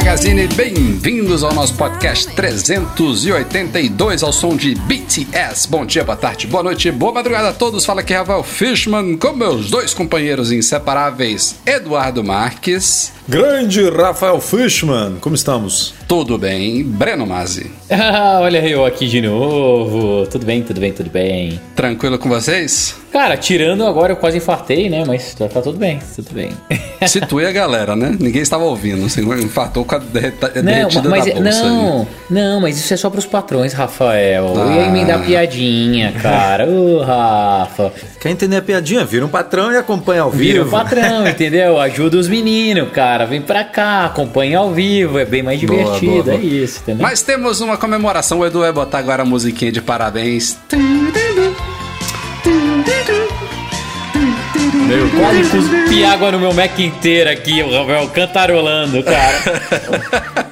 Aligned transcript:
Magazine, 0.00 0.48
bem-vindos 0.56 1.44
ao 1.44 1.52
nosso 1.52 1.74
podcast 1.74 2.26
382 2.34 4.22
ao 4.22 4.32
som 4.32 4.56
de 4.56 4.74
BTS. 4.74 5.68
Bom 5.68 5.84
dia, 5.84 6.02
boa 6.02 6.16
tarde, 6.16 6.46
boa 6.46 6.62
noite, 6.62 6.90
boa 6.90 7.12
madrugada 7.12 7.50
a 7.50 7.52
todos. 7.52 7.84
Fala 7.84 8.00
aqui 8.00 8.14
Rafael 8.14 8.42
Fishman 8.42 9.18
com 9.18 9.34
meus 9.34 9.70
dois 9.70 9.92
companheiros 9.92 10.50
inseparáveis, 10.52 11.54
Eduardo 11.66 12.24
Marques. 12.24 13.12
Grande 13.28 13.90
Rafael 13.90 14.40
Fishman, 14.40 15.18
como 15.20 15.34
estamos? 15.34 15.92
Tudo 16.08 16.38
bem, 16.38 16.82
Breno 16.82 17.26
Mazzi. 17.26 17.70
Ah, 17.92 18.40
olha 18.40 18.66
eu 18.66 18.86
aqui 18.86 19.06
de 19.06 19.20
novo. 19.20 20.26
Tudo 20.26 20.46
bem, 20.46 20.62
tudo 20.62 20.80
bem, 20.80 20.92
tudo 20.92 21.10
bem. 21.10 21.60
Tranquilo 21.76 22.18
com 22.18 22.28
vocês? 22.30 22.96
Cara, 23.12 23.36
tirando 23.36 23.84
agora 23.84 24.12
eu 24.12 24.16
quase 24.16 24.36
infartei, 24.38 24.88
né? 24.88 25.02
Mas 25.06 25.34
tá, 25.34 25.48
tá 25.48 25.60
tudo 25.60 25.78
bem, 25.78 25.98
tudo 26.14 26.32
bem. 26.32 26.52
Situe 27.08 27.44
a 27.44 27.50
galera, 27.50 27.96
né? 27.96 28.16
Ninguém 28.20 28.40
estava 28.42 28.62
ouvindo. 28.64 29.02
Você 29.08 29.20
infartou 29.20 29.84
com 29.84 29.96
a 29.96 29.98
derreta, 29.98 30.52
Não, 30.56 30.62
derretida 30.62 31.08
mas 31.08 31.24
da 31.26 31.32
bolsa. 31.34 31.62
não, 31.64 32.00
aí. 32.02 32.06
não, 32.30 32.60
mas 32.60 32.78
isso 32.78 32.94
é 32.94 32.96
só 32.96 33.10
pros 33.10 33.26
patrões, 33.26 33.72
Rafael. 33.72 34.52
Ah. 34.56 34.60
Eu 34.60 34.72
ia 34.74 34.86
emendar 34.86 35.24
piadinha, 35.24 36.12
cara. 36.22 36.66
Ô, 36.68 37.02
Rafa. 37.02 37.92
Quer 38.20 38.30
entender 38.30 38.56
a 38.58 38.62
piadinha? 38.62 39.04
Vira 39.04 39.24
um 39.26 39.28
patrão 39.28 39.72
e 39.72 39.76
acompanha 39.76 40.22
ao 40.22 40.30
Vira 40.30 40.60
o 40.60 40.64
vivo. 40.64 40.76
patrão, 40.76 41.26
entendeu? 41.28 41.80
Ajuda 41.80 42.16
os 42.16 42.28
meninos, 42.28 42.90
cara. 42.92 43.24
Vem 43.26 43.40
pra 43.42 43.64
cá, 43.64 44.04
acompanha 44.04 44.58
ao 44.58 44.70
vivo. 44.72 45.18
É 45.18 45.24
bem 45.24 45.42
mais 45.42 45.60
Boa, 45.62 45.78
divertido, 45.78 46.12
boa, 46.12 46.22
boa. 46.24 46.36
é 46.36 46.40
isso, 46.40 46.80
entendeu? 46.82 47.02
Mas 47.02 47.22
temos 47.22 47.60
uma 47.60 47.76
comemoração. 47.76 48.38
O 48.38 48.46
Edu 48.46 48.60
vai 48.60 48.72
botar 48.72 48.98
agora 48.98 49.22
a 49.22 49.26
musiquinha 49.26 49.72
de 49.72 49.80
parabéns. 49.82 50.56
Eu 54.90 55.08
quase 55.10 55.44
cuspi 55.50 56.04
água 56.04 56.32
no 56.32 56.40
meu 56.40 56.52
Mac 56.52 56.76
inteiro 56.80 57.30
aqui, 57.30 57.62
o 57.62 57.72
Rafael 57.72 58.08
cantarolando, 58.08 59.02
cara. 59.04 59.38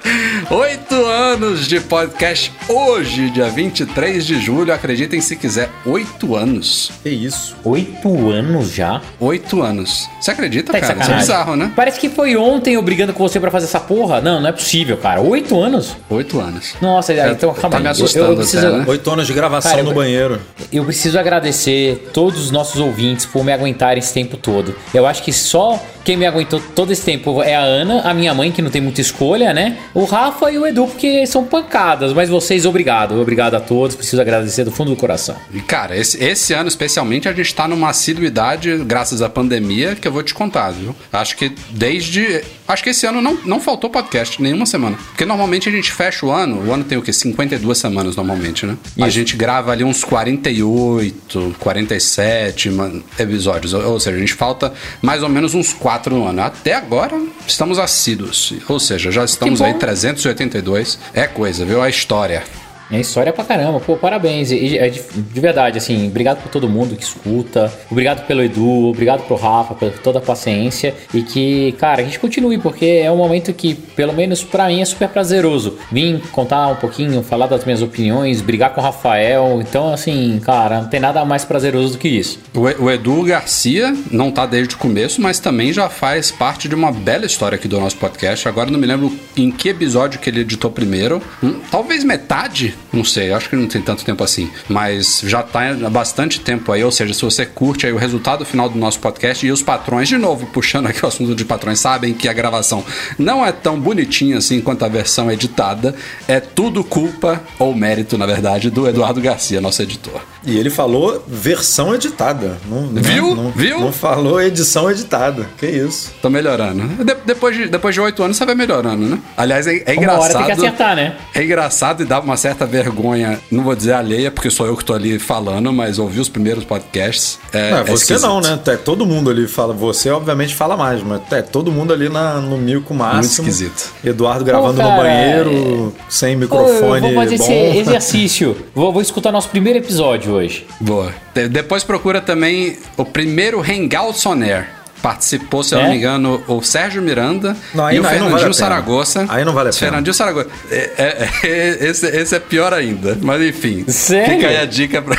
Oito 0.51 0.95
anos 1.07 1.67
de 1.67 1.81
podcast 1.81 2.53
hoje, 2.69 3.31
dia 3.31 3.49
23 3.51 4.25
de 4.25 4.41
julho. 4.41 4.73
Acreditem 4.73 5.21
se 5.21 5.37
quiser, 5.37 5.69
oito 5.85 6.35
anos. 6.37 6.91
Que 7.03 7.11
isso? 7.11 7.57
Oito 7.65 8.31
anos 8.31 8.73
já? 8.73 9.01
Oito 9.21 9.61
anos. 9.63 10.09
Você 10.21 10.31
acredita, 10.31 10.73
Tá 10.73 10.81
cara? 10.81 11.01
Isso 11.03 11.11
é 11.13 11.17
bizarro, 11.17 11.57
né? 11.57 11.73
Parece 11.75 11.99
que 12.01 12.09
foi 12.09 12.37
ontem 12.37 12.75
eu 12.75 12.83
brigando 12.83 13.13
com 13.13 13.23
você 13.27 13.39
pra 13.41 13.51
fazer 13.51 13.67
essa 13.67 13.81
porra. 13.81 14.21
Não, 14.21 14.41
não 14.41 14.49
é 14.49 14.53
possível, 14.53 14.97
cara. 14.97 15.21
Oito 15.21 15.61
anos? 15.61 15.97
Oito 16.09 16.41
anos. 16.41 16.75
Nossa, 16.81 17.13
Tá- 17.15 17.29
então 17.31 17.53
tá 17.53 17.61
calma 17.61 17.81
me 17.81 17.87
aí. 17.87 17.93
assustando 17.93 18.27
eu, 18.27 18.31
eu 18.33 18.37
preciso, 18.37 18.67
até, 18.67 18.77
né? 18.79 18.85
Oito 18.87 19.11
anos 19.11 19.27
de 19.27 19.33
gravação 19.33 19.71
Cara, 19.73 19.83
no 19.83 19.91
eu- 19.91 19.95
banheiro. 19.95 20.41
eu 20.73 20.85
preciso 20.85 21.19
agradecer 21.19 22.11
todos 22.15 22.41
os 22.41 22.51
nossos 22.51 22.81
ouvintes 22.81 23.27
por 23.27 23.45
me 23.45 23.53
aguentarem 23.53 23.99
esse 23.99 24.15
tempo 24.15 24.37
todo. 24.37 24.75
Eu 24.95 25.07
acho 25.07 25.23
que 25.23 25.33
só 25.33 25.83
quem 26.09 26.17
me 26.17 26.25
aguentou 26.25 26.59
todo 26.75 26.91
esse 26.91 27.03
tempo 27.03 27.43
é 27.43 27.55
a 27.55 27.61
Ana, 27.61 28.01
a 28.01 28.15
minha 28.15 28.33
mãe, 28.33 28.51
que 28.51 28.63
não 28.63 28.71
tem 28.71 28.81
muita 28.81 28.99
escolha, 28.99 29.53
né? 29.53 29.77
O 29.93 30.05
Rafa 30.07 30.51
e 30.51 30.57
o 30.57 30.67
Edu, 30.67 30.87
porque 30.87 31.27
são 31.27 31.45
pancadas. 31.45 32.15
Mas 32.15 32.31
vocês, 32.31 32.65
obrigado. 32.65 33.21
Obrigado 33.21 33.57
a 33.57 33.61
todos. 33.61 33.95
Preciso 33.95 34.23
agradecer 34.23 34.65
do 34.65 34.71
fundo 34.71 34.93
do 34.93 34.97
coração. 34.97 35.37
E, 35.53 35.61
cara, 35.61 35.95
esse, 35.95 36.17
esse 36.25 36.55
ano 36.55 36.67
especialmente 36.67 37.29
a 37.29 37.33
gente 37.35 37.55
tá 37.55 37.69
numa 37.69 37.91
assiduidade, 37.91 38.75
graças 38.87 39.21
à 39.21 39.29
pandemia, 39.29 39.97
que 39.97 40.09
eu 40.09 40.13
vou 40.13 40.23
te 40.23 40.33
contar, 40.33 40.71
viu? 40.71 40.97
Acho 41.13 41.37
que 41.37 41.53
desde. 41.73 42.43
Acho 42.67 42.83
que 42.83 42.89
esse 42.89 43.07
ano 43.07 43.21
não, 43.21 43.37
não 43.45 43.61
faltou 43.61 43.91
podcast, 43.91 44.41
nenhuma 44.43 44.65
semana. 44.65 44.97
Porque 45.09 45.27
normalmente 45.27 45.69
a 45.69 45.73
gente 45.73 45.93
fecha 45.93 46.25
o 46.25 46.31
ano, 46.31 46.69
o 46.69 46.73
ano 46.73 46.85
tem 46.85 46.97
o 46.97 47.03
quê? 47.03 47.13
52 47.13 47.77
semanas 47.77 48.17
normalmente, 48.17 48.65
né? 48.65 48.79
A 48.99 49.11
gente 49.11 49.37
grava 49.37 49.73
ali 49.73 49.85
uns 49.85 50.05
48, 50.05 51.55
47 51.59 52.71
man- 52.71 53.03
episódios. 53.19 53.75
Ou, 53.75 53.93
ou 53.93 54.01
seja, 54.01 54.17
a 54.17 54.21
gente 54.21 54.33
falta 54.35 54.73
mais 55.03 55.23
ou 55.23 55.29
menos 55.29 55.55
uns 55.55 55.73
4 55.75 55.98
no 56.07 56.27
ano. 56.27 56.43
Até 56.43 56.75
agora 56.75 57.21
estamos 57.47 57.79
assíduos. 57.79 58.55
Ou 58.69 58.79
seja, 58.79 59.11
já 59.11 59.25
estamos 59.25 59.61
aí 59.61 59.75
382. 59.75 60.99
É 61.15 61.27
coisa, 61.27 61.65
viu? 61.65 61.83
A 61.83 61.89
história. 61.89 62.43
É 62.91 63.01
história 63.01 63.33
pra 63.33 63.45
caramba, 63.45 63.81
pô, 63.81 63.97
parabéns. 63.97 64.51
E, 64.51 64.79
é 64.79 64.89
de, 64.89 65.03
de 65.03 65.41
verdade, 65.41 65.79
assim, 65.79 66.09
obrigado 66.09 66.43
por 66.43 66.51
todo 66.51 66.69
mundo 66.69 66.97
que 66.97 67.03
escuta, 67.03 67.73
obrigado 67.91 68.27
pelo 68.27 68.43
Edu, 68.43 68.89
obrigado 68.89 69.27
pro 69.27 69.37
Rafa, 69.37 69.75
por 69.75 69.91
toda 69.99 70.19
a 70.19 70.23
paciência. 70.23 70.95
E 71.13 71.23
que, 71.23 71.73
cara, 71.73 72.01
a 72.01 72.05
gente 72.05 72.19
continue, 72.19 72.59
porque 72.59 72.87
é 73.05 73.11
um 73.11 73.17
momento 73.17 73.53
que, 73.53 73.75
pelo 73.75 74.13
menos 74.13 74.43
pra 74.43 74.69
mim, 74.69 74.81
é 74.81 74.85
super 74.85 75.09
prazeroso. 75.09 75.79
Vim 75.93 76.21
contar 76.33 76.69
um 76.69 76.77
pouquinho, 76.77 77.23
falar 77.23 77.47
das 77.47 77.65
minhas 77.65 77.83
opiniões, 77.83 78.41
brigar 78.41 78.73
com 78.73 78.81
o 78.81 78.85
Rafael. 78.85 79.61
Então, 79.61 79.93
assim, 79.93 80.41
cara, 80.45 80.81
não 80.81 80.89
tem 80.89 81.01
nada 81.01 81.25
mais 81.25 81.45
prazeroso 81.45 81.93
do 81.93 81.99
que 81.99 82.09
isso. 82.09 82.39
O 82.55 82.69
o 82.79 82.91
Edu 82.91 83.23
Garcia 83.25 83.95
não 84.11 84.31
tá 84.31 84.47
desde 84.47 84.75
o 84.75 84.79
começo, 84.79 85.21
mas 85.21 85.39
também 85.39 85.73
já 85.73 85.89
faz 85.89 86.31
parte 86.31 86.69
de 86.69 86.75
uma 86.75 86.93
bela 86.93 87.27
história 87.27 87.57
aqui 87.57 87.67
do 87.67 87.81
nosso 87.81 87.97
podcast. 87.97 88.47
Agora 88.47 88.71
não 88.71 88.79
me 88.79 88.87
lembro 88.87 89.13
em 89.37 89.51
que 89.51 89.69
episódio 89.69 90.21
que 90.21 90.31
ele 90.31 90.41
editou 90.41 90.71
primeiro. 90.71 91.21
Hum, 91.43 91.61
talvez 91.71 92.05
metade, 92.05 92.78
não 92.93 93.05
sei, 93.05 93.33
acho 93.33 93.49
que 93.51 93.57
não 93.57 93.67
tem 93.67 93.81
tanto 93.83 94.05
tempo 94.05 94.23
assim. 94.25 94.51
Mas 94.69 95.21
já 95.25 95.43
tá 95.43 95.61
há 95.71 95.91
bastante 95.91 96.41
tempo 96.41 96.71
aí, 96.73 96.83
ou 96.85 96.91
seja, 96.91 97.13
se 97.15 97.23
você 97.23 97.45
curte 97.45 97.87
aí 97.87 97.93
o 97.93 97.97
resultado 97.97 98.45
final 98.45 98.69
do 98.69 98.79
nosso 98.79 98.99
podcast 99.01 99.47
e 99.47 99.51
os 99.53 99.63
patrões, 99.63 100.09
de 100.09 100.17
novo, 100.17 100.47
puxando 100.47 100.87
aqui 100.87 101.05
o 101.05 101.09
assunto 101.09 101.35
de 101.35 101.45
patrões, 101.45 101.79
sabem 101.81 102.15
que 102.15 102.29
a 102.29 102.33
gravação 102.33 102.85
não 103.19 103.45
é 103.45 103.53
tão 103.53 103.79
bonitinha 103.79 104.39
assim 104.39 104.61
quanto 104.61 104.85
a 104.85 104.89
versão 104.89 105.31
editada. 105.31 105.95
É 106.27 106.41
tudo 106.41 106.83
culpa, 106.85 107.41
ou 107.59 107.75
mérito, 107.75 108.17
na 108.17 108.27
verdade, 108.27 108.71
do 108.71 108.89
Eduardo 108.89 109.21
Garcia, 109.21 109.61
nosso 109.61 109.83
editor. 109.83 110.21
E 110.45 110.57
ele 110.57 110.71
falou 110.71 111.23
versão 111.27 111.95
editada. 111.95 112.57
Não, 112.69 112.83
não- 112.83 113.03
Viu? 113.03 113.35
Não, 113.35 113.51
Viu? 113.51 113.81
Não 113.81 113.93
falou 113.93 114.41
edição 114.41 114.91
editada. 114.91 115.47
Que 115.59 115.67
isso? 115.67 116.13
Tô 116.23 116.31
melhorando. 116.31 116.87
De- 117.05 117.17
depois, 117.27 117.57
de, 117.57 117.69
depois 117.69 117.95
de 117.95 118.01
oito 118.01 118.23
anos 118.23 118.37
você 118.37 118.47
vai 118.47 118.55
melhorando, 118.55 119.05
né? 119.07 119.19
Aliás, 119.37 119.67
é, 119.67 119.83
é 119.85 119.93
Uma 119.93 120.03
engraçado. 120.03 120.23
hora 120.23 120.35
tem 120.35 120.45
que 120.47 120.53
acertar, 120.53 120.97
né? 120.97 121.17
É 121.35 121.43
engraçado 121.43 122.03
e 122.03 122.07
dá 122.07 122.21
uma 122.21 122.37
certa 122.37 122.67
vergonha, 122.69 123.41
não 123.51 123.65
vou 123.65 123.75
dizer 123.75 123.93
alheia, 123.95 124.31
porque 124.31 124.51
sou 124.51 124.67
eu 124.67 124.77
que 124.77 124.85
tô 124.85 124.95
ali 124.95 125.19
falando, 125.19 125.73
mas 125.73 125.99
ouvir 125.99 126.21
os 126.21 126.29
primeiros 126.29 126.65
podcasts. 126.65 127.39
É, 127.53 127.71
Não, 127.71 127.79
é 127.79 127.85
você 127.85 128.05
esquisito. 128.05 128.23
não, 128.23 128.41
né? 128.41 128.59
É, 128.67 128.77
todo 128.77 129.05
mundo 129.05 129.31
ali 129.31 129.49
fala. 129.49 129.73
Você, 129.75 130.11
obviamente, 130.11 130.55
fala 130.55 130.77
mais, 130.77 131.03
mas 131.03 131.21
é 131.33 131.43
todo 131.43 131.73
mundo 131.73 131.93
ali 131.93 132.09
na, 132.09 132.35
no 132.41 132.57
mico 132.59 132.95
máximo. 132.95 133.45
Muito 133.45 133.55
esquisito. 133.55 133.93
Eduardo 134.05 134.45
gravando 134.45 134.75
Pô, 134.77 134.83
no 134.83 134.89
cara, 134.89 135.03
banheiro, 135.03 135.95
sem 136.09 136.35
Pô, 136.35 136.41
microfone 136.43 137.01
vou 137.01 137.15
fazer 137.15 137.39
bom. 137.39 137.45
esse 137.45 137.79
exercício. 137.79 138.57
Vou, 138.75 138.93
vou 138.93 139.03
escutar 139.03 139.33
nosso 139.33 139.49
primeiro 139.49 139.79
episódio 139.79 140.33
hoje. 140.35 140.67
Boa. 140.81 141.13
De- 141.35 141.49
depois 141.49 141.83
procura 141.85 142.21
também 142.21 142.77
o 142.97 143.05
primeiro 143.05 143.61
Hangouts 143.61 144.25
on 144.27 144.43
Air. 144.43 144.69
Participou, 145.03 145.63
se 145.63 145.75
eu 145.75 145.79
não 145.79 145.87
É? 145.87 145.91
me 145.91 145.97
engano, 145.97 146.43
o 146.49 146.61
Sérgio 146.63 147.01
Miranda 147.01 147.57
Não, 147.75 147.87
aí 147.87 147.97
e 147.97 148.01
o 148.01 148.03
não- 148.03 148.09
aí 148.11 148.17
não 148.19 148.25
Fernandinho 148.27 148.41
vale. 148.43 148.55
Saragossa. 148.55 149.27
Aí 149.29 149.45
não 149.45 149.53
vale 149.53 149.69
a 149.69 149.73
pena. 149.73 149.79
Fernandinho 149.81 150.15
Saragossa. 150.15 150.49
É- 150.71 150.91
é- 150.99 151.29
é- 151.49 151.89
esse, 151.89 152.07
esse 152.07 152.35
é 152.35 152.41
pior 152.41 152.73
ainda. 152.75 153.17
Mas 153.23 153.41
enfim. 153.43 153.85
Sério? 153.89 154.35
Fica 154.37 154.49
aí 154.49 154.57
a 154.57 154.65
dica 154.65 155.01
pra. 155.01 155.17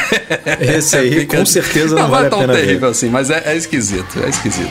Esse 0.60 0.98
aí, 0.98 1.12
Fica- 1.22 1.38
com 1.38 1.46
certeza, 1.46 1.96
não 1.96 2.10
vale 2.10 2.26
é 2.26 2.28
a 2.28 2.30
tão 2.30 2.40
pena 2.40 2.54
ver. 2.54 2.62
terrível 2.66 2.90
assim, 2.90 3.10
mas 3.10 3.30
é, 3.30 3.42
é 3.46 3.56
esquisito. 3.56 4.20
É 4.24 4.30
esquisito. 4.30 4.70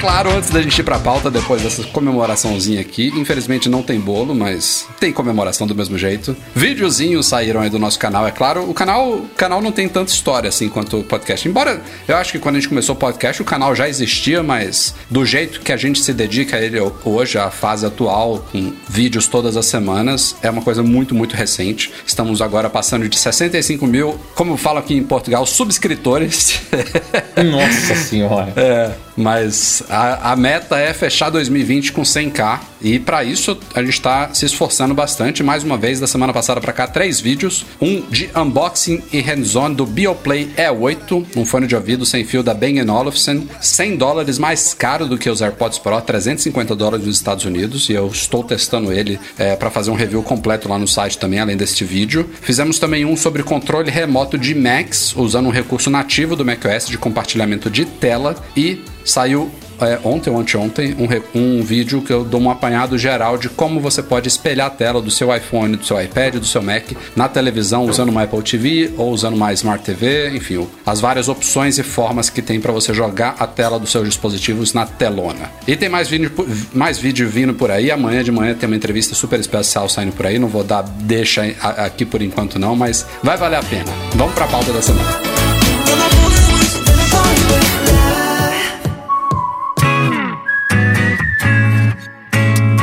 Claro, 0.00 0.30
antes 0.30 0.48
da 0.48 0.62
gente 0.62 0.78
ir 0.78 0.82
pra 0.82 0.98
pauta, 0.98 1.30
depois 1.30 1.60
dessa 1.60 1.84
comemoraçãozinha 1.84 2.80
aqui, 2.80 3.12
infelizmente 3.14 3.68
não 3.68 3.82
tem 3.82 4.00
bolo, 4.00 4.34
mas 4.34 4.88
tem 4.98 5.12
comemoração 5.12 5.66
do 5.66 5.74
mesmo 5.74 5.98
jeito. 5.98 6.34
Videozinhos 6.54 7.26
saíram 7.26 7.60
aí 7.60 7.68
do 7.68 7.78
nosso 7.78 7.98
canal, 7.98 8.26
é 8.26 8.30
claro. 8.30 8.68
O 8.68 8.72
canal, 8.72 9.12
o 9.12 9.28
canal 9.36 9.60
não 9.60 9.70
tem 9.70 9.88
tanta 9.88 10.10
história 10.10 10.48
assim 10.48 10.70
quanto 10.70 11.00
o 11.00 11.04
podcast. 11.04 11.46
Embora 11.46 11.82
eu 12.08 12.16
acho 12.16 12.32
que 12.32 12.38
quando 12.38 12.56
a 12.56 12.60
gente 12.60 12.68
começou 12.70 12.94
o 12.94 12.98
podcast, 12.98 13.42
o 13.42 13.44
canal 13.44 13.74
já 13.74 13.88
existia, 13.88 14.42
mas 14.42 14.94
do 15.10 15.24
jeito 15.26 15.60
que 15.60 15.70
a 15.70 15.76
gente 15.76 16.00
se 16.00 16.14
dedica 16.14 16.56
a 16.56 16.62
ele 16.62 16.78
hoje, 17.04 17.36
a 17.36 17.50
fase 17.50 17.84
atual, 17.84 18.42
com 18.50 18.72
vídeos 18.88 19.28
todas 19.28 19.54
as 19.54 19.66
semanas, 19.66 20.34
é 20.42 20.48
uma 20.48 20.62
coisa 20.62 20.82
muito, 20.82 21.14
muito 21.14 21.36
recente. 21.36 21.92
Estamos 22.06 22.40
agora 22.40 22.70
passando 22.70 23.06
de 23.06 23.18
65 23.18 23.86
mil, 23.86 24.18
como 24.34 24.56
falam 24.56 24.80
aqui 24.80 24.94
em 24.94 25.02
Portugal, 25.02 25.44
subscritores. 25.44 26.62
Nossa 27.36 27.94
senhora. 27.96 28.52
É, 28.56 28.92
mas 29.14 29.82
A, 29.90 30.30
a 30.32 30.36
meta 30.36 30.78
é 30.78 30.94
fechar 30.94 31.30
2020 31.30 31.92
com 31.92 32.02
100k 32.02 32.60
e 32.80 33.00
para 33.00 33.24
isso 33.24 33.58
a 33.74 33.80
gente 33.80 33.94
está 33.94 34.32
se 34.32 34.46
esforçando 34.46 34.94
bastante. 34.94 35.42
Mais 35.42 35.64
uma 35.64 35.76
vez, 35.76 35.98
da 35.98 36.06
semana 36.06 36.32
passada 36.32 36.60
para 36.60 36.72
cá, 36.72 36.86
três 36.86 37.20
vídeos: 37.20 37.66
um 37.80 38.00
de 38.02 38.30
unboxing 38.36 39.02
e 39.12 39.20
hands-on 39.20 39.72
do 39.72 39.84
Bioplay 39.84 40.48
E8, 40.56 41.26
um 41.36 41.44
fone 41.44 41.66
de 41.66 41.74
ouvido 41.74 42.06
sem 42.06 42.24
fio 42.24 42.40
da 42.40 42.54
Bang 42.54 42.80
Olufsen, 42.88 43.48
100 43.60 43.96
dólares 43.96 44.38
mais 44.38 44.72
caro 44.72 45.08
do 45.08 45.18
que 45.18 45.28
os 45.28 45.42
AirPods 45.42 45.80
Pro, 45.80 46.00
350 46.00 46.76
dólares 46.76 47.04
nos 47.04 47.16
Estados 47.16 47.44
Unidos. 47.44 47.88
E 47.88 47.92
eu 47.92 48.06
estou 48.06 48.44
testando 48.44 48.92
ele 48.92 49.18
para 49.58 49.70
fazer 49.70 49.90
um 49.90 49.94
review 49.94 50.22
completo 50.22 50.68
lá 50.68 50.78
no 50.78 50.86
site 50.86 51.18
também, 51.18 51.40
além 51.40 51.56
deste 51.56 51.84
vídeo. 51.84 52.30
Fizemos 52.40 52.78
também 52.78 53.04
um 53.04 53.16
sobre 53.16 53.42
controle 53.42 53.90
remoto 53.90 54.38
de 54.38 54.54
Macs, 54.54 55.16
usando 55.16 55.46
um 55.46 55.52
recurso 55.52 55.90
nativo 55.90 56.36
do 56.36 56.44
macOS 56.44 56.86
de 56.86 56.96
compartilhamento 56.96 57.68
de 57.68 57.84
tela 57.84 58.36
e 58.56 58.80
saiu 59.04 59.50
é, 59.80 59.98
ontem 60.04 60.30
ou 60.30 60.38
anteontem 60.38 60.94
um, 61.34 61.40
um 61.40 61.62
vídeo 61.62 62.02
que 62.02 62.12
eu 62.12 62.24
dou 62.24 62.40
um 62.40 62.50
apanhado 62.50 62.98
geral 62.98 63.38
de 63.38 63.48
como 63.48 63.80
você 63.80 64.02
pode 64.02 64.28
espelhar 64.28 64.66
a 64.66 64.70
tela 64.70 65.00
do 65.00 65.10
seu 65.10 65.34
iPhone, 65.34 65.76
do 65.76 65.84
seu 65.84 66.00
iPad, 66.00 66.36
do 66.36 66.44
seu 66.44 66.62
Mac 66.62 66.92
na 67.16 67.28
televisão 67.28 67.86
usando 67.86 68.10
uma 68.10 68.22
Apple 68.22 68.42
TV 68.42 68.92
ou 68.96 69.10
usando 69.10 69.34
uma 69.34 69.52
Smart 69.52 69.82
TV, 69.84 70.30
enfim, 70.30 70.66
as 70.84 71.00
várias 71.00 71.28
opções 71.28 71.78
e 71.78 71.82
formas 71.82 72.28
que 72.28 72.42
tem 72.42 72.60
para 72.60 72.72
você 72.72 72.92
jogar 72.92 73.36
a 73.38 73.46
tela 73.46 73.78
dos 73.78 73.90
seus 73.90 74.06
dispositivos 74.06 74.74
na 74.74 74.86
telona. 74.86 75.50
E 75.66 75.76
tem 75.76 75.88
mais 75.88 76.08
vídeo, 76.08 76.30
mais 76.74 76.98
vídeo 76.98 77.28
vindo 77.28 77.54
por 77.54 77.70
aí. 77.70 77.90
Amanhã 77.90 78.22
de 78.22 78.30
manhã 78.30 78.54
tem 78.54 78.66
uma 78.68 78.76
entrevista 78.76 79.14
super 79.14 79.40
especial 79.40 79.88
saindo 79.88 80.12
por 80.12 80.26
aí. 80.26 80.38
Não 80.38 80.48
vou 80.48 80.64
dar 80.64 80.82
deixa 80.82 81.42
aqui 81.60 82.04
por 82.04 82.20
enquanto 82.20 82.58
não, 82.58 82.76
mas 82.76 83.06
vai 83.22 83.36
valer 83.36 83.56
a 83.56 83.62
pena. 83.62 83.92
Vamos 84.14 84.34
para 84.34 84.44
a 84.44 84.48
pauta 84.48 84.72
da 84.72 84.82
semana. 84.82 85.29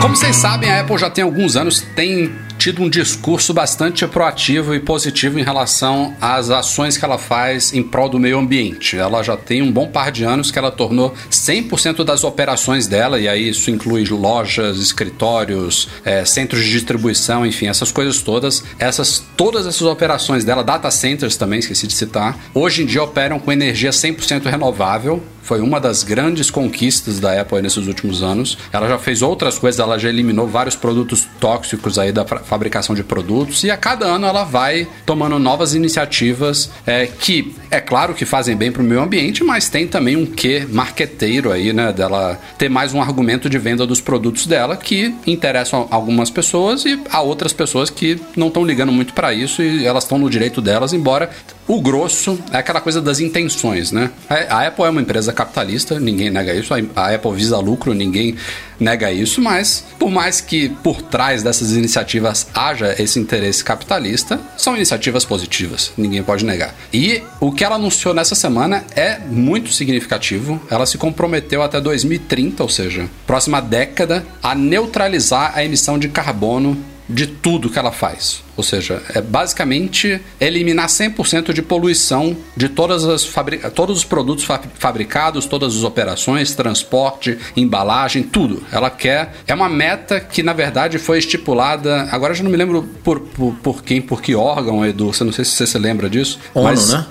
Como 0.07 0.15
vocês 0.15 0.37
sabem, 0.37 0.69
a 0.69 0.79
Apple 0.79 0.97
já 0.97 1.09
tem 1.09 1.21
alguns 1.21 1.57
anos 1.57 1.85
tem 1.93 2.33
tido 2.57 2.81
um 2.81 2.89
discurso 2.89 3.53
bastante 3.53 4.07
proativo 4.07 4.73
e 4.73 4.79
positivo 4.79 5.37
em 5.37 5.43
relação 5.43 6.15
às 6.19 6.49
ações 6.49 6.97
que 6.97 7.03
ela 7.03 7.17
faz 7.17 7.73
em 7.73 7.83
prol 7.83 8.07
do 8.07 8.17
meio 8.17 8.39
ambiente. 8.39 8.97
Ela 8.97 9.21
já 9.21 9.35
tem 9.35 9.61
um 9.61 9.69
bom 9.69 9.87
par 9.87 10.09
de 10.09 10.23
anos 10.23 10.49
que 10.49 10.57
ela 10.57 10.71
tornou 10.71 11.13
100% 11.29 12.05
das 12.05 12.23
operações 12.23 12.87
dela, 12.87 13.19
e 13.19 13.27
aí 13.27 13.49
isso 13.49 13.69
inclui 13.69 14.05
lojas, 14.05 14.77
escritórios, 14.79 15.89
eh, 16.05 16.23
centros 16.23 16.63
de 16.63 16.71
distribuição, 16.71 17.45
enfim, 17.45 17.67
essas 17.67 17.91
coisas 17.91 18.21
todas. 18.21 18.63
Essas 18.79 19.21
todas 19.35 19.67
essas 19.67 19.81
operações 19.81 20.45
dela, 20.45 20.63
data 20.63 20.89
centers 20.89 21.35
também, 21.35 21.59
esqueci 21.59 21.85
de 21.85 21.93
citar, 21.93 22.37
hoje 22.53 22.83
em 22.83 22.85
dia 22.85 23.03
operam 23.03 23.39
com 23.39 23.51
energia 23.51 23.91
100% 23.91 24.45
renovável. 24.45 25.21
Foi 25.47 25.61
uma 25.61 25.79
das 25.79 26.03
grandes 26.03 26.51
conquistas 26.51 27.19
da 27.21 27.39
Apple 27.39 27.61
nesses 27.61 27.87
últimos 27.87 28.21
anos. 28.21 28.57
Ela 28.73 28.87
já 28.89 28.99
fez 28.99 29.21
outras 29.21 29.57
coisas, 29.57 29.79
ela 29.79 29.97
já 29.97 30.09
eliminou 30.09 30.45
vários 30.45 30.75
produtos 30.75 31.25
tóxicos 31.39 31.97
aí 31.97 32.11
da 32.11 32.25
fa- 32.25 32.39
fabricação 32.39 32.93
de 32.93 33.01
produtos 33.01 33.63
e 33.63 33.71
a 33.71 33.77
cada 33.77 34.05
ano 34.05 34.27
ela 34.27 34.43
vai 34.43 34.85
tomando 35.05 35.39
novas 35.39 35.73
iniciativas 35.73 36.69
é, 36.85 37.05
que, 37.07 37.55
é 37.71 37.79
claro 37.79 38.13
que 38.13 38.25
fazem 38.25 38.57
bem 38.57 38.71
para 38.73 38.81
o 38.81 38.85
meio 38.85 39.01
ambiente, 39.01 39.41
mas 39.41 39.69
tem 39.69 39.87
também 39.87 40.17
um 40.17 40.25
quê 40.25 40.67
marqueteiro 40.69 41.49
aí, 41.51 41.71
né? 41.71 41.93
Dela 41.93 42.37
ter 42.57 42.69
mais 42.69 42.93
um 42.93 43.01
argumento 43.01 43.49
de 43.49 43.57
venda 43.57 43.87
dos 43.87 44.01
produtos 44.01 44.45
dela 44.45 44.75
que 44.75 45.15
interessam 45.25 45.87
algumas 45.89 46.29
pessoas 46.29 46.83
e 46.85 46.99
a 47.09 47.21
outras 47.21 47.53
pessoas 47.53 47.89
que 47.89 48.19
não 48.35 48.47
estão 48.49 48.65
ligando 48.65 48.91
muito 48.91 49.13
para 49.13 49.33
isso 49.33 49.61
e 49.61 49.85
elas 49.85 50.03
estão 50.03 50.17
no 50.17 50.29
direito 50.29 50.61
delas, 50.61 50.91
embora 50.91 51.29
o 51.67 51.81
grosso 51.81 52.37
é 52.51 52.57
aquela 52.57 52.79
coisa 52.81 53.01
das 53.01 53.19
intenções, 53.19 53.91
né? 53.91 54.09
A 54.29 54.57
a 54.57 54.67
Apple 54.67 54.85
é 54.85 54.89
uma 54.89 55.01
empresa 55.01 55.31
capitalista, 55.37 55.99
ninguém 55.99 56.29
nega 56.29 56.53
isso. 56.53 56.73
A 56.95 57.13
Apple 57.13 57.33
visa 57.33 57.57
lucro, 57.59 57.93
ninguém 57.93 58.35
nega 58.79 59.11
isso. 59.11 59.41
Mas, 59.41 59.85
por 59.99 60.09
mais 60.09 60.41
que 60.41 60.69
por 60.69 61.01
trás 61.01 61.43
dessas 61.43 61.71
iniciativas 61.71 62.47
haja 62.53 62.95
esse 63.01 63.19
interesse 63.19 63.63
capitalista, 63.63 64.39
são 64.57 64.75
iniciativas 64.75 65.23
positivas, 65.23 65.91
ninguém 65.97 66.23
pode 66.23 66.43
negar. 66.43 66.73
E 66.91 67.21
o 67.39 67.51
que 67.51 67.63
ela 67.63 67.75
anunciou 67.75 68.13
nessa 68.13 68.35
semana 68.35 68.83
é 68.95 69.19
muito 69.19 69.71
significativo. 69.71 70.59
Ela 70.69 70.85
se 70.85 70.97
comprometeu 70.97 71.61
até 71.61 71.79
2030, 71.79 72.63
ou 72.63 72.69
seja, 72.69 73.07
próxima 73.25 73.61
década, 73.61 74.25
a 74.41 74.55
neutralizar 74.55 75.51
a 75.55 75.63
emissão 75.63 75.99
de 75.99 76.09
carbono 76.09 76.77
de 77.07 77.27
tudo 77.27 77.69
que 77.69 77.79
ela 77.79 77.91
faz. 77.91 78.43
Ou 78.55 78.63
seja, 78.63 79.01
é 79.13 79.21
basicamente 79.21 80.19
eliminar 80.41 80.87
100% 80.87 81.53
de 81.53 81.61
poluição 81.61 82.35
de 82.55 82.67
todas 82.67 83.05
as 83.05 83.27
todos 83.73 83.99
os 83.99 84.03
produtos 84.03 84.43
fa 84.43 84.59
fabricados, 84.79 85.45
todas 85.45 85.75
as 85.75 85.83
operações, 85.83 86.55
transporte, 86.55 87.37
embalagem, 87.55 88.23
tudo. 88.23 88.63
Ela 88.71 88.89
quer. 88.89 89.35
É 89.47 89.53
uma 89.53 89.69
meta 89.69 90.19
que, 90.19 90.41
na 90.41 90.53
verdade, 90.53 90.97
foi 90.97 91.19
estipulada. 91.19 92.07
Agora 92.11 92.31
eu 92.33 92.37
já 92.37 92.43
não 92.43 92.51
me 92.51 92.57
lembro 92.57 92.83
por, 93.03 93.19
por, 93.19 93.53
por 93.61 93.83
quem, 93.83 94.01
por 94.01 94.21
que 94.21 94.35
órgão, 94.35 94.85
Edu. 94.85 95.13
Você 95.13 95.23
não 95.23 95.31
sei 95.31 95.45
se 95.45 95.51
você 95.51 95.67
se 95.67 95.77
lembra 95.77 96.09
disso. 96.09 96.39
ONU, 96.53 96.85
né? 96.87 97.05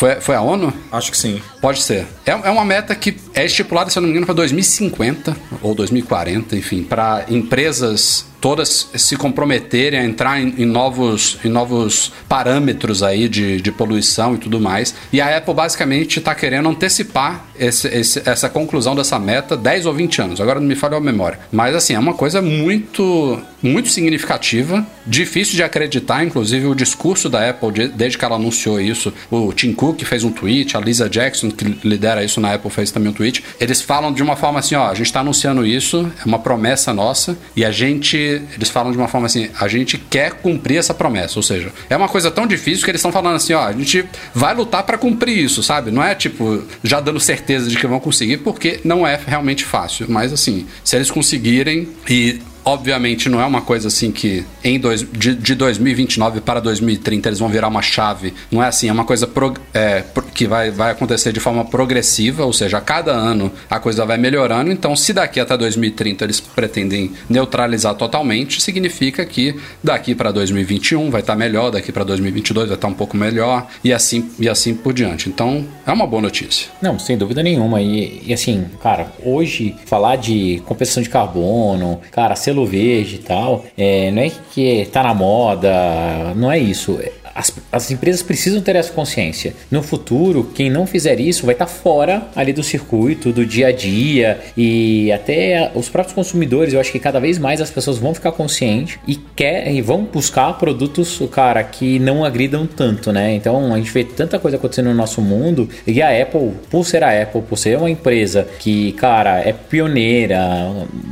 Foi, 0.00 0.14
foi 0.18 0.34
a 0.34 0.40
ONU? 0.40 0.72
Acho 0.90 1.10
que 1.10 1.18
sim. 1.18 1.42
Pode 1.60 1.82
ser. 1.82 2.06
É, 2.24 2.30
é 2.30 2.50
uma 2.50 2.64
meta 2.64 2.94
que 2.94 3.14
é 3.34 3.44
estipulada, 3.44 3.90
se 3.90 3.98
eu 3.98 4.00
não 4.00 4.06
me 4.08 4.12
engano, 4.12 4.24
para 4.24 4.34
2050 4.36 5.36
ou 5.60 5.74
2040, 5.74 6.56
enfim, 6.56 6.82
para 6.82 7.26
empresas 7.28 8.24
todas 8.40 8.88
se 8.94 9.16
comprometerem 9.18 10.00
a 10.00 10.04
entrar 10.06 10.40
em, 10.40 10.54
em 10.56 10.64
novos, 10.64 11.36
em 11.44 11.50
novos 11.50 12.10
parâmetros 12.26 13.02
aí 13.02 13.28
de, 13.28 13.60
de 13.60 13.70
poluição 13.70 14.34
e 14.34 14.38
tudo 14.38 14.58
mais. 14.58 14.94
E 15.12 15.20
a 15.20 15.36
Apple 15.36 15.52
basicamente 15.52 16.18
está 16.20 16.34
querendo 16.34 16.66
antecipar 16.70 17.44
esse, 17.58 17.86
esse- 17.88 18.22
essa 18.24 18.48
conclusão 18.48 18.96
dessa 18.96 19.18
meta 19.18 19.54
10 19.58 19.84
ou 19.84 19.92
20 19.92 20.22
anos. 20.22 20.40
Agora 20.40 20.58
não 20.58 20.66
me 20.66 20.74
falha 20.74 20.96
a 20.96 21.00
memória. 21.00 21.38
Mas 21.52 21.74
assim, 21.76 21.92
é 21.92 21.98
uma 21.98 22.14
coisa 22.14 22.40
muito, 22.40 23.38
muito 23.62 23.90
significativa, 23.90 24.86
difícil 25.06 25.56
de 25.56 25.62
acreditar, 25.62 26.24
inclusive 26.24 26.66
o 26.66 26.74
discurso 26.74 27.28
da 27.28 27.50
Apple 27.50 27.72
de- 27.72 27.88
desde 27.88 28.16
que 28.16 28.24
ela 28.24 28.36
anunciou 28.36 28.80
isso. 28.80 29.12
O 29.30 29.52
Tim 29.52 29.74
Cook 29.74 29.89
fez 30.04 30.24
um 30.24 30.30
tweet, 30.30 30.76
a 30.76 30.80
Lisa 30.80 31.08
Jackson, 31.08 31.50
que 31.50 31.64
lidera 31.84 32.24
isso 32.24 32.40
na 32.40 32.54
Apple, 32.54 32.70
fez 32.70 32.90
também 32.90 33.10
um 33.10 33.12
tweet. 33.12 33.44
Eles 33.58 33.80
falam 33.80 34.12
de 34.12 34.22
uma 34.22 34.36
forma 34.36 34.58
assim, 34.58 34.74
ó, 34.74 34.88
a 34.88 34.94
gente 34.94 35.06
está 35.06 35.20
anunciando 35.20 35.66
isso, 35.66 36.10
é 36.20 36.24
uma 36.26 36.38
promessa 36.38 36.92
nossa, 36.92 37.36
e 37.56 37.64
a 37.64 37.70
gente, 37.70 38.16
eles 38.16 38.70
falam 38.70 38.92
de 38.92 38.98
uma 38.98 39.08
forma 39.08 39.26
assim, 39.26 39.48
a 39.58 39.68
gente 39.68 39.98
quer 39.98 40.32
cumprir 40.32 40.78
essa 40.78 40.94
promessa, 40.94 41.38
ou 41.38 41.42
seja, 41.42 41.72
é 41.88 41.96
uma 41.96 42.08
coisa 42.08 42.30
tão 42.30 42.46
difícil 42.46 42.84
que 42.84 42.90
eles 42.90 43.00
estão 43.00 43.12
falando 43.12 43.36
assim, 43.36 43.52
ó, 43.52 43.64
a 43.64 43.72
gente 43.72 44.04
vai 44.34 44.54
lutar 44.54 44.82
para 44.82 44.98
cumprir 44.98 45.38
isso, 45.38 45.62
sabe? 45.62 45.90
Não 45.90 46.02
é 46.02 46.14
tipo 46.14 46.62
já 46.82 47.00
dando 47.00 47.20
certeza 47.20 47.68
de 47.68 47.76
que 47.76 47.86
vão 47.86 48.00
conseguir, 48.00 48.38
porque 48.38 48.80
não 48.84 49.06
é 49.06 49.18
realmente 49.26 49.64
fácil, 49.64 50.06
mas 50.08 50.32
assim, 50.32 50.66
se 50.84 50.96
eles 50.96 51.10
conseguirem 51.10 51.88
e 52.08 52.40
Obviamente 52.64 53.28
não 53.28 53.40
é 53.40 53.44
uma 53.46 53.60
coisa 53.62 53.88
assim 53.88 54.10
que 54.10 54.44
em 54.62 54.78
dois, 54.78 55.00
de, 55.12 55.34
de 55.34 55.54
2029 55.54 56.40
para 56.40 56.60
2030 56.60 57.28
eles 57.28 57.38
vão 57.38 57.48
virar 57.48 57.68
uma 57.68 57.82
chave. 57.82 58.34
Não 58.50 58.62
é 58.62 58.66
assim, 58.68 58.88
é 58.88 58.92
uma 58.92 59.04
coisa 59.04 59.26
prog- 59.26 59.58
é, 59.72 60.00
pro- 60.00 60.22
que 60.22 60.46
vai, 60.46 60.70
vai 60.70 60.90
acontecer 60.92 61.32
de 61.32 61.40
forma 61.40 61.64
progressiva, 61.64 62.44
ou 62.44 62.52
seja, 62.52 62.78
a 62.78 62.80
cada 62.80 63.12
ano 63.12 63.50
a 63.68 63.78
coisa 63.80 64.04
vai 64.04 64.16
melhorando. 64.18 64.70
Então, 64.70 64.94
se 64.94 65.12
daqui 65.12 65.40
até 65.40 65.56
2030 65.56 66.24
eles 66.24 66.40
pretendem 66.40 67.12
neutralizar 67.28 67.94
totalmente, 67.94 68.60
significa 68.60 69.24
que 69.24 69.54
daqui 69.82 70.14
para 70.14 70.30
2021 70.30 71.10
vai 71.10 71.20
estar 71.22 71.34
melhor, 71.36 71.70
daqui 71.70 71.90
para 71.92 72.04
2022 72.04 72.68
vai 72.68 72.74
estar 72.76 72.88
um 72.88 72.94
pouco 72.94 73.16
melhor 73.16 73.66
e 73.82 73.92
assim, 73.92 74.30
e 74.38 74.48
assim 74.48 74.74
por 74.74 74.92
diante. 74.92 75.28
Então, 75.28 75.64
é 75.86 75.92
uma 75.92 76.06
boa 76.06 76.22
notícia. 76.22 76.68
Não, 76.82 76.98
sem 76.98 77.16
dúvida 77.16 77.42
nenhuma. 77.42 77.80
E, 77.80 78.22
e 78.26 78.32
assim, 78.34 78.66
cara, 78.82 79.12
hoje 79.24 79.74
falar 79.86 80.16
de 80.16 80.62
compensação 80.66 81.02
de 81.02 81.08
carbono, 81.08 82.00
cara, 82.12 82.36
selo 82.50 82.66
verde 82.66 83.16
e 83.16 83.18
tal, 83.18 83.64
é, 83.78 84.10
não 84.10 84.22
é 84.22 84.30
que 84.52 84.88
tá 84.92 85.02
na 85.02 85.14
moda, 85.14 86.34
não 86.34 86.50
é 86.50 86.58
isso. 86.58 86.98
As, 87.34 87.54
as 87.70 87.90
empresas 87.90 88.22
precisam 88.22 88.60
ter 88.60 88.76
essa 88.76 88.92
consciência. 88.92 89.54
No 89.70 89.82
futuro, 89.82 90.50
quem 90.54 90.70
não 90.70 90.86
fizer 90.86 91.20
isso 91.20 91.46
vai 91.46 91.54
estar 91.54 91.66
fora 91.66 92.28
ali 92.34 92.52
do 92.52 92.62
circuito, 92.62 93.32
do 93.32 93.46
dia 93.46 93.68
a 93.68 93.72
dia 93.72 94.40
e 94.56 95.10
até 95.12 95.70
os 95.74 95.88
próprios 95.88 96.14
consumidores. 96.14 96.74
Eu 96.74 96.80
acho 96.80 96.92
que 96.92 96.98
cada 96.98 97.20
vez 97.20 97.38
mais 97.38 97.60
as 97.60 97.70
pessoas 97.70 97.98
vão 97.98 98.14
ficar 98.14 98.32
conscientes 98.32 98.98
e 99.06 99.16
quer 99.16 99.72
e 99.72 99.80
vão 99.80 100.04
buscar 100.04 100.52
produtos, 100.54 101.20
cara, 101.30 101.62
que 101.62 101.98
não 101.98 102.24
agridam 102.24 102.66
tanto, 102.66 103.12
né? 103.12 103.34
Então 103.34 103.72
a 103.72 103.76
gente 103.76 103.92
vê 103.92 104.04
tanta 104.04 104.38
coisa 104.38 104.56
acontecendo 104.56 104.88
no 104.88 104.94
nosso 104.94 105.20
mundo 105.20 105.68
e 105.86 106.02
a 106.02 106.22
Apple, 106.22 106.52
por 106.68 106.84
ser 106.84 107.02
a 107.02 107.22
Apple, 107.22 107.42
por 107.42 107.56
ser 107.56 107.78
uma 107.78 107.90
empresa 107.90 108.46
que, 108.58 108.92
cara, 108.92 109.40
é 109.40 109.52
pioneira, 109.52 110.40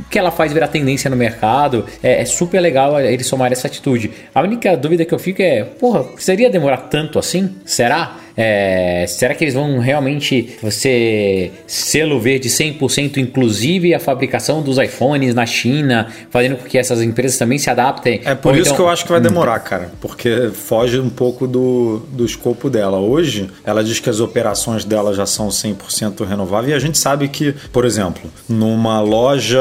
que 0.09 0.17
ela 0.17 0.31
faz 0.31 0.51
virar 0.51 0.67
tendência 0.67 1.09
no 1.09 1.15
mercado, 1.15 1.85
é, 2.01 2.21
é 2.21 2.25
super 2.25 2.59
legal 2.59 2.99
eles 2.99 3.29
tomarem 3.29 3.53
essa 3.53 3.67
atitude. 3.67 4.11
A 4.33 4.41
única 4.41 4.75
dúvida 4.75 5.05
que 5.05 5.13
eu 5.13 5.19
fico 5.19 5.41
é, 5.41 5.63
porra, 5.63 6.05
precisaria 6.19 6.49
demorar 6.49 6.77
tanto 6.89 7.17
assim? 7.17 7.55
Será? 7.65 8.17
É, 8.35 9.05
será 9.07 9.33
que 9.35 9.43
eles 9.43 9.53
vão 9.53 9.79
realmente 9.79 10.57
ser 10.69 11.51
selo 11.67 12.19
verde 12.19 12.49
100% 12.49 13.17
inclusive 13.17 13.93
a 13.93 13.99
fabricação 13.99 14.61
dos 14.61 14.77
iPhones 14.77 15.33
na 15.35 15.45
China, 15.45 16.07
fazendo 16.29 16.57
com 16.57 16.63
que 16.65 16.77
essas 16.77 17.01
empresas 17.01 17.37
também 17.37 17.57
se 17.57 17.69
adaptem? 17.69 18.21
É 18.23 18.35
por 18.35 18.49
Ou 18.49 18.55
isso 18.55 18.63
então- 18.65 18.75
que 18.75 18.81
eu 18.81 18.89
acho 18.89 19.03
que 19.05 19.11
vai 19.11 19.21
demorar, 19.21 19.59
cara. 19.59 19.91
Porque 19.99 20.49
foge 20.53 20.99
um 20.99 21.09
pouco 21.09 21.47
do, 21.47 22.01
do 22.11 22.25
escopo 22.25 22.69
dela. 22.69 22.97
Hoje, 22.99 23.49
ela 23.65 23.83
diz 23.83 23.99
que 23.99 24.09
as 24.09 24.19
operações 24.19 24.85
dela 24.85 25.13
já 25.13 25.25
são 25.25 25.49
100% 25.49 26.23
renováveis. 26.25 26.71
E 26.71 26.75
a 26.75 26.79
gente 26.79 26.97
sabe 26.97 27.27
que, 27.27 27.53
por 27.71 27.85
exemplo, 27.85 28.29
numa 28.47 29.01
loja 29.01 29.59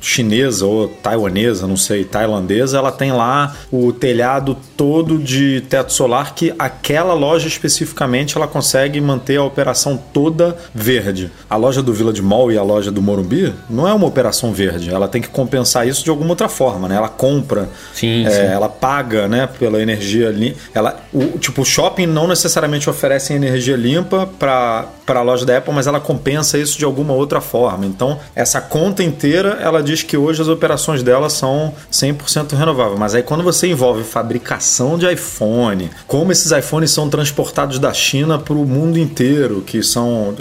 chinesa 0.00 0.66
ou 0.66 0.88
taiwanesa, 0.88 1.66
não 1.66 1.76
sei, 1.76 2.04
tailandesa, 2.04 2.78
ela 2.78 2.90
tem 2.92 3.12
lá 3.12 3.56
o 3.70 3.92
telhado 3.92 4.56
todo 4.76 5.18
de 5.18 5.62
teto 5.68 5.92
solar 5.92 6.34
que 6.34 6.52
aquela 6.58 7.14
loja 7.14 7.46
especificamente 7.48 8.07
ela 8.36 8.48
consegue 8.48 9.00
manter 9.00 9.36
a 9.36 9.44
operação 9.44 9.98
toda 10.12 10.56
verde. 10.74 11.30
A 11.48 11.56
loja 11.56 11.82
do 11.82 11.92
Village 11.92 12.22
Mall 12.22 12.50
e 12.52 12.58
a 12.58 12.62
loja 12.62 12.90
do 12.90 13.02
Morumbi 13.02 13.52
não 13.68 13.86
é 13.86 13.92
uma 13.92 14.06
operação 14.06 14.52
verde. 14.52 14.90
Ela 14.90 15.08
tem 15.08 15.20
que 15.20 15.28
compensar 15.28 15.86
isso 15.86 16.02
de 16.02 16.10
alguma 16.10 16.30
outra 16.30 16.48
forma, 16.48 16.88
né? 16.88 16.96
Ela 16.96 17.08
compra 17.08 17.68
Sim, 17.92 18.26
é, 18.26 18.30
sim. 18.30 18.40
ela 18.40 18.68
paga, 18.68 19.28
né, 19.28 19.48
pela 19.58 19.80
energia 19.80 20.30
limpa. 20.30 20.58
Ela, 20.74 21.00
o, 21.12 21.38
tipo, 21.38 21.62
o 21.62 21.64
shopping 21.64 22.06
não 22.06 22.26
necessariamente 22.26 22.88
oferece 22.88 23.32
energia 23.32 23.76
limpa 23.76 24.28
para 24.38 24.86
para 25.08 25.20
a 25.20 25.22
loja 25.22 25.46
da 25.46 25.56
Apple, 25.56 25.72
mas 25.72 25.86
ela 25.86 25.98
compensa 25.98 26.58
isso 26.58 26.78
de 26.78 26.84
alguma 26.84 27.14
outra 27.14 27.40
forma. 27.40 27.86
Então, 27.86 28.18
essa 28.36 28.60
conta 28.60 29.02
inteira, 29.02 29.58
ela 29.62 29.82
diz 29.82 30.02
que 30.02 30.18
hoje 30.18 30.42
as 30.42 30.48
operações 30.48 31.02
dela 31.02 31.30
são 31.30 31.72
100% 31.90 32.54
renováveis. 32.54 32.98
Mas 32.98 33.14
aí 33.14 33.22
quando 33.22 33.42
você 33.42 33.68
envolve 33.68 34.04
fabricação 34.04 34.98
de 34.98 35.10
iPhone, 35.10 35.90
como 36.06 36.30
esses 36.30 36.52
iPhones 36.52 36.90
são 36.90 37.08
transportados 37.08 37.78
da 37.78 37.90
China 37.94 38.38
para 38.38 38.52
o 38.52 38.66
mundo 38.66 38.98
inteiro, 38.98 39.62
que 39.62 39.82
são 39.82 40.34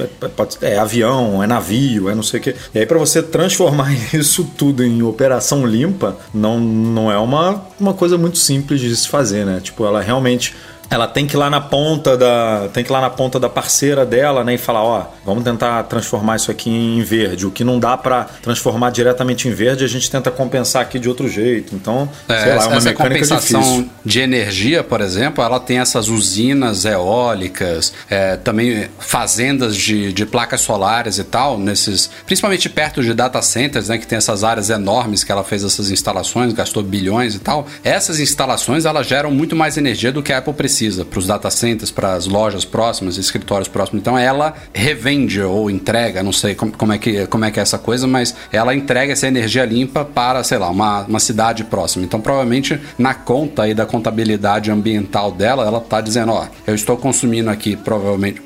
é, 0.62 0.74
é 0.74 0.77
avião, 0.77 1.41
é 1.41 1.47
navio, 1.47 2.09
é 2.09 2.15
não 2.15 2.24
sei 2.24 2.41
o 2.41 2.43
quê. 2.43 2.55
E 2.75 2.79
aí 2.79 2.86
para 2.86 3.00
você 3.00 3.24
transformar 3.24 3.93
isso 4.13 4.43
tudo 4.57 4.83
em 4.83 5.01
operação 5.01 5.65
limpa, 5.65 6.17
não, 6.33 6.59
não 6.59 7.09
é 7.09 7.17
uma, 7.17 7.63
uma 7.79 7.93
coisa 7.93 8.17
muito 8.17 8.38
simples 8.38 8.81
de 8.81 8.93
se 8.93 9.07
fazer, 9.07 9.45
né? 9.45 9.62
Tipo, 9.63 9.86
ela 9.86 10.01
realmente 10.01 10.53
ela 10.89 11.08
tem 11.08 11.27
que 11.27 11.36
ir 11.36 11.38
lá 11.38 11.50
na 11.50 11.62
ponta 11.62 12.15
da 12.15 12.70
tem 12.74 12.84
que 12.84 12.91
lá 12.91 13.01
na 13.01 13.10
ponta 13.10 13.39
da 13.39 13.50
parceira 13.50 14.06
dela 14.06 14.44
né 14.44 14.56
e 14.56 14.58
falar 14.58 14.84
ó 14.84 15.06
vamos 15.25 15.44
tentar 15.44 15.84
transformar 15.84 16.38
isso 16.38 16.50
aqui 16.50 16.70
em 16.70 17.01
verde. 17.01 17.46
O 17.46 17.51
que 17.51 17.63
não 17.63 17.79
dá 17.79 17.98
para 17.98 18.25
transformar 18.41 18.91
diretamente 18.91 19.48
em 19.48 19.51
verde 19.51 19.84
a 19.84 19.88
gente 19.88 20.10
tenta 20.10 20.32
compensar 20.32 20.82
aqui 20.82 20.98
de 20.98 21.10
outro 21.10 21.27
jeito. 21.27 21.75
Então 21.75 22.10
É, 22.29 22.39
sei 22.39 22.56
lá 22.56 22.63
é 22.63 22.67
uma 22.67 22.77
essa 22.77 22.89
mecânica 22.89 23.20
compensação 23.20 23.62
difícil. 23.62 23.89
de 24.06 24.20
energia, 24.22 24.84
por 24.84 25.01
exemplo, 25.01 25.44
ela 25.44 25.60
tem 25.60 25.79
essas 25.79 26.08
usinas 26.08 26.86
eólicas, 26.86 27.94
é, 28.10 28.38
também 28.38 28.88
fazendas 29.00 29.75
de, 29.75 30.13
de 30.13 30.25
placas 30.25 30.62
solares 30.62 31.17
e 31.17 31.24
tal, 31.24 31.60
nesses, 31.60 32.10
principalmente 32.25 32.70
perto 32.70 33.01
de 33.01 33.13
data 33.13 33.41
centers, 33.41 33.89
né, 33.89 33.98
que 33.98 34.08
tem 34.08 34.17
essas 34.17 34.44
áreas 34.44 34.70
enormes 34.70 35.24
que 35.24 35.32
ela 35.32 35.44
fez 35.44 35.63
essas 35.63 35.91
instalações, 35.91 36.53
gastou 36.53 36.82
bilhões 36.82 37.36
e 37.36 37.39
tal. 37.39 37.67
Essas 37.84 38.20
instalações 38.20 38.86
elas 38.86 39.08
geram 39.08 39.32
muito 39.32 39.56
mais 39.56 39.77
energia 39.77 40.12
do 40.12 40.24
que 40.24 40.32
a 40.32 40.38
Apple 40.38 40.53
precisa 40.53 40.76
para 41.10 41.19
os 41.19 41.27
data 41.27 41.50
centers, 41.50 41.91
para 41.91 42.13
as 42.13 42.27
lojas 42.27 42.65
próximas, 42.65 43.17
escritórios 43.17 43.67
próximos. 43.67 44.01
Então 44.01 44.17
ela 44.17 44.53
revende 44.74 45.41
ou 45.41 45.69
entrega, 45.69 46.24
não 46.24 46.34
sei 46.34 46.55
como, 46.55 46.72
como 46.72 46.93
é 46.93 46.98
que, 46.98 47.27
como 47.27 47.46
é 47.46 47.51
que 47.51 47.60
é 47.60 47.63
essa 47.63 47.77
coisa, 47.77 48.07
mas 48.07 48.36
ela 48.51 48.75
entrega 48.75 49.13
essa 49.13 49.27
energia 49.27 49.65
limpa 49.65 50.05
para, 50.05 50.43
sei 50.43 50.57
lá, 50.57 50.69
uma, 50.69 51.03
uma 51.03 51.19
cidade 51.19 51.63
próxima. 51.63 52.05
Então 52.05 52.19
provavelmente 52.19 52.79
na 52.98 53.13
conta 53.13 53.63
aí 53.63 53.74
da 53.74 53.86
contabilidade 53.86 54.72
ambiental 54.72 55.31
dela, 55.31 55.65
ela 55.65 55.79
tá 55.79 56.01
dizendo, 56.01 56.31
ó, 56.31 56.48
eu 56.65 56.75
estou 56.75 56.98
consumindo 56.98 57.50
aqui 57.50 57.75
provavelmente, 57.75 58.41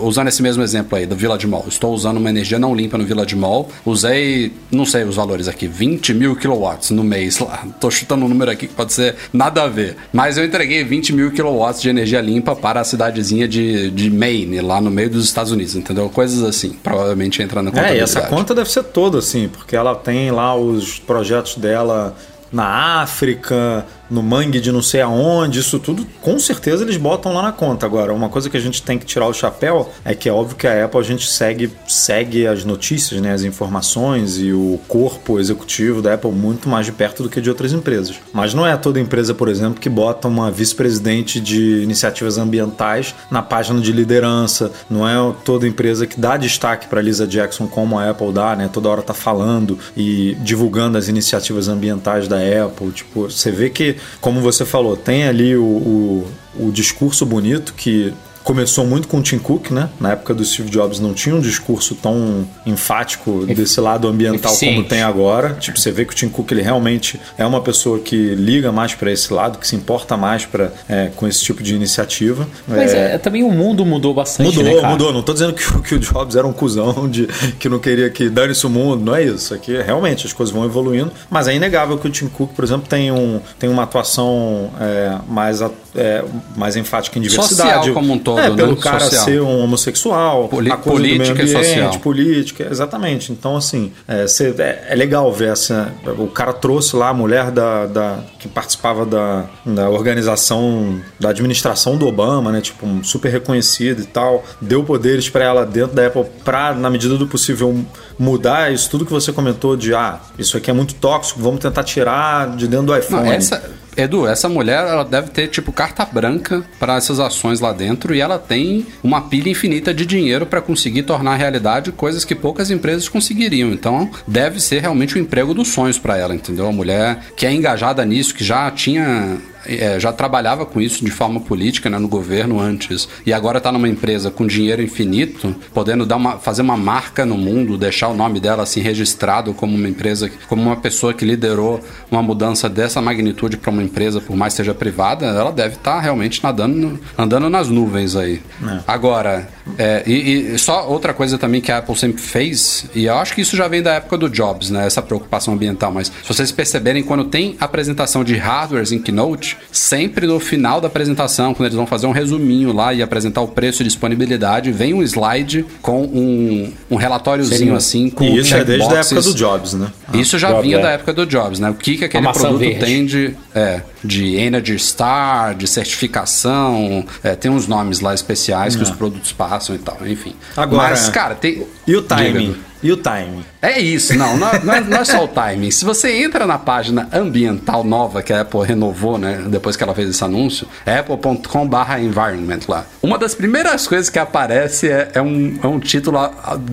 usando 0.00 0.28
esse 0.28 0.42
mesmo 0.42 0.62
exemplo 0.62 0.96
aí 0.96 1.06
do 1.06 1.16
Village 1.16 1.46
Mall, 1.46 1.64
estou 1.68 1.92
usando 1.94 2.16
uma 2.16 2.30
energia 2.30 2.58
não 2.58 2.74
limpa 2.74 2.96
no 2.96 3.04
Village 3.04 3.36
Mall, 3.36 3.68
usei, 3.84 4.52
não 4.70 4.84
sei 4.84 5.04
os 5.04 5.16
valores 5.16 5.48
aqui, 5.48 5.66
20 5.66 6.14
mil 6.14 6.36
kilowatts 6.36 6.90
no 6.90 7.04
mês 7.04 7.38
lá. 7.38 7.66
Tô 7.80 7.90
chutando 7.90 8.24
um 8.24 8.28
número 8.28 8.50
aqui 8.50 8.66
que 8.66 8.74
pode 8.74 8.92
ser 8.92 9.16
nada 9.32 9.64
a 9.64 9.68
ver. 9.68 9.96
Mas 10.12 10.38
eu 10.38 10.44
entreguei 10.44 10.84
20 10.84 11.12
mil 11.12 11.30
kilowatts 11.52 11.82
de 11.82 11.88
energia 11.88 12.20
limpa 12.20 12.56
para 12.56 12.80
a 12.80 12.84
cidadezinha 12.84 13.46
de, 13.46 13.90
de 13.90 14.10
Maine, 14.10 14.60
lá 14.60 14.80
no 14.80 14.90
meio 14.90 15.10
dos 15.10 15.24
Estados 15.24 15.52
Unidos, 15.52 15.76
entendeu? 15.76 16.08
Coisas 16.08 16.42
assim. 16.42 16.70
Provavelmente 16.82 17.42
entra 17.42 17.62
na 17.62 17.70
É, 17.80 17.96
e 17.96 18.00
essa 18.00 18.22
conta 18.22 18.54
deve 18.54 18.70
ser 18.70 18.84
toda, 18.84 19.18
assim, 19.18 19.48
porque 19.48 19.76
ela 19.76 19.94
tem 19.94 20.30
lá 20.30 20.54
os 20.54 20.98
projetos 20.98 21.56
dela 21.56 22.16
na 22.50 23.00
África, 23.02 23.86
no 24.12 24.22
mangue 24.22 24.60
de 24.60 24.70
não 24.70 24.82
sei 24.82 25.00
aonde, 25.00 25.58
isso 25.58 25.78
tudo, 25.78 26.06
com 26.20 26.38
certeza 26.38 26.84
eles 26.84 26.96
botam 26.96 27.32
lá 27.32 27.42
na 27.42 27.52
conta. 27.52 27.86
Agora, 27.86 28.12
uma 28.12 28.28
coisa 28.28 28.50
que 28.50 28.56
a 28.56 28.60
gente 28.60 28.82
tem 28.82 28.98
que 28.98 29.06
tirar 29.06 29.26
o 29.26 29.32
chapéu 29.32 29.90
é 30.04 30.14
que 30.14 30.28
é 30.28 30.32
óbvio 30.32 30.56
que 30.56 30.66
a 30.66 30.84
Apple 30.84 31.00
a 31.00 31.02
gente 31.02 31.26
segue, 31.26 31.70
segue 31.88 32.46
as 32.46 32.64
notícias, 32.64 33.20
né, 33.20 33.32
as 33.32 33.42
informações 33.42 34.38
e 34.38 34.52
o 34.52 34.78
corpo 34.86 35.40
executivo 35.40 36.02
da 36.02 36.14
Apple 36.14 36.30
muito 36.30 36.68
mais 36.68 36.86
de 36.86 36.92
perto 36.92 37.22
do 37.22 37.28
que 37.28 37.40
de 37.40 37.48
outras 37.48 37.72
empresas. 37.72 38.16
Mas 38.32 38.52
não 38.52 38.66
é 38.66 38.76
toda 38.76 39.00
empresa, 39.00 39.32
por 39.32 39.48
exemplo, 39.48 39.80
que 39.80 39.88
bota 39.88 40.28
uma 40.28 40.50
vice-presidente 40.50 41.40
de 41.40 41.82
iniciativas 41.82 42.36
ambientais 42.38 43.14
na 43.30 43.42
página 43.42 43.80
de 43.80 43.92
liderança, 43.92 44.70
não 44.90 45.08
é 45.08 45.34
toda 45.44 45.66
empresa 45.66 46.06
que 46.06 46.20
dá 46.20 46.36
destaque 46.36 46.86
para 46.86 47.00
Lisa 47.00 47.26
Jackson 47.26 47.66
como 47.66 47.98
a 47.98 48.10
Apple 48.10 48.32
dá, 48.32 48.54
né? 48.54 48.68
Toda 48.72 48.88
hora 48.88 49.02
tá 49.02 49.14
falando 49.14 49.78
e 49.96 50.36
divulgando 50.40 50.98
as 50.98 51.08
iniciativas 51.08 51.68
ambientais 51.68 52.28
da 52.28 52.36
Apple. 52.36 52.90
Tipo, 52.92 53.30
você 53.30 53.50
vê 53.50 53.70
que, 53.70 53.96
como 54.20 54.40
você 54.40 54.64
falou, 54.64 54.96
tem 54.96 55.24
ali 55.24 55.56
o, 55.56 55.62
o, 55.64 56.28
o 56.58 56.72
discurso 56.72 57.24
bonito 57.26 57.74
que 57.74 58.12
começou 58.44 58.86
muito 58.86 59.08
com 59.08 59.18
o 59.18 59.22
Tim 59.22 59.38
Cook, 59.38 59.70
né? 59.70 59.88
Na 60.00 60.12
época 60.12 60.34
do 60.34 60.44
Steve 60.44 60.68
Jobs 60.70 60.98
não 61.00 61.14
tinha 61.14 61.34
um 61.34 61.40
discurso 61.40 61.94
tão 61.94 62.46
enfático 62.66 63.46
desse 63.46 63.80
lado 63.80 64.08
ambiental 64.08 64.52
como 64.52 64.64
Eficiente. 64.64 64.88
tem 64.88 65.02
agora. 65.02 65.54
Tipo, 65.60 65.78
você 65.78 65.90
vê 65.90 66.04
que 66.04 66.12
o 66.12 66.16
Tim 66.16 66.28
Cook 66.28 66.50
ele 66.50 66.62
realmente 66.62 67.20
é 67.38 67.46
uma 67.46 67.60
pessoa 67.60 67.98
que 67.98 68.34
liga 68.34 68.72
mais 68.72 68.94
para 68.94 69.10
esse 69.12 69.32
lado, 69.32 69.58
que 69.58 69.66
se 69.66 69.76
importa 69.76 70.16
mais 70.16 70.44
para 70.44 70.72
com 71.16 71.26
esse 71.28 71.42
tipo 71.42 71.62
de 71.62 71.74
iniciativa. 71.74 72.46
Mas 72.66 72.92
É, 72.92 73.14
é, 73.14 73.18
também 73.18 73.42
o 73.42 73.50
mundo 73.50 73.84
mudou 73.84 74.12
bastante, 74.14 74.56
Mudou, 74.56 74.82
né, 74.82 74.88
mudou. 74.88 75.12
Não 75.12 75.22
tô 75.22 75.32
dizendo 75.32 75.52
que, 75.52 75.62
o- 75.76 75.80
que 75.80 75.94
o 75.94 75.98
Jobs 75.98 76.34
era 76.36 76.46
um 76.46 76.52
cuzão 76.52 77.08
de 77.08 77.26
que 77.58 77.68
não 77.68 77.78
queria 77.78 78.10
que 78.10 78.28
dane-se 78.28 78.66
o 78.66 78.70
mundo. 78.70 79.04
Não 79.04 79.14
é 79.14 79.22
isso. 79.24 79.54
Aqui 79.54 79.80
realmente 79.80 80.26
as 80.26 80.32
coisas 80.32 80.54
vão 80.54 80.64
evoluindo. 80.64 81.12
Mas 81.30 81.48
é 81.48 81.54
inegável 81.54 81.98
que 81.98 82.06
o 82.06 82.10
Tim 82.10 82.28
Cook, 82.28 82.52
por 82.54 82.64
exemplo, 82.64 82.86
tem, 82.88 83.10
um, 83.12 83.40
tem 83.58 83.68
uma 83.70 83.82
atuação 83.84 84.70
é, 84.80 85.16
mais, 85.28 85.62
a- 85.62 85.70
é, 85.94 86.24
mais 86.56 86.76
enfática 86.76 87.18
em 87.18 87.22
diversidade. 87.22 87.70
Social 87.86 87.94
como 87.94 88.12
um 88.14 88.18
todo, 88.18 88.38
É, 88.40 88.50
pelo 88.50 88.72
né? 88.72 88.78
cara 88.80 89.00
Social. 89.00 89.24
ser 89.24 89.40
um 89.42 89.58
homossexual, 89.62 90.48
Poli- 90.48 90.70
política 90.70 90.90
do 90.90 90.98
e 91.06 91.18
meio 91.18 91.32
ambiente, 91.32 91.52
social. 91.52 91.98
política, 91.98 92.68
exatamente. 92.70 93.30
Então, 93.32 93.56
assim, 93.56 93.92
é, 94.08 94.26
cê- 94.26 94.54
é- 94.58 94.86
é 94.90 94.94
legal 94.94 95.30
ver 95.32 95.50
essa. 95.52 95.92
O 96.18 96.26
cara 96.28 96.52
trouxe 96.52 96.96
lá 96.96 97.08
a 97.10 97.14
mulher 97.14 97.50
da, 97.50 97.86
da- 97.86 98.18
que 98.38 98.48
participava 98.48 99.04
da, 99.04 99.44
da 99.66 99.88
organização 99.90 101.00
da 101.18 101.30
administração 101.30 101.96
do 101.96 102.06
Obama, 102.06 102.50
né? 102.52 102.60
Tipo, 102.60 102.86
um 102.86 103.02
super 103.04 103.30
reconhecida 103.30 104.00
e 104.00 104.04
tal. 104.06 104.44
Deu 104.60 104.82
poderes 104.84 105.28
para 105.28 105.44
ela 105.44 105.66
dentro 105.66 105.94
da 105.94 106.06
Apple 106.06 106.24
pra, 106.44 106.72
na 106.74 106.88
medida 106.90 107.16
do 107.16 107.26
possível, 107.26 107.84
mudar 108.18 108.72
isso 108.72 108.88
tudo 108.90 109.04
que 109.04 109.12
você 109.12 109.32
comentou 109.32 109.76
de 109.76 109.94
ah, 109.94 110.20
isso 110.38 110.56
aqui 110.56 110.70
é 110.70 110.74
muito 110.74 110.94
tóxico, 110.94 111.40
vamos 111.40 111.60
tentar 111.60 111.82
tirar 111.84 112.56
de 112.56 112.66
dentro 112.68 112.86
do 112.86 112.96
iPhone. 112.96 113.24
Não, 113.26 113.32
essa, 113.32 113.62
Edu, 113.96 114.26
essa 114.26 114.48
mulher 114.48 114.86
ela 114.86 115.04
deve 115.04 115.30
ter 115.30 115.48
tipo 115.48 115.72
carta 115.72 116.04
branca 116.04 116.64
para 116.78 116.96
essas 116.96 117.20
ações 117.20 117.60
lá 117.60 117.72
dentro 117.72 118.14
e 118.14 118.20
ela 118.20 118.38
tem 118.38 118.86
uma 119.02 119.22
pilha 119.22 119.50
infinita 119.50 119.92
de 119.92 120.06
dinheiro 120.06 120.46
para 120.46 120.62
conseguir 120.62 121.02
tornar 121.02 121.36
realidade 121.36 121.92
coisas 121.92 122.24
que 122.24 122.34
poucas 122.34 122.70
empresas 122.70 123.08
conseguiriam. 123.08 123.70
Então, 123.70 124.10
deve 124.26 124.60
ser 124.60 124.80
realmente 124.80 125.16
o 125.16 125.18
emprego 125.18 125.52
dos 125.52 125.68
sonhos 125.68 125.98
para 125.98 126.16
ela, 126.16 126.34
entendeu? 126.34 126.66
A 126.66 126.72
mulher 126.72 127.20
que 127.36 127.46
é 127.46 127.52
engajada 127.52 128.04
nisso, 128.04 128.34
que 128.34 128.44
já 128.44 128.70
tinha 128.70 129.38
é, 129.66 129.98
já 129.98 130.12
trabalhava 130.12 130.66
com 130.66 130.80
isso 130.80 131.04
de 131.04 131.10
forma 131.10 131.40
política 131.40 131.88
né, 131.88 131.98
no 131.98 132.08
governo 132.08 132.60
antes 132.60 133.08
e 133.24 133.32
agora 133.32 133.58
está 133.58 133.70
numa 133.70 133.88
empresa 133.88 134.30
com 134.30 134.46
dinheiro 134.46 134.82
infinito, 134.82 135.54
podendo 135.72 136.04
dar 136.04 136.16
uma, 136.16 136.38
fazer 136.38 136.62
uma 136.62 136.76
marca 136.76 137.24
no 137.24 137.36
mundo, 137.36 137.78
deixar 137.78 138.08
o 138.08 138.14
nome 138.14 138.40
dela 138.40 138.62
assim 138.62 138.80
registrado 138.80 139.54
como 139.54 139.74
uma 139.74 139.88
empresa, 139.88 140.30
como 140.48 140.62
uma 140.62 140.76
pessoa 140.76 141.14
que 141.14 141.24
liderou 141.24 141.80
uma 142.10 142.22
mudança 142.22 142.68
dessa 142.68 143.00
magnitude 143.00 143.56
para 143.56 143.70
uma 143.70 143.82
empresa, 143.82 144.20
por 144.20 144.36
mais 144.36 144.54
seja 144.54 144.74
privada, 144.74 145.26
ela 145.26 145.52
deve 145.52 145.74
estar 145.74 146.00
realmente 146.00 146.42
nadando, 146.42 146.98
andando 147.16 147.48
nas 147.48 147.68
nuvens 147.68 148.16
aí. 148.16 148.40
Agora, 148.86 149.48
é, 149.78 150.02
e, 150.06 150.54
e 150.54 150.58
só 150.58 150.88
outra 150.88 151.14
coisa 151.14 151.38
também 151.38 151.60
que 151.60 151.70
a 151.70 151.78
Apple 151.78 151.96
sempre 151.96 152.20
fez, 152.20 152.86
e 152.94 153.04
eu 153.04 153.16
acho 153.16 153.34
que 153.34 153.40
isso 153.40 153.56
já 153.56 153.68
vem 153.68 153.82
da 153.82 153.94
época 153.94 154.18
do 154.18 154.28
Jobs, 154.28 154.70
né? 154.70 154.86
Essa 154.86 155.02
preocupação 155.02 155.54
ambiental, 155.54 155.92
mas 155.92 156.08
se 156.08 156.28
vocês 156.28 156.50
perceberem, 156.50 157.02
quando 157.02 157.24
tem 157.24 157.56
apresentação 157.60 158.24
de 158.24 158.36
hardwares 158.36 158.92
em 158.92 158.98
Keynote, 158.98 159.51
sempre 159.70 160.26
no 160.26 160.38
final 160.40 160.80
da 160.80 160.86
apresentação, 160.86 161.54
quando 161.54 161.66
eles 161.66 161.76
vão 161.76 161.86
fazer 161.86 162.06
um 162.06 162.12
resuminho 162.12 162.72
lá 162.72 162.92
e 162.92 163.02
apresentar 163.02 163.40
o 163.40 163.48
preço 163.48 163.82
e 163.82 163.84
disponibilidade, 163.84 164.70
vem 164.72 164.94
um 164.94 165.02
slide 165.02 165.64
com 165.80 166.02
um, 166.02 166.72
um 166.90 166.96
relatóriozinho 166.96 167.58
Seria- 167.58 167.76
assim, 167.76 168.10
com 168.10 168.24
E 168.24 168.38
isso 168.38 168.54
é 168.54 168.64
desde 168.64 168.94
a 168.94 168.98
época 168.98 169.22
do 169.22 169.34
Jobs, 169.34 169.74
né? 169.74 169.90
Isso 170.14 170.38
já 170.38 170.48
Jobs, 170.48 170.62
vinha 170.64 170.78
é. 170.78 170.82
da 170.82 170.90
época 170.90 171.12
do 171.12 171.26
Jobs, 171.26 171.58
né? 171.58 171.70
O 171.70 171.74
que, 171.74 171.96
que 171.96 172.04
aquele 172.04 172.30
produto 172.32 172.58
verde. 172.58 172.80
tem 172.84 173.06
de. 173.06 173.34
É. 173.54 173.82
de 174.04 174.36
Energy 174.36 174.78
Star, 174.78 175.54
de 175.54 175.66
certificação, 175.66 177.04
é, 177.22 177.34
tem 177.34 177.50
uns 177.50 177.66
nomes 177.66 178.00
lá 178.00 178.14
especiais 178.14 178.76
que 178.76 178.82
os 178.82 178.90
produtos 178.90 179.32
passam 179.32 179.74
e 179.74 179.78
tal, 179.78 179.98
enfim. 180.06 180.34
Agora- 180.56 180.90
Mas, 180.90 181.08
cara, 181.08 181.34
tem. 181.34 181.66
E 181.86 181.96
o 181.96 182.02
timing? 182.02 182.56
E 182.82 182.90
o 182.90 182.96
timing? 182.96 183.44
É 183.60 183.78
isso, 183.80 184.12
não, 184.18 184.36
não, 184.36 184.48
é- 184.48 184.58
não 184.64 184.74
é, 184.74 184.80
não 184.80 184.96
é 184.98 185.04
só 185.04 185.22
o 185.24 185.28
timing. 185.28 185.70
Se 185.70 185.84
você 185.84 186.20
entra 186.20 186.48
na 186.48 186.58
página 186.58 187.08
ambiental 187.12 187.84
nova 187.84 188.20
que 188.24 188.32
a 188.32 188.40
Apple 188.40 188.64
renovou, 188.66 189.16
né, 189.18 189.44
depois 189.46 189.76
que 189.76 189.84
ela 189.84 189.94
fez 189.94 190.08
esse 190.10 190.24
anúncio, 190.24 190.66
é 190.84 190.98
apple.com/environment 190.98 192.60
lá. 192.68 192.84
Uma 193.00 193.18
das 193.18 193.34
primeiras 193.36 193.86
coisas 193.86 194.08
que 194.10 194.18
aparece 194.18 194.88
é, 194.90 195.10
é 195.14 195.22
um, 195.22 195.58
é 195.62 195.66
um 195.66 195.78
título 195.78 196.18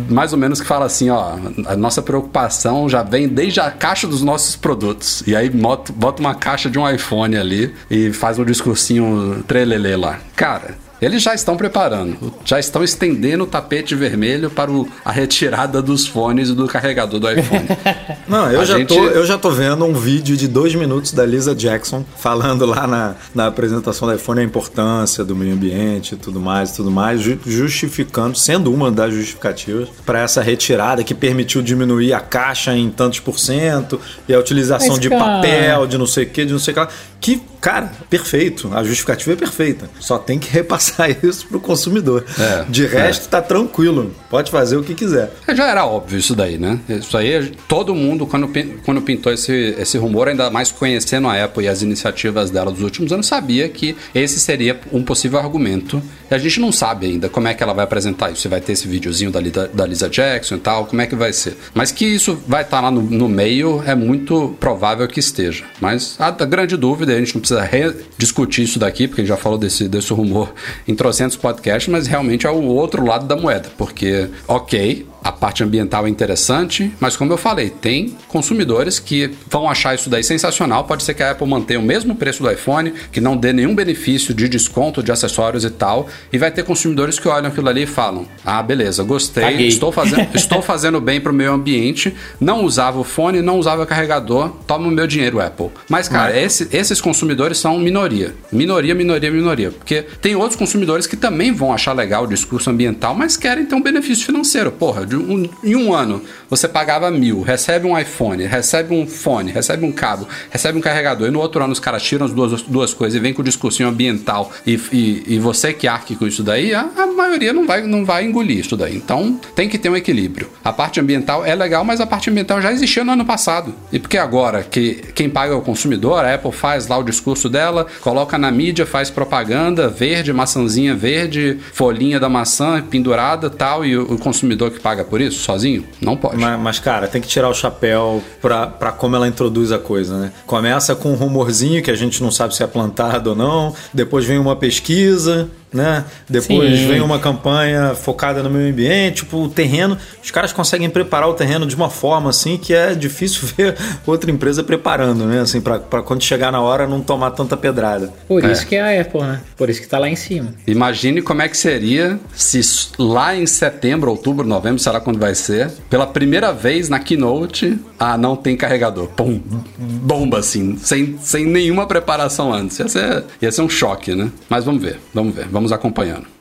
mais 0.10 0.34
ou 0.34 0.40
menos 0.40 0.60
que 0.60 0.66
fala 0.68 0.86
assim, 0.86 1.10
ó, 1.12 1.36
a 1.68 1.76
nossa 1.76 2.02
preocupação 2.02 2.90
já 2.90 3.04
vem 3.04 3.28
desde 3.28 3.60
a 3.60 3.70
caixa 3.70 4.08
dos 4.08 4.22
nossos 4.24 4.56
produtos. 4.56 5.24
E 5.28 5.36
aí 5.36 5.48
bota, 5.50 5.92
bota 5.94 6.20
uma 6.22 6.34
caixa 6.34 6.70
de 6.72 6.80
um 6.80 6.90
iPhone 6.90 7.19
ali 7.38 7.74
e 7.90 8.12
faz 8.12 8.40
um 8.40 8.46
discursinho 8.46 9.44
trelelê 9.48 9.96
lá. 9.96 10.20
Cara, 10.36 10.76
eles 11.02 11.22
já 11.24 11.34
estão 11.34 11.56
preparando, 11.58 12.34
já 12.46 12.60
estão 12.60 12.84
estendendo 12.84 13.44
o 13.44 13.48
tapete 13.48 13.96
vermelho 13.96 14.50
para 14.50 14.70
o- 14.72 14.88
a 15.04 15.12
retirada 15.12 15.82
dos 15.82 16.06
fones 16.08 16.50
e 16.50 16.54
do 16.54 16.68
carregador 16.68 17.20
do 17.20 17.32
iPhone. 17.32 17.66
Não, 18.28 18.52
eu 18.52 18.62
A 18.62 18.66
já, 18.66 18.78
gente- 18.78 18.88
tô, 18.88 19.06
eu 19.08 19.26
já 19.26 19.38
tô 19.38 19.50
vendo 19.52 19.86
um 19.86 19.94
vídeo 19.94 20.36
de 20.38 20.48
dois 20.48 20.76
minutos 20.76 21.12
da 21.14 21.26
Lisa 21.26 21.56
Jackson 21.56 22.04
falando 22.18 22.66
lá 22.66 22.86
na, 22.88 23.16
na 23.34 23.48
apresentação 23.48 24.08
do 24.08 24.14
iPhone 24.16 24.42
a 24.42 24.44
importância 24.44 25.24
do 25.24 25.36
meio 25.36 25.54
ambiente 25.54 26.14
e 26.14 26.18
tudo 26.18 26.40
mais, 26.40 26.72
tudo 26.74 26.92
mais, 26.92 27.22
ju- 27.22 27.40
justificando, 27.46 28.38
sendo 28.38 28.74
uma 28.74 28.92
das 28.92 29.14
justificativas 29.14 29.90
para 30.06 30.20
essa 30.22 30.42
retirada 30.42 31.04
que 31.04 31.14
permitiu 31.14 31.62
diminuir 31.62 32.14
a 32.14 32.20
caixa 32.20 32.76
em 32.76 32.90
tantos 32.90 33.20
por 33.20 33.40
cento 33.40 34.00
e 34.28 34.34
a 34.34 34.40
utilização 34.40 34.90
Mas, 34.90 35.00
de 35.00 35.10
cara- 35.10 35.24
papel, 35.24 35.88
de 35.88 35.98
não 35.98 36.08
sei 36.08 36.26
o 36.26 36.30
que, 36.30 36.46
de 36.46 36.52
não 36.52 36.60
sei 36.60 36.72
o 36.72 36.76
que 36.76 36.80
lá. 36.82 36.90
Que, 37.22 37.42
cara, 37.62 37.92
perfeito. 38.10 38.70
A 38.74 38.84
justificativa 38.84 39.34
é 39.34 39.36
perfeita. 39.36 39.90
Só 40.00 40.18
tem 40.18 40.38
que 40.40 40.50
repassar 40.52 41.10
isso 41.24 41.48
pro 41.48 41.60
consumidor. 41.60 42.26
É, 42.40 42.66
de 42.70 42.86
resto, 42.86 43.28
tá 43.30 43.42
tranquilo. 43.42 44.14
Pode 44.30 44.52
fazer 44.52 44.78
o 44.78 44.84
que 44.84 44.94
quiser. 44.94 45.32
Já 45.56 45.68
era 45.70 45.86
óbvio 45.86 46.18
isso 46.20 46.36
daí, 46.36 46.58
né? 46.58 46.80
Isso 46.90 47.18
aí, 47.18 47.52
todo 47.68 47.94
mundo, 47.96 48.26
quando, 48.26 48.50
quando 48.86 49.02
pintou 49.02 49.32
esse, 49.34 49.76
esse 49.78 49.98
rumor, 49.98 50.28
ainda 50.28 50.50
mais 50.50 50.72
conhecendo 50.72 51.28
a 51.28 51.44
Apple 51.44 51.64
e 51.66 51.68
as 51.68 51.82
iniciativas 51.82 52.50
dela 52.50 52.72
dos 52.72 52.82
últimos 52.82 53.12
anos, 53.12 53.26
sabia 53.28 53.68
que 53.70 53.96
esse 54.14 54.40
seria 54.40 54.80
um 54.92 55.04
possível 55.04 55.40
argumento. 55.40 56.02
E 56.30 56.36
a 56.36 56.38
gente 56.38 56.60
não 56.60 56.72
sabe 56.72 57.08
ainda 57.08 57.28
como 57.30 57.48
é 57.48 57.54
que 57.54 57.64
ela 57.64 57.74
vai 57.74 57.84
apresentar 57.84 58.32
isso. 58.32 58.42
Se 58.42 58.48
vai 58.48 58.62
ter 58.62 58.74
esse 58.74 58.88
videozinho 58.88 59.32
da, 59.32 59.40
Lisa- 59.40 59.70
da 59.74 59.86
Lisa 59.86 60.10
Jackson 60.10 60.56
e 60.56 60.60
tal, 60.60 60.86
como 60.86 61.02
é 61.02 61.08
que 61.08 61.16
vai 61.16 61.34
ser. 61.34 61.58
Mas 61.74 61.92
que 61.92 62.06
isso 62.06 62.40
vai 62.48 62.62
estar 62.62 62.82
lá 62.82 62.92
no, 62.92 63.02
no 63.02 63.28
meio, 63.28 63.84
é 63.86 63.96
muito 63.96 64.56
provável 64.60 65.08
que 65.08 65.20
esteja. 65.20 65.64
Mas 65.82 66.16
a, 66.20 66.28
a 66.28 66.32
grande 66.46 66.78
dúvida, 66.78 67.14
a 67.14 67.18
gente 67.20 67.34
não 67.34 67.42
precisa 67.42 67.49
rediscutir 67.58 68.64
isso 68.66 68.80
daqui, 68.80 69.08
porque 69.08 69.22
a 69.22 69.24
gente 69.24 69.30
já 69.30 69.38
falou 69.38 69.58
desse, 69.58 69.88
desse 69.88 70.12
rumor 70.14 70.54
em 70.88 70.96
trocentos 70.96 71.36
podcasts, 71.38 71.92
mas 71.92 72.08
realmente 72.08 72.46
é 72.46 72.50
o 72.52 72.64
outro 72.64 73.06
lado 73.06 73.26
da 73.26 73.36
moeda. 73.36 73.70
Porque, 73.78 74.28
ok, 74.48 75.06
a 75.22 75.32
parte 75.34 75.64
ambiental 75.64 76.08
é 76.08 76.10
interessante, 76.10 76.94
mas 77.00 77.18
como 77.18 77.34
eu 77.34 77.38
falei, 77.38 77.70
tem 77.70 78.16
consumidores 78.30 79.00
que 79.00 79.30
vão 79.50 79.70
achar 79.70 79.94
isso 79.94 80.10
daí 80.10 80.24
sensacional. 80.24 80.86
Pode 80.86 81.04
ser 81.04 81.14
que 81.14 81.22
a 81.22 81.32
Apple 81.32 81.46
mantenha 81.48 81.80
o 81.80 81.84
mesmo 81.84 82.16
preço 82.16 82.42
do 82.42 82.50
iPhone, 82.50 82.94
que 83.12 83.20
não 83.20 83.36
dê 83.36 83.52
nenhum 83.52 83.76
benefício 83.76 84.34
de 84.34 84.48
desconto 84.48 85.04
de 85.04 85.12
acessórios 85.12 85.66
e 85.66 85.70
tal, 85.70 86.08
e 86.32 86.38
vai 86.38 86.50
ter 86.52 86.64
consumidores 86.64 87.20
que 87.20 87.28
olham 87.28 87.48
aquilo 87.50 87.68
ali 87.68 87.84
e 87.84 87.86
falam: 87.86 88.26
"Ah, 88.46 88.64
beleza, 88.64 89.04
gostei, 89.04 89.44
Caguei." 89.44 89.68
estou 89.68 89.92
fazendo, 89.92 90.28
estou 90.34 90.62
fazendo 90.62 91.02
bem 91.02 91.20
pro 91.20 91.34
meio 91.34 91.52
ambiente, 91.52 92.16
não 92.40 92.64
usava 92.64 92.98
o 93.00 93.04
fone, 93.04 93.42
não 93.42 93.60
usava 93.60 93.84
o 93.84 93.86
carregador, 93.86 94.50
toma 94.66 94.88
o 94.88 94.92
meu 94.92 95.06
dinheiro, 95.06 95.42
Apple". 95.42 95.70
Mas 95.90 96.08
cara, 96.08 96.40
esse- 96.40 96.70
esses 96.72 97.02
consumidores 97.02 97.30
são 97.58 97.80
minoria. 97.80 98.34
Minoria, 98.52 98.94
minoria, 98.94 99.32
minoria, 99.32 99.72
porque 99.72 100.02
tem 100.22 100.36
outros 100.36 100.56
consumidores 100.56 101.08
que 101.08 101.16
também 101.16 101.52
vão 101.52 101.74
achar 101.74 101.94
legal 101.94 102.24
o 102.24 102.28
discurso 102.28 102.70
ambiental, 102.70 103.16
mas 103.16 103.38
querem 103.38 103.66
ter 103.66 103.76
um 103.76 103.82
benefício 103.82 104.26
financeiro. 104.26 104.72
Porra, 104.72 105.02
um- 105.14 105.48
em 105.64 105.76
um 105.76 105.94
ano 105.94 106.22
você 106.50 106.68
pagava 106.68 107.10
mil, 107.12 107.42
recebe 107.42 107.88
um 107.88 107.98
iPhone, 107.98 108.44
recebe 108.46 108.94
um 108.94 109.08
fone, 109.08 109.52
recebe 109.52 109.86
um 109.86 109.92
cabo, 109.92 110.28
recebe 110.50 110.78
um 110.78 110.82
carregador, 110.82 111.28
e 111.28 111.32
no 111.32 111.40
outro 111.40 111.64
ano 111.64 111.72
os 111.74 111.80
caras 111.80 112.04
tiram 112.04 112.26
as 112.26 112.32
duas, 112.32 112.62
duas 112.64 112.94
coisas 112.94 113.16
e 113.16 113.20
vem 113.20 113.34
com 113.34 113.42
o 113.42 113.46
discursinho 113.46 113.88
ambiental 113.90 114.52
e, 114.66 114.80
e, 114.92 115.24
e 115.36 115.40
você 115.40 115.72
que 115.74 115.88
arque 115.88 116.16
com 116.16 116.26
isso 116.28 116.44
daí, 116.44 116.74
a, 116.74 116.90
a 116.98 117.06
maioria 117.08 117.54
não 117.54 117.66
vai, 117.66 117.82
não 117.84 118.04
vai 118.04 118.26
engolir 118.26 118.60
isso 118.60 118.76
daí. 118.76 118.96
Então 118.96 119.40
tem 119.56 119.70
que 119.70 119.78
ter 119.78 119.90
um 119.90 119.96
equilíbrio. 119.96 120.50
A 120.64 120.74
parte 120.74 121.00
ambiental 121.00 121.46
é 121.46 121.54
legal, 121.56 121.84
mas 121.84 122.02
a 122.02 122.06
parte 122.08 122.30
ambiental 122.30 122.62
já 122.62 122.72
existia 122.72 123.04
no 123.04 123.12
ano 123.12 123.26
passado. 123.26 123.74
E 123.92 124.00
porque 124.00 124.18
agora 124.18 124.64
que 124.64 124.96
quem 125.14 125.30
paga 125.30 125.54
é 125.54 125.56
o 125.56 125.62
consumidor, 125.62 126.26
a 126.26 126.34
Apple 126.34 126.52
faz 126.52 126.88
lá 126.88 126.98
o 126.98 127.04
discurso 127.04 127.29
dela, 127.50 127.86
coloca 128.02 128.38
na 128.38 128.52
mídia, 128.52 128.86
faz 128.86 129.10
propaganda 129.10 129.88
verde, 129.88 130.34
maçãzinha 130.34 130.96
verde, 130.96 131.60
folhinha 131.74 132.20
da 132.20 132.30
maçã 132.30 132.82
pendurada 132.82 133.50
tal, 133.50 133.86
e 133.86 133.98
o, 133.98 134.14
o 134.14 134.18
consumidor 134.18 134.72
que 134.72 134.80
paga 134.80 135.04
por 135.04 135.22
isso 135.22 135.40
sozinho? 135.40 135.84
Não 136.02 136.16
pode. 136.16 136.38
Mas, 136.38 136.60
mas, 136.60 136.80
cara, 136.80 137.08
tem 137.08 137.22
que 137.22 137.28
tirar 137.28 137.50
o 137.50 137.54
chapéu 137.54 138.24
pra, 138.42 138.68
pra 138.68 138.92
como 138.92 139.16
ela 139.16 139.28
introduz 139.28 139.72
a 139.72 139.78
coisa, 139.78 140.18
né? 140.18 140.32
Começa 140.46 140.96
com 140.96 141.12
um 141.12 141.16
rumorzinho 141.16 141.84
que 141.84 141.92
a 141.92 141.96
gente 141.96 142.22
não 142.24 142.32
sabe 142.32 142.56
se 142.56 142.64
é 142.64 142.68
plantado 142.68 143.32
ou 143.32 143.36
não, 143.36 143.76
depois 143.94 144.26
vem 144.26 144.40
uma 144.40 144.56
pesquisa, 144.56 145.50
né? 145.74 146.06
Depois 146.28 146.80
Sim. 146.80 146.88
vem 146.88 147.02
uma 147.02 147.20
campanha 147.20 147.94
focada 147.96 148.42
no 148.44 148.50
meio 148.50 148.72
ambiente, 148.72 149.18
tipo, 149.18 149.38
o 149.44 149.50
terreno. 149.50 149.98
Os 150.24 150.32
caras 150.32 150.52
conseguem 150.54 150.90
preparar 150.90 151.30
o 151.30 151.34
terreno 151.34 151.66
de 151.66 151.76
uma 151.76 151.90
forma 151.90 152.30
assim 152.30 152.58
que 152.58 152.74
é 152.74 152.94
difícil 152.96 153.48
ver 153.58 153.76
outra 154.06 154.32
empresa 154.32 154.64
preparando, 154.64 155.26
né? 155.26 155.40
Assim, 155.42 155.62
pra, 155.62 155.80
pra 155.80 156.02
quando 156.02 156.24
chegar 156.24 156.52
na 156.52 156.62
hora 156.62 156.88
não 156.88 157.02
tomar 157.02 157.32
tanta 157.32 157.56
pedrada. 157.58 158.12
Por 158.28 158.44
É. 158.44 158.52
isso 158.52 158.66
que 158.66 158.76
é 158.76 158.98
a 158.98 159.02
Apple, 159.02 159.22
né? 159.22 159.42
Por 159.58 159.70
isso 159.70 159.82
que 159.82 159.88
tá 159.88 160.00
lá 160.00 160.10
em 160.10 160.16
cima. 160.16 160.54
Imagine 160.68 161.22
como 161.22 161.42
é 161.42 161.48
que 161.48 161.58
seria 161.58 162.20
se 162.36 162.60
lá 162.98 163.36
em 163.36 163.46
setembro, 163.46 164.10
outubro, 164.12 164.46
novembro, 164.48 164.80
sei 164.80 164.92
lá 164.92 165.00
quando 165.00 165.20
vai 165.20 165.34
ser, 165.36 165.70
pela 165.90 166.06
primeira 166.08 166.52
vez 166.54 166.90
na 166.90 167.00
keynote, 167.00 167.78
ah, 167.98 168.18
não 168.18 168.36
tem 168.36 168.56
carregador. 168.56 169.08
Pum, 169.08 169.40
bomba 169.78 170.40
assim, 170.40 170.78
sem, 170.78 171.18
sem 171.22 171.46
nenhuma 171.46 171.86
preparação 171.88 172.54
antes. 172.54 172.80
Ia 172.80 172.88
ser, 172.88 173.24
ia 173.42 173.52
ser 173.52 173.62
um 173.62 173.70
choque, 173.70 174.14
né? 174.16 174.30
Mas 174.50 174.64
vamos 174.64 174.82
ver, 174.82 175.00
vamos 175.14 175.34
ver, 175.36 175.48
vamos 175.48 175.59
acompanhando. 175.72 176.39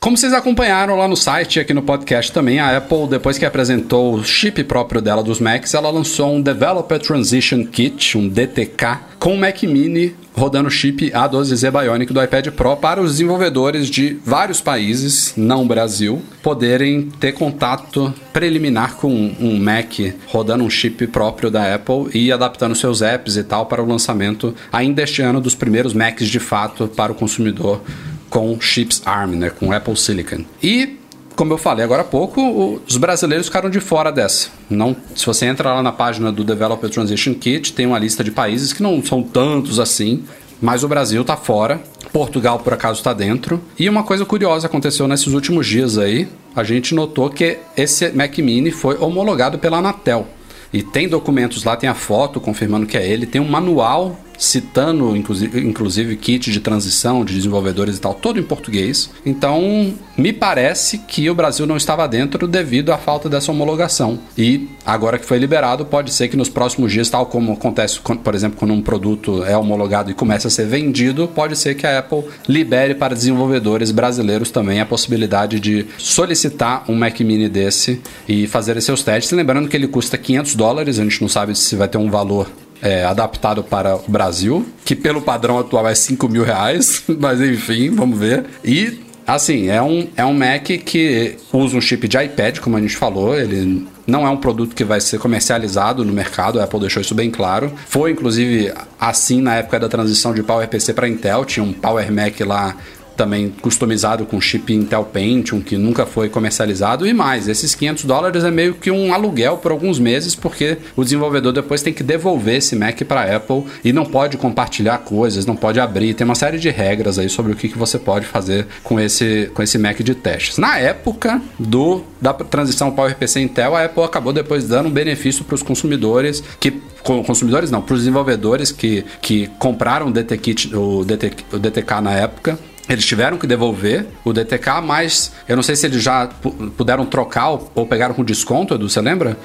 Como 0.00 0.16
vocês 0.16 0.32
acompanharam 0.32 0.96
lá 0.96 1.08
no 1.08 1.16
site 1.16 1.56
e 1.56 1.60
aqui 1.60 1.74
no 1.74 1.82
podcast 1.82 2.30
também, 2.30 2.60
a 2.60 2.76
Apple, 2.76 3.08
depois 3.08 3.36
que 3.36 3.44
apresentou 3.44 4.14
o 4.14 4.24
chip 4.24 4.62
próprio 4.62 5.02
dela 5.02 5.24
dos 5.24 5.40
Macs, 5.40 5.74
ela 5.74 5.90
lançou 5.90 6.36
um 6.36 6.40
Developer 6.40 7.00
Transition 7.00 7.66
Kit, 7.66 8.16
um 8.16 8.28
DTK, 8.28 9.00
com 9.18 9.34
o 9.34 9.36
Mac 9.36 9.60
Mini 9.64 10.14
rodando 10.38 10.70
chip 10.70 11.10
A12Z 11.10 11.72
Bionic 11.72 12.12
do 12.12 12.22
iPad 12.22 12.46
Pro 12.50 12.76
para 12.76 13.02
os 13.02 13.10
desenvolvedores 13.10 13.90
de 13.90 14.16
vários 14.24 14.60
países, 14.60 15.34
não 15.36 15.66
Brasil, 15.66 16.22
poderem 16.44 17.10
ter 17.18 17.32
contato 17.32 18.14
preliminar 18.32 18.94
com 18.94 19.10
um 19.12 19.58
Mac 19.58 19.98
rodando 20.28 20.62
um 20.62 20.70
chip 20.70 21.08
próprio 21.08 21.50
da 21.50 21.74
Apple 21.74 22.08
e 22.14 22.30
adaptando 22.30 22.76
seus 22.76 23.02
apps 23.02 23.36
e 23.36 23.42
tal 23.42 23.66
para 23.66 23.82
o 23.82 23.88
lançamento 23.88 24.54
ainda 24.72 25.02
este 25.02 25.22
ano 25.22 25.40
dos 25.40 25.56
primeiros 25.56 25.92
Macs 25.92 26.28
de 26.28 26.38
fato 26.38 26.86
para 26.86 27.10
o 27.10 27.16
consumidor 27.16 27.82
com 28.28 28.60
chips 28.60 29.02
ARM, 29.04 29.34
né, 29.36 29.50
com 29.50 29.72
Apple 29.72 29.96
Silicon. 29.96 30.44
E 30.62 30.98
como 31.38 31.52
eu 31.52 31.58
falei 31.58 31.84
agora 31.84 32.02
há 32.02 32.04
pouco, 32.04 32.82
os 32.84 32.96
brasileiros 32.96 33.46
ficaram 33.46 33.70
de 33.70 33.78
fora 33.78 34.10
dessa. 34.10 34.48
Não, 34.68 34.96
se 35.14 35.24
você 35.24 35.46
entra 35.46 35.72
lá 35.72 35.82
na 35.82 35.92
página 35.92 36.32
do 36.32 36.42
Developer 36.42 36.90
Transition 36.90 37.32
Kit, 37.34 37.72
tem 37.72 37.86
uma 37.86 37.98
lista 37.98 38.24
de 38.24 38.32
países 38.32 38.72
que 38.72 38.82
não 38.82 39.00
são 39.04 39.22
tantos 39.22 39.78
assim, 39.78 40.24
mas 40.60 40.82
o 40.82 40.88
Brasil 40.88 41.24
tá 41.24 41.36
fora. 41.36 41.80
Portugal, 42.12 42.58
por 42.58 42.72
acaso, 42.72 42.98
está 42.98 43.12
dentro. 43.12 43.62
E 43.78 43.88
uma 43.88 44.02
coisa 44.02 44.24
curiosa 44.24 44.66
aconteceu 44.66 45.06
nesses 45.06 45.28
últimos 45.28 45.66
dias 45.66 45.96
aí. 45.96 46.28
A 46.56 46.64
gente 46.64 46.92
notou 46.94 47.30
que 47.30 47.58
esse 47.76 48.10
Mac 48.10 48.36
Mini 48.38 48.72
foi 48.72 48.98
homologado 48.98 49.58
pela 49.60 49.78
Anatel. 49.78 50.26
E 50.72 50.82
tem 50.82 51.08
documentos 51.08 51.62
lá, 51.62 51.76
tem 51.76 51.88
a 51.88 51.94
foto 51.94 52.40
confirmando 52.40 52.86
que 52.86 52.96
é 52.96 53.06
ele, 53.06 53.26
tem 53.26 53.40
um 53.40 53.48
manual 53.48 54.18
citando, 54.38 55.16
inclusive, 55.16 56.16
kit 56.16 56.50
de 56.50 56.60
transição 56.60 57.24
de 57.24 57.34
desenvolvedores 57.34 57.96
e 57.96 58.00
tal, 58.00 58.14
todo 58.14 58.38
em 58.38 58.42
português. 58.42 59.10
Então, 59.26 59.92
me 60.16 60.32
parece 60.32 60.98
que 60.98 61.28
o 61.28 61.34
Brasil 61.34 61.66
não 61.66 61.76
estava 61.76 62.06
dentro 62.06 62.46
devido 62.46 62.92
à 62.92 62.98
falta 62.98 63.28
dessa 63.28 63.50
homologação. 63.50 64.18
E 64.36 64.68
agora 64.86 65.18
que 65.18 65.26
foi 65.26 65.38
liberado, 65.38 65.84
pode 65.84 66.12
ser 66.12 66.28
que 66.28 66.36
nos 66.36 66.48
próximos 66.48 66.92
dias, 66.92 67.10
tal 67.10 67.26
como 67.26 67.52
acontece, 67.52 68.00
por 68.00 68.34
exemplo, 68.34 68.58
quando 68.58 68.72
um 68.72 68.80
produto 68.80 69.44
é 69.44 69.56
homologado 69.56 70.10
e 70.10 70.14
começa 70.14 70.48
a 70.48 70.50
ser 70.50 70.66
vendido, 70.66 71.28
pode 71.28 71.56
ser 71.56 71.74
que 71.74 71.86
a 71.86 71.98
Apple 71.98 72.24
libere 72.48 72.94
para 72.94 73.14
desenvolvedores 73.14 73.90
brasileiros 73.90 74.50
também 74.50 74.80
a 74.80 74.86
possibilidade 74.86 75.58
de 75.58 75.86
solicitar 75.98 76.84
um 76.88 76.94
Mac 76.94 77.18
Mini 77.20 77.48
desse 77.48 78.00
e 78.28 78.46
fazer 78.46 78.80
seus 78.80 79.02
testes. 79.02 79.32
Lembrando 79.32 79.68
que 79.68 79.76
ele 79.76 79.88
custa 79.88 80.16
500 80.16 80.54
dólares, 80.54 80.98
a 80.98 81.02
gente 81.02 81.20
não 81.20 81.28
sabe 81.28 81.54
se 81.56 81.74
vai 81.74 81.88
ter 81.88 81.98
um 81.98 82.10
valor 82.10 82.48
é, 82.82 83.04
adaptado 83.04 83.62
para 83.62 83.96
o 83.96 84.10
Brasil, 84.10 84.66
que 84.84 84.94
pelo 84.94 85.20
padrão 85.20 85.58
atual 85.58 85.88
é 85.88 85.94
5 85.94 86.28
mil 86.28 86.44
reais, 86.44 87.02
mas 87.18 87.40
enfim, 87.40 87.90
vamos 87.90 88.18
ver. 88.18 88.44
E 88.64 89.00
assim, 89.26 89.68
é 89.68 89.82
um, 89.82 90.08
é 90.16 90.24
um 90.24 90.32
Mac 90.32 90.64
que 90.64 91.36
usa 91.52 91.76
um 91.76 91.80
chip 91.80 92.08
de 92.08 92.16
iPad, 92.16 92.58
como 92.58 92.76
a 92.76 92.80
gente 92.80 92.96
falou, 92.96 93.38
ele 93.38 93.86
não 94.06 94.26
é 94.26 94.30
um 94.30 94.38
produto 94.38 94.74
que 94.74 94.84
vai 94.84 95.00
ser 95.02 95.18
comercializado 95.18 96.02
no 96.02 96.12
mercado, 96.12 96.58
a 96.58 96.64
Apple 96.64 96.80
deixou 96.80 97.02
isso 97.02 97.14
bem 97.14 97.30
claro. 97.30 97.70
Foi 97.86 98.10
inclusive 98.10 98.72
assim 98.98 99.42
na 99.42 99.56
época 99.56 99.78
da 99.78 99.88
transição 99.88 100.32
de 100.32 100.42
PowerPC 100.42 100.94
para 100.94 101.06
Intel, 101.06 101.44
tinha 101.44 101.62
um 101.62 101.74
Power 101.74 102.10
Mac 102.10 102.40
lá 102.40 102.74
também 103.18 103.52
customizado 103.60 104.24
com 104.24 104.40
chip 104.40 104.72
Intel 104.72 105.04
Pentium, 105.04 105.60
que 105.60 105.76
nunca 105.76 106.06
foi 106.06 106.28
comercializado, 106.28 107.06
e 107.06 107.12
mais, 107.12 107.48
esses 107.48 107.74
500 107.74 108.04
dólares 108.04 108.44
é 108.44 108.50
meio 108.50 108.74
que 108.74 108.90
um 108.90 109.12
aluguel 109.12 109.58
por 109.58 109.72
alguns 109.72 109.98
meses, 109.98 110.34
porque 110.36 110.78
o 110.96 111.02
desenvolvedor 111.02 111.52
depois 111.52 111.82
tem 111.82 111.92
que 111.92 112.02
devolver 112.04 112.56
esse 112.56 112.76
Mac 112.76 113.02
para 113.02 113.36
Apple 113.36 113.64
e 113.84 113.92
não 113.92 114.06
pode 114.06 114.36
compartilhar 114.36 114.98
coisas, 114.98 115.44
não 115.44 115.56
pode 115.56 115.80
abrir, 115.80 116.14
tem 116.14 116.24
uma 116.24 116.36
série 116.36 116.58
de 116.58 116.70
regras 116.70 117.18
aí 117.18 117.28
sobre 117.28 117.52
o 117.52 117.56
que, 117.56 117.68
que 117.68 117.76
você 117.76 117.98
pode 117.98 118.24
fazer 118.24 118.66
com 118.84 119.00
esse, 119.00 119.50
com 119.52 119.62
esse 119.62 119.76
Mac 119.76 119.98
de 120.00 120.14
testes. 120.14 120.56
Na 120.56 120.78
época 120.78 121.42
do 121.58 122.04
da 122.20 122.32
transição 122.32 122.90
PowerPC 122.90 123.40
Intel, 123.40 123.76
a 123.76 123.84
Apple 123.84 124.02
acabou 124.04 124.32
depois 124.32 124.64
dando 124.66 124.86
um 124.88 124.92
benefício 124.92 125.44
para 125.44 125.54
os 125.56 125.62
consumidores 125.62 126.42
que 126.60 126.72
co- 127.02 127.22
consumidores 127.24 127.70
não, 127.70 127.80
para 127.82 127.94
os 127.94 128.00
desenvolvedores 128.00 128.70
que, 128.72 129.04
que 129.20 129.46
compraram 129.58 130.06
o 130.08 130.12
DT 130.12 130.36
Kit, 130.38 130.74
o, 130.76 131.04
DT, 131.04 131.32
o 131.52 131.58
DTK 131.58 132.00
na 132.00 132.12
época. 132.14 132.58
Eles 132.88 133.04
tiveram 133.04 133.36
que 133.36 133.46
devolver 133.46 134.06
o 134.24 134.32
DTK, 134.32 134.80
mas 134.82 135.32
eu 135.46 135.54
não 135.56 135.62
sei 135.62 135.76
se 135.76 135.86
eles 135.86 136.02
já 136.02 136.26
pu- 136.26 136.52
puderam 136.76 137.04
trocar 137.04 137.50
ou 137.74 137.86
pegaram 137.86 138.14
com 138.14 138.24
desconto, 138.24 138.74
Edu, 138.74 138.88
você 138.88 139.00
lembra? 139.00 139.36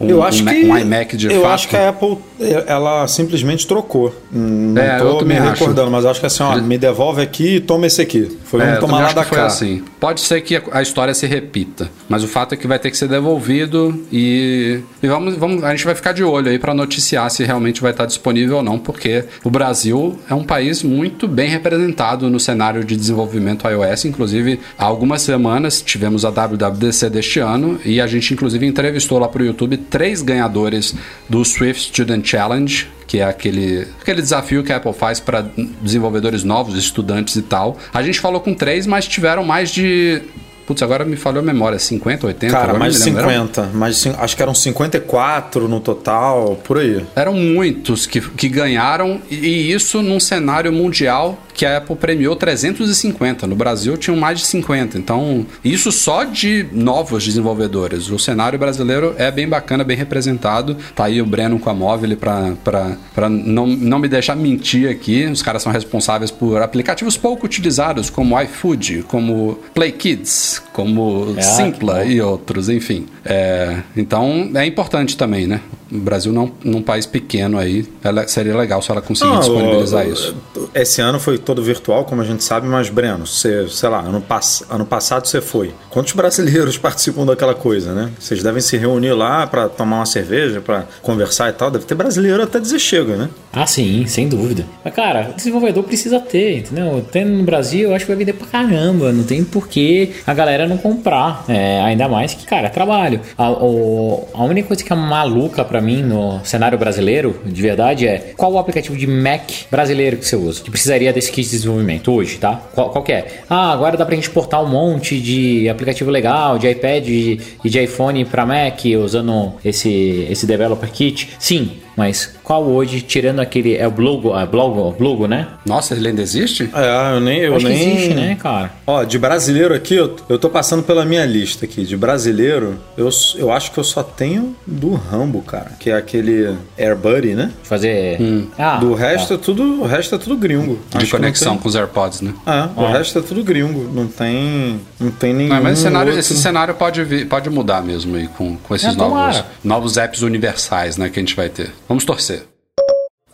Um, 0.00 0.08
Eu 0.08 0.22
acho 0.22 0.42
um, 0.42 0.46
que 0.46 0.64
um 0.64 0.76
iMac 0.78 1.16
de 1.16 1.26
eu 1.32 1.42
fato. 1.42 1.52
acho 1.52 1.68
que 1.68 1.76
a 1.76 1.88
Apple 1.90 2.18
eh, 2.40 2.64
ela 2.66 3.06
simplesmente 3.06 3.66
trocou. 3.66 4.14
Hum, 4.34 4.72
Não 4.74 4.82
É, 4.82 5.00
eu 5.00 5.14
tô 5.14 5.24
me 5.24 5.36
acho. 5.36 5.50
recordando, 5.50 5.90
mas 5.90 6.04
acho 6.04 6.18
que 6.20 6.26
assim, 6.26 6.42
ó, 6.42 6.56
me 6.56 6.76
devolve 6.76 7.22
aqui 7.22 7.56
e 7.56 7.60
toma 7.60 7.86
esse 7.86 8.00
aqui. 8.02 8.36
Foi 8.44 8.60
É, 8.60 8.64
um 8.64 8.68
eu 8.74 8.80
tomar 8.80 9.00
lá 9.00 9.12
da 9.12 9.24
cá. 9.24 9.46
assim. 9.46 9.82
Pode 10.00 10.20
ser 10.20 10.40
que 10.40 10.56
a- 10.56 10.62
a 10.72 10.82
história 10.82 11.14
se 11.14 11.26
repita, 11.26 11.88
mas 12.08 12.24
o 12.24 12.28
fato 12.28 12.52
é 12.54 12.56
que 12.56 12.66
vai 12.66 12.78
ter 12.78 12.90
que 12.90 12.96
ser 12.96 13.06
devolvido 13.08 14.02
e, 14.12 14.80
e 15.02 15.06
vamos, 15.06 15.36
vamos, 15.36 15.62
a 15.62 15.70
gente 15.70 15.84
vai 15.84 15.94
ficar 15.94 16.12
de 16.12 16.24
olho 16.24 16.48
aí 16.48 16.58
para 16.58 16.74
noticiar 16.74 17.30
se 17.30 17.44
realmente 17.44 17.80
vai 17.80 17.92
estar 17.92 18.06
disponível 18.06 18.56
ou 18.56 18.62
não, 18.62 18.78
porque 18.78 19.24
o 19.44 19.50
Brasil 19.50 20.18
é 20.28 20.34
um 20.34 20.42
país 20.44 20.82
muito 20.82 21.28
bem 21.28 21.48
representado 21.48 22.28
no 22.28 22.40
cenário 22.40 22.84
de 22.84 22.96
desenvolvimento 22.96 23.66
iOS. 23.68 24.04
Inclusive, 24.06 24.58
há 24.76 24.84
algumas 24.84 25.22
semanas 25.22 25.80
tivemos 25.80 26.24
a 26.24 26.30
WWDC 26.30 27.08
deste 27.10 27.38
ano 27.38 27.78
e 27.84 28.00
a 28.00 28.06
gente 28.06 28.32
inclusive 28.34 28.66
entrevistou 28.66 29.18
lá 29.18 29.28
para 29.28 29.42
o 29.42 29.46
YouTube 29.46 29.76
três 29.90 30.22
ganhadores 30.22 30.94
do 31.28 31.44
Swift 31.44 31.88
Student 31.88 32.26
Challenge, 32.26 32.88
que 33.06 33.18
é 33.18 33.24
aquele, 33.24 33.86
aquele 34.00 34.22
desafio 34.22 34.62
que 34.62 34.72
a 34.72 34.76
Apple 34.76 34.92
faz 34.92 35.20
para 35.20 35.44
desenvolvedores 35.82 36.44
novos, 36.44 36.76
estudantes 36.76 37.36
e 37.36 37.42
tal. 37.42 37.76
A 37.92 38.02
gente 38.02 38.18
falou 38.18 38.40
com 38.40 38.54
três, 38.54 38.86
mas 38.86 39.06
tiveram 39.06 39.44
mais 39.44 39.70
de. 39.70 40.22
Putz, 40.66 40.80
agora 40.82 41.04
me 41.04 41.16
falhou 41.16 41.40
a 41.40 41.44
memória, 41.44 41.78
50, 41.78 42.26
80? 42.26 42.52
Cara, 42.52 42.72
mais 42.74 42.94
de 42.94 43.00
não 43.00 43.06
me 43.06 43.12
lembro. 43.12 43.46
50. 43.48 43.70
Mais 43.74 44.06
acho 44.06 44.36
que 44.36 44.42
eram 44.42 44.54
54 44.54 45.68
no 45.68 45.80
total, 45.80 46.58
por 46.64 46.78
aí. 46.78 47.04
Eram 47.14 47.34
muitos 47.34 48.06
que, 48.06 48.20
que 48.20 48.48
ganharam, 48.48 49.20
e 49.28 49.72
isso 49.72 50.00
num 50.00 50.20
cenário 50.20 50.72
mundial 50.72 51.38
que 51.54 51.66
a 51.66 51.78
Apple 51.78 51.96
premiou 51.96 52.34
350. 52.36 53.46
No 53.46 53.54
Brasil 53.54 53.96
tinham 53.96 54.16
mais 54.16 54.40
de 54.40 54.46
50. 54.46 54.98
Então, 54.98 55.46
isso 55.64 55.92
só 55.92 56.24
de 56.24 56.66
novos 56.72 57.24
desenvolvedores. 57.24 58.10
O 58.10 58.18
cenário 58.18 58.58
brasileiro 58.58 59.14
é 59.18 59.30
bem 59.30 59.48
bacana, 59.48 59.84
bem 59.84 59.96
representado. 59.96 60.76
Tá 60.94 61.04
aí 61.04 61.20
o 61.20 61.26
Breno 61.26 61.58
com 61.58 61.70
a 61.70 61.74
Móvel 61.74 62.16
pra 62.16 63.28
não, 63.28 63.66
não 63.66 63.98
me 63.98 64.08
deixar 64.08 64.36
mentir 64.36 64.90
aqui. 64.90 65.24
Os 65.26 65.42
caras 65.42 65.62
são 65.62 65.72
responsáveis 65.72 66.30
por 66.30 66.60
aplicativos 66.60 67.16
pouco 67.16 67.46
utilizados, 67.46 68.10
como 68.10 68.40
iFood, 68.40 69.04
como 69.08 69.58
Play 69.74 69.92
Kids, 69.92 70.62
como 70.72 71.34
Ah, 71.36 71.42
Simpla 71.42 72.04
e 72.04 72.20
outros, 72.20 72.68
enfim. 72.68 73.06
É, 73.24 73.82
então, 73.96 74.50
é 74.54 74.66
importante 74.66 75.16
também, 75.16 75.46
né? 75.46 75.60
O 75.90 75.98
Brasil 75.98 76.32
não 76.32 76.50
num 76.64 76.82
país 76.82 77.06
pequeno 77.06 77.58
aí, 77.58 77.86
ela, 78.02 78.26
seria 78.26 78.56
legal 78.56 78.80
se 78.82 78.90
ela 78.90 79.00
conseguir 79.02 79.30
disponibilizar 79.40 80.06
o- 80.06 80.12
isso. 80.12 80.36
Esse 80.74 81.00
ano 81.00 81.20
foi 81.20 81.38
todo 81.38 81.62
virtual, 81.62 82.04
como 82.04 82.22
a 82.22 82.24
gente 82.24 82.42
sabe, 82.42 82.66
mas, 82.66 82.88
Breno, 82.88 83.26
você, 83.26 83.68
sei 83.68 83.88
lá, 83.88 84.00
ano, 84.00 84.20
pass 84.20 84.64
ano 84.70 84.84
passado 84.86 85.26
você 85.26 85.40
foi. 85.40 85.72
Quantos 85.90 86.14
brasileiros 86.14 86.76
participam 86.78 87.24
daquela 87.26 87.54
coisa, 87.54 87.92
né? 87.92 88.10
Vocês 88.18 88.42
devem 88.42 88.60
se 88.62 88.76
reunir 88.76 89.12
lá 89.12 89.46
pra 89.46 89.68
tomar 89.68 89.96
uma 89.96 90.06
cerveja, 90.06 90.60
pra 90.60 90.86
conversar 91.02 91.50
e 91.50 91.52
tal. 91.52 91.70
Deve 91.70 91.84
ter 91.84 91.94
brasileiro 91.94 92.42
até 92.42 92.58
dizer 92.58 92.78
chega, 92.78 93.16
né? 93.16 93.28
Ah, 93.52 93.66
sim, 93.66 94.06
sem 94.06 94.28
dúvida. 94.28 94.64
Mas, 94.82 94.94
cara, 94.94 95.30
o 95.32 95.36
desenvolvedor 95.36 95.84
precisa 95.84 96.18
ter, 96.18 96.58
entendeu? 96.58 97.04
Tendo 97.12 97.30
no 97.32 97.42
Brasil, 97.44 97.90
eu 97.90 97.94
acho 97.94 98.06
que 98.06 98.10
vai 98.10 98.16
vender 98.18 98.32
pra 98.32 98.46
caramba. 98.46 99.12
Não 99.12 99.24
tem 99.24 99.44
por 99.44 99.68
que 99.68 100.10
a 100.26 100.32
galera 100.32 100.66
não 100.66 100.78
comprar. 100.78 101.44
É, 101.48 101.80
ainda 101.82 102.08
mais 102.08 102.32
que, 102.32 102.46
cara, 102.46 102.68
é 102.68 102.70
trabalho. 102.70 103.20
A, 103.36 103.50
o- 103.50 104.26
a 104.32 104.42
única 104.44 104.68
coisa 104.68 104.82
que 104.82 104.90
é 104.92 104.96
maluca 104.96 105.64
pra 105.64 105.80
mim 105.82 106.02
no 106.02 106.40
cenário 106.44 106.78
brasileiro, 106.78 107.40
de 107.44 107.60
verdade, 107.60 108.06
é 108.06 108.32
qual 108.36 108.52
o 108.52 108.58
aplicativo 108.58 108.96
de 108.96 109.06
Mac 109.06 109.42
brasileiro 109.70 110.16
que 110.16 110.26
você 110.26 110.36
usa? 110.36 110.62
Que 110.62 110.70
precisaria 110.70 111.12
desse 111.12 111.30
kit 111.30 111.44
de 111.44 111.56
desenvolvimento 111.56 112.10
hoje, 112.10 112.38
tá? 112.38 112.54
Qual, 112.74 112.88
qual 112.90 113.04
que 113.04 113.12
é? 113.12 113.42
Ah, 113.50 113.70
agora 113.72 113.96
dá 113.98 114.06
pra 114.06 114.14
gente 114.14 114.30
portar 114.30 114.62
um 114.64 114.68
monte 114.68 115.20
de 115.20 115.68
aplicativo 115.68 116.10
legal, 116.10 116.58
de 116.58 116.68
iPad 116.70 117.06
e 117.08 117.38
de 117.64 117.82
iPhone 117.82 118.24
pra 118.24 118.46
Mac, 118.46 118.80
usando 119.04 119.52
esse, 119.62 120.26
esse 120.30 120.46
Developer 120.46 120.90
Kit. 120.90 121.28
Sim, 121.38 121.72
mas 121.96 122.34
qual 122.42 122.64
hoje, 122.64 123.00
tirando 123.00 123.40
aquele. 123.40 123.76
É 123.76 123.86
o 123.86 123.90
Blogo, 123.90 124.36
é 124.38 124.46
Blogo, 124.46 124.92
Blogo 124.98 125.26
né? 125.26 125.48
Nossa, 125.66 125.94
ele 125.94 126.08
ainda 126.08 126.22
existe? 126.22 126.68
É, 126.74 127.14
eu 127.16 127.20
nem. 127.20 127.38
Eu 127.40 127.56
Acho 127.56 127.68
nem... 127.68 127.78
que 127.78 127.84
existe, 127.84 128.14
né, 128.14 128.36
cara? 128.40 128.72
Ó, 128.86 129.04
de 129.04 129.18
brasileiro 129.18 129.74
aqui, 129.74 129.94
eu, 129.94 130.16
eu 130.28 130.38
tô 130.38 130.48
passando 130.50 130.82
pela 130.82 131.04
minha 131.04 131.24
lista 131.24 131.64
aqui. 131.64 131.84
De 131.84 131.96
brasileiro, 131.96 132.78
eu, 132.96 133.08
eu 133.36 133.52
acho 133.52 133.70
que 133.72 133.78
eu 133.78 133.84
só 133.84 134.02
tenho 134.02 134.56
do 134.66 134.94
Rambo, 134.94 135.42
cara. 135.42 135.72
Que 135.78 135.90
é 135.90 135.94
aquele 135.96 136.56
AirBuddy, 136.78 137.34
né? 137.34 137.50
Fazer. 137.62 138.18
Ah, 138.58 138.76
do 138.78 138.94
resto 138.94 139.34
é 139.34 139.36
tudo. 139.36 139.82
O 139.82 139.86
resto 139.86 140.14
é 140.14 140.18
tudo 140.18 140.36
gringo. 140.36 140.78
De 140.90 140.98
Acho 140.98 141.10
conexão 141.10 141.52
tem- 141.54 141.62
com 141.62 141.68
os 141.68 141.76
AirPods, 141.76 142.20
né? 142.20 142.34
É, 142.46 142.80
o 142.80 142.86
resto 142.86 143.18
é 143.18 143.22
tudo 143.22 143.42
gringo. 143.44 143.90
Não 143.92 144.06
tem. 144.06 144.80
Não 144.98 145.10
tem 145.10 145.32
nenhum. 145.34 145.54
Não, 145.54 145.62
mas 145.62 145.74
esse 145.74 145.82
cenário, 145.82 146.06
outro. 146.08 146.20
esse 146.20 146.36
cenário 146.36 146.74
pode, 146.74 147.02
vir- 147.04 147.26
pode 147.26 147.50
mudar 147.50 147.82
mesmo 147.82 148.16
aí 148.16 148.28
com, 148.28 148.56
com 148.56 148.74
esses 148.74 148.88
É, 148.88 148.92
novos, 148.96 149.08
tomara. 149.08 149.46
novos 149.62 149.96
apps 149.96 150.22
universais 150.22 150.96
né, 150.96 151.08
que 151.08 151.18
a 151.18 151.22
gente 151.22 151.34
vai 151.36 151.48
ter. 151.48 151.70
Vamos 151.88 152.04
torcer. 152.04 152.52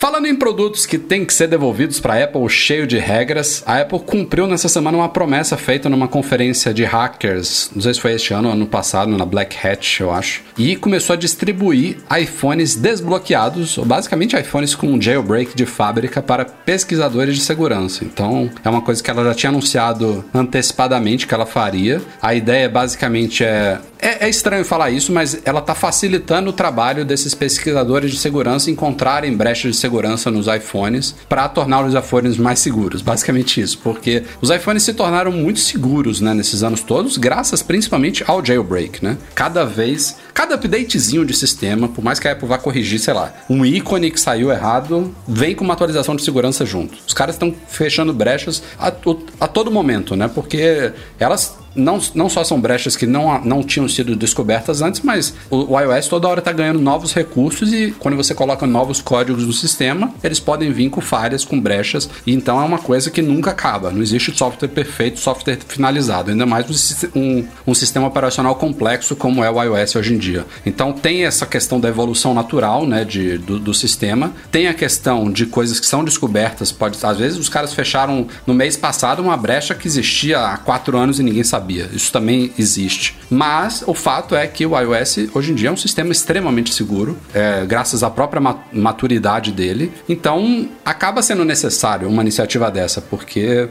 Falando 0.01 0.27
em 0.27 0.37
produtos 0.37 0.87
que 0.87 0.97
têm 0.97 1.25
que 1.25 1.35
ser 1.35 1.49
devolvidos 1.49 1.99
para 1.99 2.15
a 2.15 2.23
Apple 2.23 2.49
cheio 2.49 2.87
de 2.87 2.99
regras, 2.99 3.65
a 3.67 3.81
Apple 3.81 3.99
cumpriu 3.99 4.47
nessa 4.47 4.69
semana 4.69 4.97
uma 4.97 5.09
promessa 5.09 5.57
feita 5.57 5.89
numa 5.89 6.07
conferência 6.07 6.73
de 6.73 6.85
hackers, 6.85 7.69
não 7.75 7.83
sei 7.83 7.95
se 7.95 8.01
foi 8.01 8.13
este 8.13 8.33
ano 8.33 8.47
ou 8.47 8.55
ano 8.55 8.67
passado, 8.67 9.11
na 9.19 9.25
Black 9.25 9.57
Hat, 9.67 10.01
eu 10.01 10.13
acho, 10.13 10.43
e 10.57 10.77
começou 10.77 11.15
a 11.15 11.17
distribuir 11.17 11.97
iPhones 12.17 12.77
desbloqueados, 12.77 13.77
ou 13.77 13.85
basicamente 13.85 14.37
iPhones 14.39 14.73
com 14.73 15.01
jailbreak 15.01 15.57
de 15.57 15.67
fábrica 15.67 16.23
para 16.23 16.45
pesquisadores 16.45 17.35
de 17.35 17.43
segurança. 17.43 18.05
Então, 18.05 18.49
é 18.65 18.71
uma 18.71 18.83
coisa 18.83 19.03
que 19.03 19.11
ela 19.11 19.25
já 19.25 19.35
tinha 19.35 19.51
anunciado 19.51 20.25
antecipadamente 20.33 21.27
que 21.27 21.35
ela 21.35 21.45
faria. 21.45 22.01
A 22.23 22.37
ideia 22.37 22.69
basicamente 22.69 23.43
é 23.43 23.81
é, 24.01 24.27
é 24.27 24.29
estranho 24.29 24.65
falar 24.65 24.91
isso, 24.91 25.13
mas 25.13 25.41
ela 25.45 25.61
está 25.61 25.75
facilitando 25.75 26.51
o 26.51 26.53
trabalho 26.53 27.05
desses 27.05 27.35
pesquisadores 27.35 28.11
de 28.11 28.19
segurança 28.19 28.71
encontrarem 28.71 29.37
brechas 29.37 29.73
de 29.73 29.77
segurança 29.77 30.31
nos 30.31 30.47
iPhones 30.47 31.15
para 31.29 31.49
tornar 31.49 31.85
os 31.85 31.95
iPhones 31.95 32.37
mais 32.37 32.61
seguros. 32.61 33.03
Basicamente 33.03 33.61
isso, 33.61 33.79
porque 33.79 34.23
os 34.41 34.51
iPhones 34.51 34.83
se 34.83 34.93
tornaram 34.93 35.33
muito 35.33 35.61
seguros 35.61 36.21
né, 36.21 36.33
nesses 36.35 36.63
anos 36.63 36.81
todos, 36.83 37.17
graças 37.17 37.63
principalmente 37.63 38.25
ao 38.27 38.45
jailbreak. 38.45 39.05
Né? 39.05 39.19
Cada 39.35 39.65
vez, 39.65 40.17
cada 40.33 40.55
updatezinho 40.55 41.25
de 41.25 41.35
sistema, 41.35 41.89
por 41.89 42.03
mais 42.03 42.19
que 42.19 42.29
a 42.29 42.33
Apple 42.33 42.49
vá 42.49 42.59
corrigir, 42.59 42.99
sei 43.01 43.15
lá, 43.15 43.33
um 43.51 43.65
ícone 43.65 44.11
que 44.11 44.21
saiu 44.21 44.51
errado, 44.51 45.15
vem 45.27 45.55
com 45.55 45.65
uma 45.65 45.75
atualização 45.75 46.15
de 46.15 46.23
segurança 46.23 46.65
junto. 46.65 46.99
Os 47.07 47.15
caras 47.15 47.35
estão 47.35 47.55
fechando 47.67 48.13
brechas 48.13 48.63
a, 48.79 48.93
a 49.41 49.49
todo 49.49 49.71
momento, 49.71 50.15
né? 50.15 50.29
Porque 50.33 50.93
elas 51.19 51.57
não, 51.79 52.01
não 52.15 52.29
só 52.29 52.43
são 52.45 52.61
brechas 52.61 52.97
que 52.97 53.07
não, 53.07 53.43
não 53.45 53.63
tinham 53.63 53.89
sido 53.89 54.17
descobertas 54.17 54.83
antes, 54.83 55.01
mas 55.01 55.35
o, 55.49 55.75
o 55.75 55.81
iOS 55.81 56.09
toda 56.09 56.29
hora 56.29 56.41
está 56.41 56.53
ganhando 56.53 56.81
novos 56.81 57.15
recursos 57.15 57.73
e 57.73 57.95
quando 57.99 58.17
você 58.17 58.35
coloca 58.35 58.67
novos 58.67 59.01
códigos 59.01 59.47
no 59.47 59.53
sistema, 59.53 60.13
eles 60.23 60.41
podem 60.41 60.73
vir 60.73 60.91
com 60.91 61.01
falhas, 61.01 61.45
com 61.45 61.59
brechas, 61.61 62.09
e 62.27 62.35
então 62.35 62.61
é 62.61 62.65
uma 62.65 62.79
coisa 62.79 63.11
que 63.11 63.23
nunca 63.23 63.51
acaba. 63.51 63.91
Não 63.91 64.03
existe 64.03 64.37
software 64.37 64.69
perfeito, 64.69 65.21
software 65.21 65.59
finalizado, 65.67 66.31
ainda 66.31 66.45
mais 66.45 66.67
um, 67.15 67.45
um 67.67 67.75
sistema 67.75 68.07
operacional 68.07 68.57
complexo 68.57 69.15
como 69.15 69.45
é 69.45 69.51
o 69.51 69.63
iOS 69.63 69.97
hoje 69.97 70.15
em 70.15 70.19
dia. 70.19 70.45
Então 70.67 70.93
tem 70.93 71.25
essa 71.25 71.47
questão 71.47 71.79
da 71.79 71.89
evolução 71.89 72.35
natural 72.35 72.87
né, 72.87 73.05
de, 73.05 73.39
do, 73.39 73.59
do 73.59 73.73
sistema, 73.73 74.33
tem 74.51 74.67
a 74.67 74.75
questão 74.75 75.31
de 75.31 75.47
coisas 75.47 75.79
que 75.79 75.87
são 75.87 76.05
descobertas, 76.05 76.73
pode, 76.73 76.99
às 77.03 77.19
vezes 77.19 77.39
os 77.39 77.49
caras 77.49 77.73
fecharam 77.73 78.27
no 78.47 78.55
mês 78.55 78.77
passado 78.77 79.23
uma 79.23 79.37
brecha 79.37 79.75
que 79.75 79.87
existia 79.87 80.41
há 80.41 80.57
quatro 80.57 80.97
anos 80.97 81.21
e 81.21 81.23
ninguém 81.23 81.45
sabia. 81.45 81.68
Isso 81.93 82.11
também 82.13 82.53
existe. 82.59 83.17
Mas 83.31 83.83
o 83.87 83.95
fato 83.95 84.35
é 84.35 84.47
que 84.47 84.65
o 84.67 84.79
iOS 84.79 85.29
hoje 85.35 85.53
em 85.53 85.55
dia 85.55 85.69
é 85.69 85.73
um 85.73 85.77
sistema 85.77 86.13
extremamente 86.13 86.73
seguro, 86.75 87.17
é, 87.35 87.65
graças 87.67 88.03
à 88.03 88.11
própria 88.11 88.41
ma- 88.41 88.59
maturidade 88.73 89.53
dele. 89.53 89.93
Então 90.09 90.69
acaba 90.85 91.23
sendo 91.23 91.45
necessário 91.45 92.09
uma 92.09 92.23
iniciativa 92.23 92.71
dessa, 92.71 93.01
porque 93.01 93.69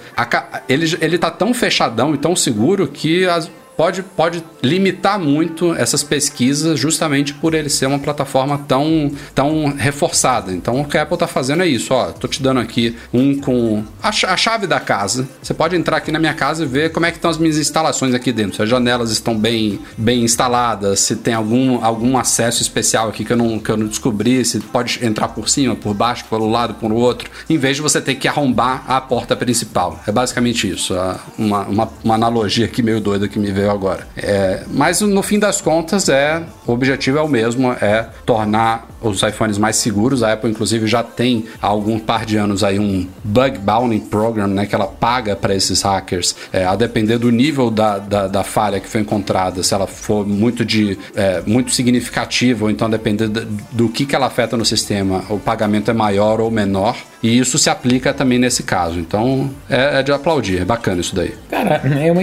ele, 0.68 0.98
ele 1.02 1.18
tá 1.18 1.32
tão 1.32 1.54
fechadão 1.54 2.14
e 2.14 2.18
tão 2.18 2.36
seguro 2.36 2.88
que 2.88 3.26
as, 3.26 3.50
pode, 3.78 4.02
pode 4.02 4.44
limitar 4.64 5.20
muito 5.20 5.74
essas 5.76 6.04
pesquisas 6.04 6.80
justamente 6.80 7.34
por 7.34 7.54
ele 7.54 7.70
ser 7.70 7.86
uma 7.86 8.00
plataforma 8.00 8.58
tão, 8.68 9.12
tão 9.36 9.74
reforçada. 9.78 10.52
Então 10.52 10.82
o 10.82 10.86
que 10.86 10.98
a 10.98 11.04
Apple 11.04 11.14
está 11.16 11.28
fazendo 11.28 11.64
é 11.64 11.68
isso, 11.68 11.94
ó, 11.94 12.12
tô 12.12 12.28
te 12.28 12.42
dando 12.42 12.60
aqui 12.60 12.96
um 13.14 13.38
com 13.40 13.84
a, 14.02 14.10
a 14.10 14.38
chave 14.38 14.66
da 14.68 14.80
casa. 14.80 15.28
Você 15.42 15.54
pode 15.54 15.76
entrar 15.76 15.98
aqui 15.98 16.12
na 16.12 16.20
minha 16.20 16.34
casa 16.34 16.64
e 16.64 16.68
ver 16.68 16.92
como 16.92 17.06
é 17.06 17.12
que 17.12 17.18
estão 17.18 17.30
as 17.30 17.38
minhas 17.38 17.58
instalações 17.58 18.14
aqui 18.14 18.32
dentro. 18.32 18.56
Se 18.58 18.64
as 18.64 18.70
janelas 18.70 19.12
estão 19.12 19.38
bem, 19.38 19.80
bem 19.98 20.24
instaladas, 20.24 21.00
se 21.02 21.16
tem 21.16 21.34
algum, 21.34 21.84
algum 21.84 22.18
acesso 22.18 22.62
especial 22.62 23.10
aqui 23.10 23.24
que 23.24 23.32
eu, 23.34 23.38
não, 23.38 23.60
que 23.60 23.70
eu 23.70 23.78
não 23.78 23.88
descobri, 23.88 24.44
se 24.44 24.60
pode 24.60 25.06
entrar 25.06 25.28
por 25.30 25.48
cima, 25.50 25.76
por 25.76 25.94
baixo, 25.94 26.26
pelo 26.30 26.50
lado, 26.50 26.74
por 26.76 26.92
outro, 26.92 27.30
em 27.50 27.58
vez 27.58 27.76
de 27.76 27.82
você 27.82 28.02
ter 28.02 28.16
que 28.16 28.28
arrombar 28.28 28.84
a 28.88 29.00
porta 29.00 29.36
principal. 29.36 30.02
É 30.08 30.12
basicamente 30.12 30.68
isso. 30.70 30.94
a- 30.96 31.20
Uma, 31.38 31.62
uma, 31.66 31.90
uma 32.04 32.16
analogia 32.16 32.66
aqui 32.66 32.82
meio 32.82 33.00
doida 33.00 33.28
que 33.28 33.38
me 33.38 33.52
veio 33.52 33.67
agora. 33.70 34.08
É, 34.16 34.64
mas 34.72 35.02
no 35.02 35.22
fim 35.22 35.40
das 35.40 35.62
contas, 35.62 36.10
é 36.10 36.44
o 36.66 36.72
objetivo 36.72 37.18
é 37.18 37.22
o 37.22 37.28
mesmo, 37.28 37.72
é 37.74 38.08
tornar 38.26 38.88
os 39.02 39.22
iPhones 39.22 39.58
mais 39.58 39.76
seguros. 39.76 40.24
A 40.24 40.34
Apple, 40.34 40.50
inclusive, 40.50 40.88
já 40.88 41.04
tem 41.04 41.46
há 41.62 41.68
algum 41.68 42.00
par 42.00 42.26
de 42.26 42.38
anos 42.38 42.64
aí 42.64 42.80
um 42.80 43.08
bug 43.24 43.60
bounty 43.60 44.00
program, 44.00 44.48
né, 44.48 44.66
que 44.66 44.76
ela 44.76 44.88
paga 44.88 45.36
para 45.36 45.56
esses 45.56 45.82
hackers, 45.82 46.36
é, 46.52 46.66
a 46.66 46.76
depender 46.76 47.18
do 47.18 47.32
nível 47.32 47.70
da, 47.70 48.00
da, 48.00 48.28
da 48.28 48.44
falha 48.44 48.80
que 48.80 48.88
foi 48.88 49.02
encontrada, 49.02 49.62
se 49.64 49.74
ela 49.74 49.88
for 49.88 50.26
muito 50.26 50.66
de 50.66 50.98
é, 51.16 51.42
muito 51.46 51.72
significativa, 51.72 52.66
ou 52.66 52.72
então 52.72 52.90
depender 52.90 53.28
do, 53.28 53.46
do 53.72 53.90
que, 53.90 54.06
que 54.06 54.16
ela 54.16 54.28
afeta 54.28 54.58
no 54.58 54.66
sistema, 54.66 55.24
o 55.30 55.40
pagamento 55.40 55.92
é 55.92 55.94
maior 55.94 56.40
ou 56.40 56.50
menor. 56.52 56.98
E 57.22 57.38
isso 57.38 57.58
se 57.58 57.70
aplica 57.70 58.14
também 58.14 58.38
nesse 58.38 58.64
caso. 58.64 59.00
Então 59.00 59.50
é, 59.70 60.00
é 60.00 60.04
de 60.04 60.12
aplaudir, 60.12 60.62
é 60.62 60.66
bacana 60.66 61.02
isso 61.02 61.16
daí. 61.16 61.34
Cara, 61.50 61.82
é 62.00 62.12
uma, 62.12 62.22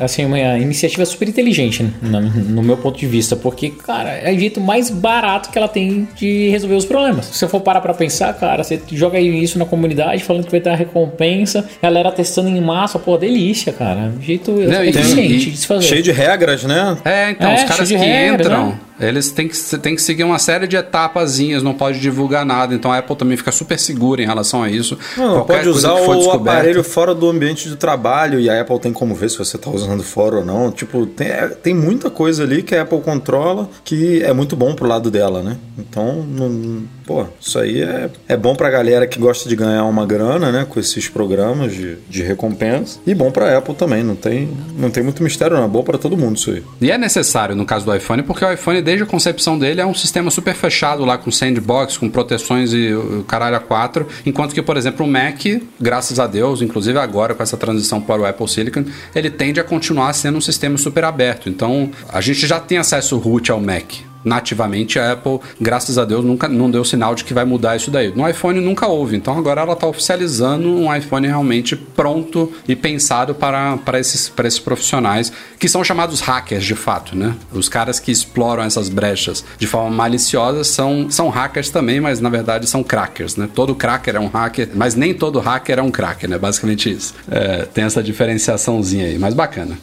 assim, 0.00 0.24
uma 0.24 0.38
iniciativa 0.58 1.04
super 1.04 1.28
inteligente, 1.28 1.82
né? 1.82 1.90
no, 2.02 2.20
no 2.20 2.62
meu 2.62 2.76
ponto 2.76 2.98
de 2.98 3.06
vista, 3.06 3.34
porque, 3.36 3.70
cara, 3.70 4.10
é 4.10 4.32
o 4.34 4.38
jeito 4.38 4.60
mais 4.60 4.90
barato 4.90 5.50
que 5.50 5.58
ela 5.58 5.68
tem 5.68 6.08
de 6.16 6.48
resolver 6.50 6.76
os 6.76 6.84
problemas. 6.84 7.26
Se 7.26 7.38
você 7.38 7.48
for 7.48 7.60
parar 7.60 7.80
pra 7.80 7.92
pensar, 7.94 8.32
cara, 8.34 8.62
você 8.62 8.80
joga 8.92 9.18
isso 9.20 9.58
na 9.58 9.64
comunidade 9.64 10.22
falando 10.22 10.44
que 10.44 10.50
vai 10.50 10.60
ter 10.60 10.70
a 10.70 10.76
recompensa, 10.76 11.68
galera 11.82 12.10
testando 12.12 12.48
em 12.48 12.60
massa, 12.60 12.98
pô, 12.98 13.16
delícia, 13.16 13.72
cara. 13.72 14.12
Um 14.16 14.22
jeito 14.22 14.52
Não, 14.52 14.84
eficiente 14.84 15.48
e- 15.48 15.50
de 15.52 15.56
se 15.56 15.66
fazer. 15.66 15.86
Cheio 15.86 16.02
de 16.02 16.12
regras, 16.12 16.64
né? 16.64 16.96
É, 17.04 17.30
então, 17.30 17.50
É, 17.50 17.54
os 17.56 17.64
caras 17.64 17.88
que 17.88 17.96
regras, 17.96 18.46
entram, 18.46 18.66
né? 18.68 18.78
Eles 19.00 19.30
têm 19.30 19.48
que, 19.48 19.78
têm 19.78 19.94
que 19.94 20.02
seguir 20.02 20.24
uma 20.24 20.38
série 20.38 20.66
de 20.66 20.76
etapazinhas, 20.76 21.62
não 21.62 21.74
pode 21.74 22.00
divulgar 22.00 22.44
nada. 22.44 22.74
Então 22.74 22.92
a 22.92 22.98
Apple 22.98 23.16
também 23.16 23.36
fica 23.36 23.52
super 23.52 23.78
segura 23.78 24.22
em 24.22 24.26
relação 24.26 24.62
a 24.62 24.70
isso. 24.70 24.98
Não, 25.16 25.44
pode 25.44 25.68
usar 25.68 25.94
o 25.94 26.30
aparelho 26.32 26.82
fora 26.82 27.14
do 27.14 27.28
ambiente 27.28 27.68
de 27.68 27.76
trabalho 27.76 28.40
e 28.40 28.50
a 28.50 28.60
Apple 28.60 28.78
tem 28.80 28.92
como 28.92 29.14
ver 29.14 29.30
se 29.30 29.38
você 29.38 29.56
está 29.56 29.70
usando 29.70 30.02
fora 30.02 30.36
ou 30.36 30.44
não. 30.44 30.70
Tipo, 30.70 31.06
tem, 31.06 31.28
é, 31.28 31.48
tem 31.48 31.74
muita 31.74 32.10
coisa 32.10 32.42
ali 32.42 32.62
que 32.62 32.74
a 32.74 32.82
Apple 32.82 33.00
controla 33.00 33.68
que 33.84 34.22
é 34.22 34.32
muito 34.32 34.56
bom 34.56 34.74
pro 34.74 34.86
lado 34.86 35.10
dela, 35.10 35.42
né? 35.42 35.56
Então, 35.78 36.22
não, 36.22 36.82
pô, 37.08 37.24
isso 37.40 37.58
aí 37.58 37.80
é, 37.80 38.10
é 38.28 38.36
bom 38.36 38.54
pra 38.54 38.68
galera 38.68 39.06
que 39.06 39.18
gosta 39.18 39.48
de 39.48 39.56
ganhar 39.56 39.82
uma 39.84 40.04
grana, 40.04 40.52
né? 40.52 40.66
Com 40.68 40.78
esses 40.78 41.08
programas 41.08 41.72
de, 41.72 41.96
de 42.06 42.22
recompensa. 42.22 43.00
E 43.06 43.14
bom 43.14 43.30
pra 43.30 43.56
Apple 43.56 43.74
também, 43.74 44.04
não 44.04 44.14
tem, 44.14 44.50
não 44.76 44.90
tem 44.90 45.02
muito 45.02 45.22
mistério, 45.22 45.56
não. 45.56 45.64
É 45.64 45.68
bom 45.68 45.82
pra 45.82 45.96
todo 45.96 46.18
mundo 46.18 46.36
isso 46.36 46.50
aí. 46.50 46.62
E 46.82 46.90
é 46.90 46.98
necessário 46.98 47.56
no 47.56 47.64
caso 47.64 47.86
do 47.86 47.96
iPhone, 47.96 48.22
porque 48.22 48.44
o 48.44 48.52
iPhone, 48.52 48.82
desde 48.82 49.04
a 49.04 49.06
concepção 49.06 49.58
dele, 49.58 49.80
é 49.80 49.86
um 49.86 49.94
sistema 49.94 50.30
super 50.30 50.54
fechado 50.54 51.02
lá 51.06 51.16
com 51.16 51.30
sandbox, 51.30 51.96
com 51.96 52.10
proteções 52.10 52.74
e 52.74 52.92
o 52.92 53.24
caralho 53.24 53.56
a 53.56 53.60
quatro. 53.60 54.06
Enquanto 54.26 54.52
que, 54.52 54.60
por 54.60 54.76
exemplo, 54.76 55.06
o 55.06 55.08
Mac, 55.08 55.40
graças 55.80 56.20
a 56.20 56.26
Deus, 56.26 56.60
inclusive 56.60 56.98
agora 56.98 57.34
com 57.34 57.42
essa 57.42 57.56
transição 57.56 58.02
para 58.02 58.20
o 58.20 58.26
Apple 58.26 58.46
Silicon, 58.46 58.84
ele 59.14 59.30
tende 59.30 59.58
a 59.58 59.64
continuar 59.64 60.12
sendo 60.12 60.36
um 60.36 60.42
sistema 60.42 60.76
super 60.76 61.04
aberto. 61.04 61.48
Então, 61.48 61.90
a 62.06 62.20
gente 62.20 62.46
já 62.46 62.60
tem 62.60 62.76
acesso 62.76 63.16
root 63.16 63.50
ao 63.50 63.62
Mac. 63.62 63.94
Nativamente 64.28 64.98
a 64.98 65.12
Apple, 65.12 65.40
graças 65.60 65.96
a 65.96 66.04
Deus, 66.04 66.24
nunca 66.24 66.46
não 66.46 66.70
deu 66.70 66.84
sinal 66.84 67.14
de 67.14 67.24
que 67.24 67.32
vai 67.32 67.44
mudar 67.44 67.76
isso 67.76 67.90
daí. 67.90 68.12
No 68.14 68.28
iPhone 68.28 68.60
nunca 68.60 68.86
houve, 68.86 69.16
então 69.16 69.36
agora 69.36 69.62
ela 69.62 69.72
está 69.72 69.86
oficializando 69.86 70.68
um 70.68 70.94
iPhone 70.94 71.26
realmente 71.26 71.74
pronto 71.74 72.52
e 72.68 72.76
pensado 72.76 73.34
para, 73.34 73.78
para, 73.78 73.98
esses, 73.98 74.28
para 74.28 74.46
esses 74.46 74.60
profissionais 74.60 75.32
que 75.58 75.68
são 75.68 75.82
chamados 75.82 76.20
hackers 76.20 76.64
de 76.64 76.74
fato, 76.74 77.16
né? 77.16 77.34
Os 77.52 77.68
caras 77.68 77.98
que 77.98 78.12
exploram 78.12 78.62
essas 78.62 78.88
brechas 78.88 79.44
de 79.58 79.66
forma 79.66 79.90
maliciosa 79.90 80.62
são, 80.62 81.10
são 81.10 81.28
hackers 81.30 81.70
também, 81.70 82.00
mas 82.00 82.20
na 82.20 82.28
verdade 82.28 82.66
são 82.66 82.82
crackers, 82.82 83.36
né? 83.36 83.48
Todo 83.54 83.74
cracker 83.74 84.16
é 84.16 84.20
um 84.20 84.28
hacker, 84.28 84.68
mas 84.74 84.94
nem 84.94 85.14
todo 85.14 85.40
hacker 85.40 85.78
é 85.78 85.82
um 85.82 85.90
cracker, 85.90 86.28
né? 86.28 86.38
Basicamente 86.38 86.90
isso. 86.90 87.14
É, 87.30 87.64
tem 87.64 87.84
essa 87.84 88.02
diferenciaçãozinha 88.02 89.06
aí, 89.06 89.18
mas 89.18 89.32
bacana. 89.32 89.78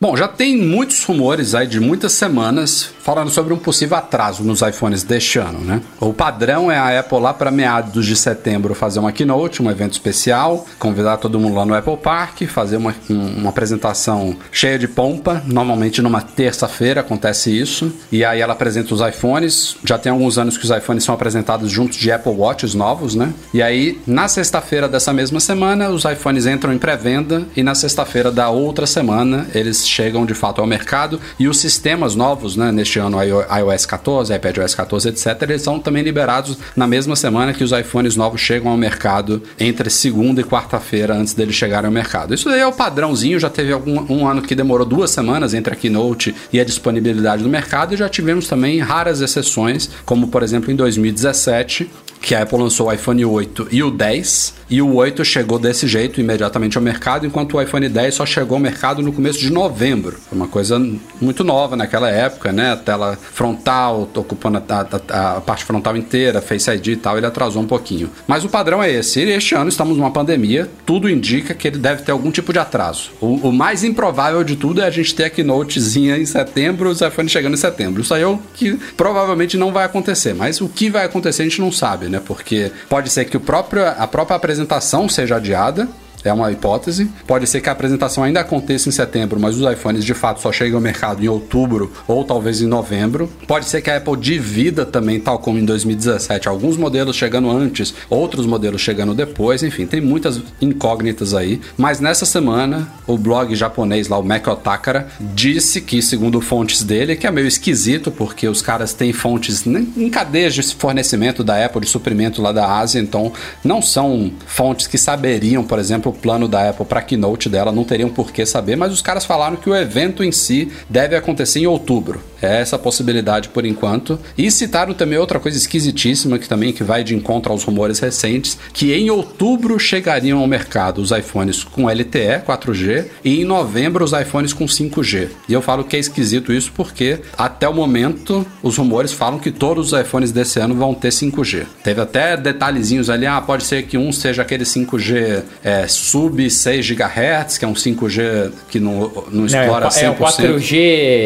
Bom, 0.00 0.16
já 0.16 0.28
tem 0.28 0.56
muitos 0.58 1.02
rumores 1.04 1.54
aí 1.54 1.66
de 1.66 1.80
muitas 1.80 2.12
semanas 2.12 2.90
falando 3.00 3.30
sobre 3.30 3.54
um 3.54 3.56
possível 3.56 3.96
atraso 3.96 4.42
nos 4.42 4.60
iPhones 4.60 5.02
deste 5.02 5.38
ano, 5.38 5.60
né? 5.60 5.80
O 6.00 6.12
padrão 6.12 6.70
é 6.70 6.76
a 6.76 6.98
Apple 7.00 7.20
lá 7.20 7.32
para 7.32 7.50
meados 7.50 8.04
de 8.04 8.14
setembro 8.16 8.74
fazer 8.74 8.98
uma 8.98 9.12
keynote, 9.12 9.62
um 9.62 9.70
evento 9.70 9.92
especial, 9.92 10.66
convidar 10.78 11.16
todo 11.18 11.38
mundo 11.40 11.54
lá 11.56 11.64
no 11.64 11.74
Apple 11.74 11.96
Park, 11.96 12.42
fazer 12.42 12.76
uma, 12.76 12.94
um- 13.08 13.38
uma 13.38 13.48
apresentação 13.50 14.36
cheia 14.52 14.78
de 14.78 14.86
pompa. 14.88 15.42
Normalmente 15.46 16.02
numa 16.02 16.20
terça-feira 16.20 17.00
acontece 17.00 17.56
isso. 17.56 17.90
E 18.12 18.24
aí 18.24 18.40
ela 18.40 18.52
apresenta 18.52 18.92
os 18.92 19.00
iPhones. 19.00 19.76
Já 19.84 19.96
tem 19.96 20.12
alguns 20.12 20.36
anos 20.36 20.58
que 20.58 20.64
os 20.64 20.70
iPhones 20.70 21.04
são 21.04 21.14
apresentados 21.14 21.70
juntos 21.70 21.96
de 21.98 22.10
Apple 22.12 22.32
Watches 22.32 22.74
novos, 22.74 23.14
né? 23.14 23.32
E 23.54 23.62
aí 23.62 23.98
na 24.06 24.28
sexta-feira 24.28 24.86
dessa 24.88 25.12
mesma 25.14 25.40
semana 25.40 25.88
os 25.88 26.04
iPhones 26.04 26.44
entram 26.46 26.72
em 26.74 26.78
pré-venda 26.78 27.44
e 27.56 27.62
na 27.62 27.74
sexta-feira 27.74 28.30
da 28.30 28.50
outra 28.50 28.86
semana 28.86 29.46
eles 29.54 29.84
chegam 29.94 30.26
de 30.26 30.34
fato 30.34 30.60
ao 30.60 30.66
mercado 30.66 31.20
e 31.38 31.46
os 31.48 31.58
sistemas 31.58 32.14
novos, 32.14 32.56
né, 32.56 32.72
neste 32.72 32.98
ano 32.98 33.22
iO- 33.22 33.44
iOS 33.58 33.86
14, 33.86 34.34
iPadOS 34.34 34.74
14, 34.74 35.08
etc, 35.08 35.42
eles 35.42 35.62
são 35.62 35.78
também 35.78 36.02
liberados 36.02 36.58
na 36.74 36.86
mesma 36.86 37.14
semana 37.14 37.52
que 37.52 37.62
os 37.62 37.70
iPhones 37.72 38.16
novos 38.16 38.40
chegam 38.40 38.70
ao 38.70 38.76
mercado 38.76 39.42
entre 39.58 39.88
segunda 39.88 40.40
e 40.40 40.44
quarta-feira 40.44 41.14
antes 41.14 41.32
deles 41.34 41.54
chegarem 41.54 41.86
ao 41.86 41.92
mercado. 41.92 42.34
Isso 42.34 42.48
daí 42.48 42.60
é 42.60 42.66
o 42.66 42.72
padrãozinho, 42.72 43.38
já 43.38 43.48
teve 43.48 43.72
algum 43.72 44.04
um 44.12 44.26
ano 44.26 44.42
que 44.42 44.54
demorou 44.54 44.84
duas 44.86 45.10
semanas 45.10 45.54
entre 45.54 45.72
a 45.72 45.76
keynote 45.76 46.34
e 46.52 46.58
a 46.60 46.64
disponibilidade 46.64 47.42
do 47.42 47.48
mercado 47.48 47.94
e 47.94 47.96
já 47.96 48.08
tivemos 48.08 48.48
também 48.48 48.80
raras 48.80 49.20
exceções, 49.20 49.88
como 50.04 50.28
por 50.28 50.42
exemplo 50.42 50.70
em 50.72 50.76
2017, 50.76 51.88
que 52.24 52.34
a 52.34 52.42
Apple 52.42 52.58
lançou 52.58 52.88
o 52.88 52.92
iPhone 52.92 53.22
8 53.24 53.68
e 53.70 53.82
o 53.82 53.90
10, 53.90 54.54
e 54.70 54.80
o 54.80 54.94
8 54.94 55.22
chegou 55.24 55.58
desse 55.58 55.86
jeito 55.86 56.20
imediatamente 56.20 56.76
ao 56.78 56.82
mercado, 56.82 57.26
enquanto 57.26 57.54
o 57.56 57.60
iPhone 57.62 57.86
10 57.88 58.14
só 58.14 58.24
chegou 58.24 58.56
ao 58.56 58.60
mercado 58.62 59.02
no 59.02 59.12
começo 59.12 59.38
de 59.38 59.52
novembro. 59.52 60.16
Foi 60.28 60.36
uma 60.38 60.48
coisa 60.48 60.82
muito 61.20 61.44
nova 61.44 61.76
naquela 61.76 62.10
época, 62.10 62.50
né? 62.50 62.72
A 62.72 62.76
tela 62.76 63.18
frontal, 63.20 64.08
ocupando 64.16 64.56
a, 64.68 64.86
a- 65.10 65.36
a 65.36 65.40
parte 65.42 65.64
frontal 65.64 65.96
inteira, 65.96 66.40
Face 66.40 66.70
ID 66.70 66.86
e 66.88 66.96
tal, 66.96 67.16
ele 67.18 67.26
atrasou 67.26 67.62
um 67.62 67.66
pouquinho. 67.66 68.10
Mas 68.26 68.42
o 68.44 68.48
padrão 68.48 68.82
é 68.82 68.90
esse. 68.90 69.20
E 69.20 69.30
este 69.30 69.54
ano 69.54 69.68
estamos 69.68 69.96
numa 69.96 70.10
pandemia, 70.10 70.68
tudo 70.86 71.08
indica 71.10 71.52
que 71.54 71.68
ele 71.68 71.78
deve 71.78 72.02
ter 72.02 72.12
algum 72.12 72.30
tipo 72.30 72.52
de 72.52 72.58
atraso. 72.58 73.10
O, 73.20 73.48
o 73.48 73.52
mais 73.52 73.84
improvável 73.84 74.42
de 74.42 74.56
tudo 74.56 74.80
é 74.80 74.86
a 74.86 74.90
gente 74.90 75.14
ter 75.14 75.24
a 75.24 75.30
keynotezinha 75.30 76.16
em 76.16 76.24
setembro, 76.24 76.88
os 76.88 77.00
iPhones 77.02 77.30
chegando 77.32 77.52
em 77.54 77.58
setembro. 77.58 78.00
Isso 78.00 78.14
aí 78.14 78.22
é 78.22 78.26
o 78.26 78.38
que 78.54 78.78
provavelmente 78.96 79.56
não 79.58 79.72
vai 79.72 79.84
acontecer, 79.84 80.34
mas 80.34 80.60
o 80.60 80.68
que 80.68 80.88
vai 80.88 81.04
acontecer 81.04 81.42
a 81.42 81.44
gente 81.44 81.60
não 81.60 81.70
sabe, 81.70 82.06
né? 82.06 82.13
Porque 82.20 82.72
pode 82.88 83.10
ser 83.10 83.24
que 83.24 83.36
o 83.36 83.40
próprio, 83.40 83.86
a 83.86 84.06
própria 84.06 84.36
apresentação 84.36 85.08
seja 85.08 85.36
adiada, 85.36 85.88
é 86.24 86.32
uma 86.32 86.50
hipótese. 86.50 87.10
Pode 87.26 87.46
ser 87.46 87.60
que 87.60 87.68
a 87.68 87.72
apresentação 87.72 88.24
ainda 88.24 88.40
aconteça 88.40 88.88
em 88.88 88.92
setembro, 88.92 89.38
mas 89.38 89.56
os 89.56 89.70
iPhones 89.70 90.04
de 90.04 90.14
fato 90.14 90.40
só 90.40 90.50
chegam 90.50 90.78
ao 90.78 90.82
mercado 90.82 91.22
em 91.22 91.28
outubro 91.28 91.92
ou 92.08 92.24
talvez 92.24 92.60
em 92.60 92.66
novembro. 92.66 93.30
Pode 93.46 93.66
ser 93.66 93.80
que 93.82 93.90
a 93.90 93.96
Apple 93.96 94.16
divida 94.16 94.86
também, 94.86 95.20
tal 95.20 95.38
como 95.38 95.58
em 95.58 95.64
2017, 95.64 96.48
alguns 96.48 96.76
modelos 96.76 97.16
chegando 97.16 97.50
antes, 97.50 97.94
outros 98.08 98.46
modelos 98.46 98.80
chegando 98.80 99.14
depois. 99.14 99.62
Enfim, 99.62 99.86
tem 99.86 100.00
muitas 100.00 100.40
incógnitas 100.60 101.34
aí. 101.34 101.60
Mas 101.76 102.00
nessa 102.00 102.24
semana, 102.24 102.88
o 103.06 103.18
blog 103.18 103.54
japonês 103.54 104.08
lá, 104.08 104.18
o 104.18 104.24
Mac 104.24 104.46
Otakara, 104.46 105.08
disse 105.20 105.80
que, 105.80 106.00
segundo 106.00 106.40
fontes 106.40 106.82
dele, 106.82 107.16
que 107.16 107.26
é 107.26 107.30
meio 107.30 107.46
esquisito 107.46 108.10
porque 108.10 108.48
os 108.48 108.62
caras 108.62 108.92
têm 108.94 109.12
fontes 109.12 109.64
em 109.66 110.08
cadeias 110.08 110.54
de 110.54 110.62
fornecimento 110.74 111.44
da 111.44 111.64
Apple, 111.64 111.82
de 111.82 111.88
suprimento 111.88 112.40
lá 112.40 112.52
da 112.52 112.78
Ásia, 112.78 113.00
então 113.00 113.32
não 113.62 113.82
são 113.82 114.32
fontes 114.46 114.86
que 114.86 114.96
saberiam, 114.96 115.64
por 115.64 115.78
exemplo, 115.78 116.13
plano 116.14 116.48
da 116.48 116.70
Apple 116.70 116.86
para 116.86 117.02
keynote 117.02 117.48
dela, 117.48 117.72
não 117.72 117.84
teriam 117.84 118.08
por 118.08 118.32
que 118.32 118.46
saber, 118.46 118.76
mas 118.76 118.92
os 118.92 119.02
caras 119.02 119.24
falaram 119.24 119.56
que 119.56 119.68
o 119.68 119.76
evento 119.76 120.22
em 120.22 120.32
si 120.32 120.70
deve 120.88 121.16
acontecer 121.16 121.60
em 121.60 121.66
outubro. 121.66 122.22
É 122.40 122.60
essa 122.60 122.78
possibilidade 122.78 123.48
por 123.48 123.64
enquanto. 123.64 124.18
E 124.36 124.50
citaram 124.50 124.92
também 124.92 125.18
outra 125.18 125.40
coisa 125.40 125.56
esquisitíssima 125.56 126.38
que 126.38 126.48
também 126.48 126.72
que 126.72 126.84
vai 126.84 127.02
de 127.02 127.14
encontro 127.14 127.50
aos 127.50 127.64
rumores 127.64 127.98
recentes, 127.98 128.58
que 128.72 128.92
em 128.92 129.08
outubro 129.10 129.78
chegariam 129.78 130.38
ao 130.38 130.46
mercado 130.46 131.00
os 131.00 131.10
iPhones 131.10 131.64
com 131.64 131.88
LTE 131.88 132.42
4G 132.46 133.06
e 133.24 133.40
em 133.40 133.44
novembro 133.44 134.04
os 134.04 134.12
iPhones 134.12 134.52
com 134.52 134.66
5G. 134.66 135.28
E 135.48 135.52
eu 135.52 135.62
falo 135.62 135.84
que 135.84 135.96
é 135.96 135.98
esquisito 135.98 136.52
isso 136.52 136.70
porque 136.74 137.20
até 137.36 137.66
o 137.66 137.72
momento 137.72 138.46
os 138.62 138.76
rumores 138.76 139.12
falam 139.12 139.38
que 139.38 139.50
todos 139.50 139.92
os 139.92 140.00
iPhones 140.00 140.30
desse 140.30 140.60
ano 140.60 140.74
vão 140.74 140.94
ter 140.94 141.08
5G. 141.08 141.64
Teve 141.82 142.00
até 142.00 142.36
detalhezinhos 142.36 143.08
ali, 143.08 143.26
ah, 143.26 143.40
pode 143.40 143.64
ser 143.64 143.84
que 143.84 143.96
um 143.96 144.12
seja 144.12 144.42
aquele 144.42 144.64
5G 144.64 145.42
é, 145.62 145.86
sub 146.04 146.50
6 146.50 146.90
GHz, 146.90 147.58
que 147.58 147.64
é 147.64 147.68
um 147.68 147.72
5G 147.72 148.52
que 148.68 148.78
não, 148.78 149.10
não 149.10 149.24
Não, 149.30 149.42
é, 149.42 149.46
explora 149.46 149.88
o, 149.88 149.98
é 149.98 150.10
o 150.10 150.14
100%. 150.14 150.18
4G, 150.18 150.76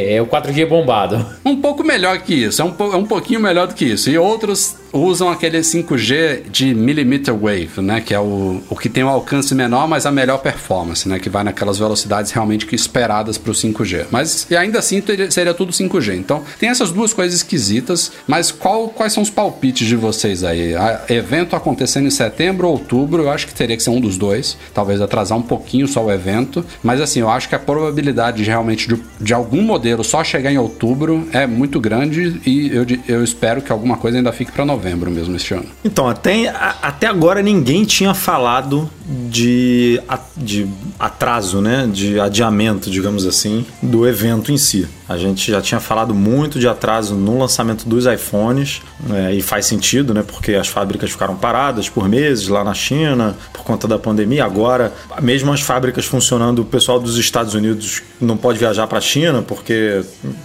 é 0.08 0.22
o 0.22 0.26
4G 0.26 0.66
bombado. 0.66 1.26
Um 1.44 1.56
pouco 1.56 1.82
melhor 1.82 2.18
que 2.20 2.34
isso, 2.34 2.62
é 2.62 2.64
um, 2.64 2.74
é 2.92 2.96
um 2.96 3.04
pouquinho 3.04 3.40
melhor 3.40 3.66
do 3.66 3.74
que 3.74 3.84
isso. 3.84 4.08
E 4.08 4.16
outros 4.16 4.76
usam 4.92 5.28
aquele 5.28 5.58
5G 5.60 6.48
de 6.50 6.74
millimeter 6.74 7.34
wave, 7.34 7.80
né? 7.80 8.00
Que 8.00 8.14
é 8.14 8.20
o, 8.20 8.60
o 8.68 8.76
que 8.76 8.88
tem 8.88 9.04
um 9.04 9.08
alcance 9.08 9.54
menor, 9.54 9.86
mas 9.88 10.06
a 10.06 10.10
melhor 10.10 10.38
performance, 10.38 11.08
né? 11.08 11.18
Que 11.18 11.28
vai 11.28 11.44
naquelas 11.44 11.78
velocidades 11.78 12.32
realmente 12.32 12.66
que 12.66 12.74
esperadas 12.74 13.36
para 13.38 13.50
o 13.50 13.54
5G. 13.54 14.06
Mas 14.10 14.46
e 14.50 14.56
ainda 14.56 14.78
assim 14.78 15.02
seria 15.30 15.54
tudo 15.54 15.72
5G. 15.72 16.16
Então 16.16 16.42
tem 16.58 16.68
essas 16.68 16.90
duas 16.90 17.12
coisas 17.12 17.36
esquisitas. 17.38 18.12
Mas 18.26 18.50
qual, 18.50 18.88
quais 18.88 19.12
são 19.12 19.22
os 19.22 19.30
palpites 19.30 19.86
de 19.86 19.96
vocês 19.96 20.42
aí? 20.44 20.74
A- 20.74 21.02
evento 21.08 21.54
acontecendo 21.54 22.06
em 22.06 22.10
setembro 22.10 22.66
ou 22.66 22.72
outubro, 22.74 23.22
eu 23.24 23.30
acho 23.30 23.46
que 23.46 23.54
teria 23.54 23.76
que 23.76 23.82
ser 23.82 23.90
um 23.90 24.00
dos 24.00 24.16
dois. 24.16 24.56
Talvez 24.72 25.00
atrasar 25.00 25.36
um 25.36 25.42
pouquinho 25.42 25.86
só 25.86 26.04
o 26.04 26.10
evento. 26.12 26.64
Mas 26.82 27.00
assim, 27.00 27.20
eu 27.20 27.28
acho 27.30 27.48
que 27.48 27.54
a 27.54 27.58
probabilidade 27.58 28.38
de 28.42 28.44
realmente 28.50 28.88
de, 28.88 29.00
de 29.20 29.34
algum 29.34 29.62
modelo 29.62 30.02
só 30.02 30.22
chegar 30.24 30.50
em 30.52 30.58
outubro 30.58 31.28
é 31.32 31.46
muito 31.46 31.80
grande 31.80 32.40
e 32.46 32.70
eu, 32.74 32.86
eu 33.06 33.22
espero 33.24 33.60
que 33.60 33.70
alguma 33.72 33.96
coisa 33.96 34.16
ainda 34.18 34.32
fique 34.32 34.50
para 34.52 34.64
novembro 34.64 34.77
mesmo 35.10 35.34
este 35.36 35.54
ano. 35.54 35.66
Então, 35.84 36.08
até, 36.08 36.48
a- 36.48 36.76
até 36.82 37.06
agora 37.06 37.42
ninguém 37.42 37.84
tinha 37.84 38.14
falado 38.14 38.88
de, 39.08 40.00
de 40.36 40.68
atraso, 40.98 41.60
né? 41.60 41.88
De 41.90 42.20
adiamento, 42.20 42.90
digamos 42.90 43.26
assim, 43.26 43.64
do 43.82 44.06
evento 44.06 44.52
em 44.52 44.58
si. 44.58 44.86
A 45.08 45.16
gente 45.16 45.50
já 45.50 45.62
tinha 45.62 45.80
falado 45.80 46.14
muito 46.14 46.58
de 46.58 46.68
atraso 46.68 47.14
no 47.14 47.38
lançamento 47.38 47.88
dos 47.88 48.04
iPhones, 48.04 48.82
né, 49.00 49.34
e 49.34 49.40
faz 49.40 49.64
sentido, 49.64 50.12
né? 50.12 50.22
Porque 50.22 50.54
as 50.54 50.68
fábricas 50.68 51.10
ficaram 51.10 51.34
paradas 51.34 51.88
por 51.88 52.06
meses 52.06 52.48
lá 52.48 52.62
na 52.62 52.74
China, 52.74 53.34
por 53.54 53.64
conta 53.64 53.88
da 53.88 53.98
pandemia. 53.98 54.44
Agora, 54.44 54.92
mesmo 55.22 55.50
as 55.50 55.62
fábricas 55.62 56.04
funcionando, 56.04 56.58
o 56.58 56.64
pessoal 56.64 57.00
dos 57.00 57.16
Estados 57.16 57.54
Unidos 57.54 58.02
não 58.20 58.36
pode 58.36 58.58
viajar 58.58 58.86
para 58.86 58.98
a 58.98 59.00
China, 59.00 59.40
porque 59.40 60.02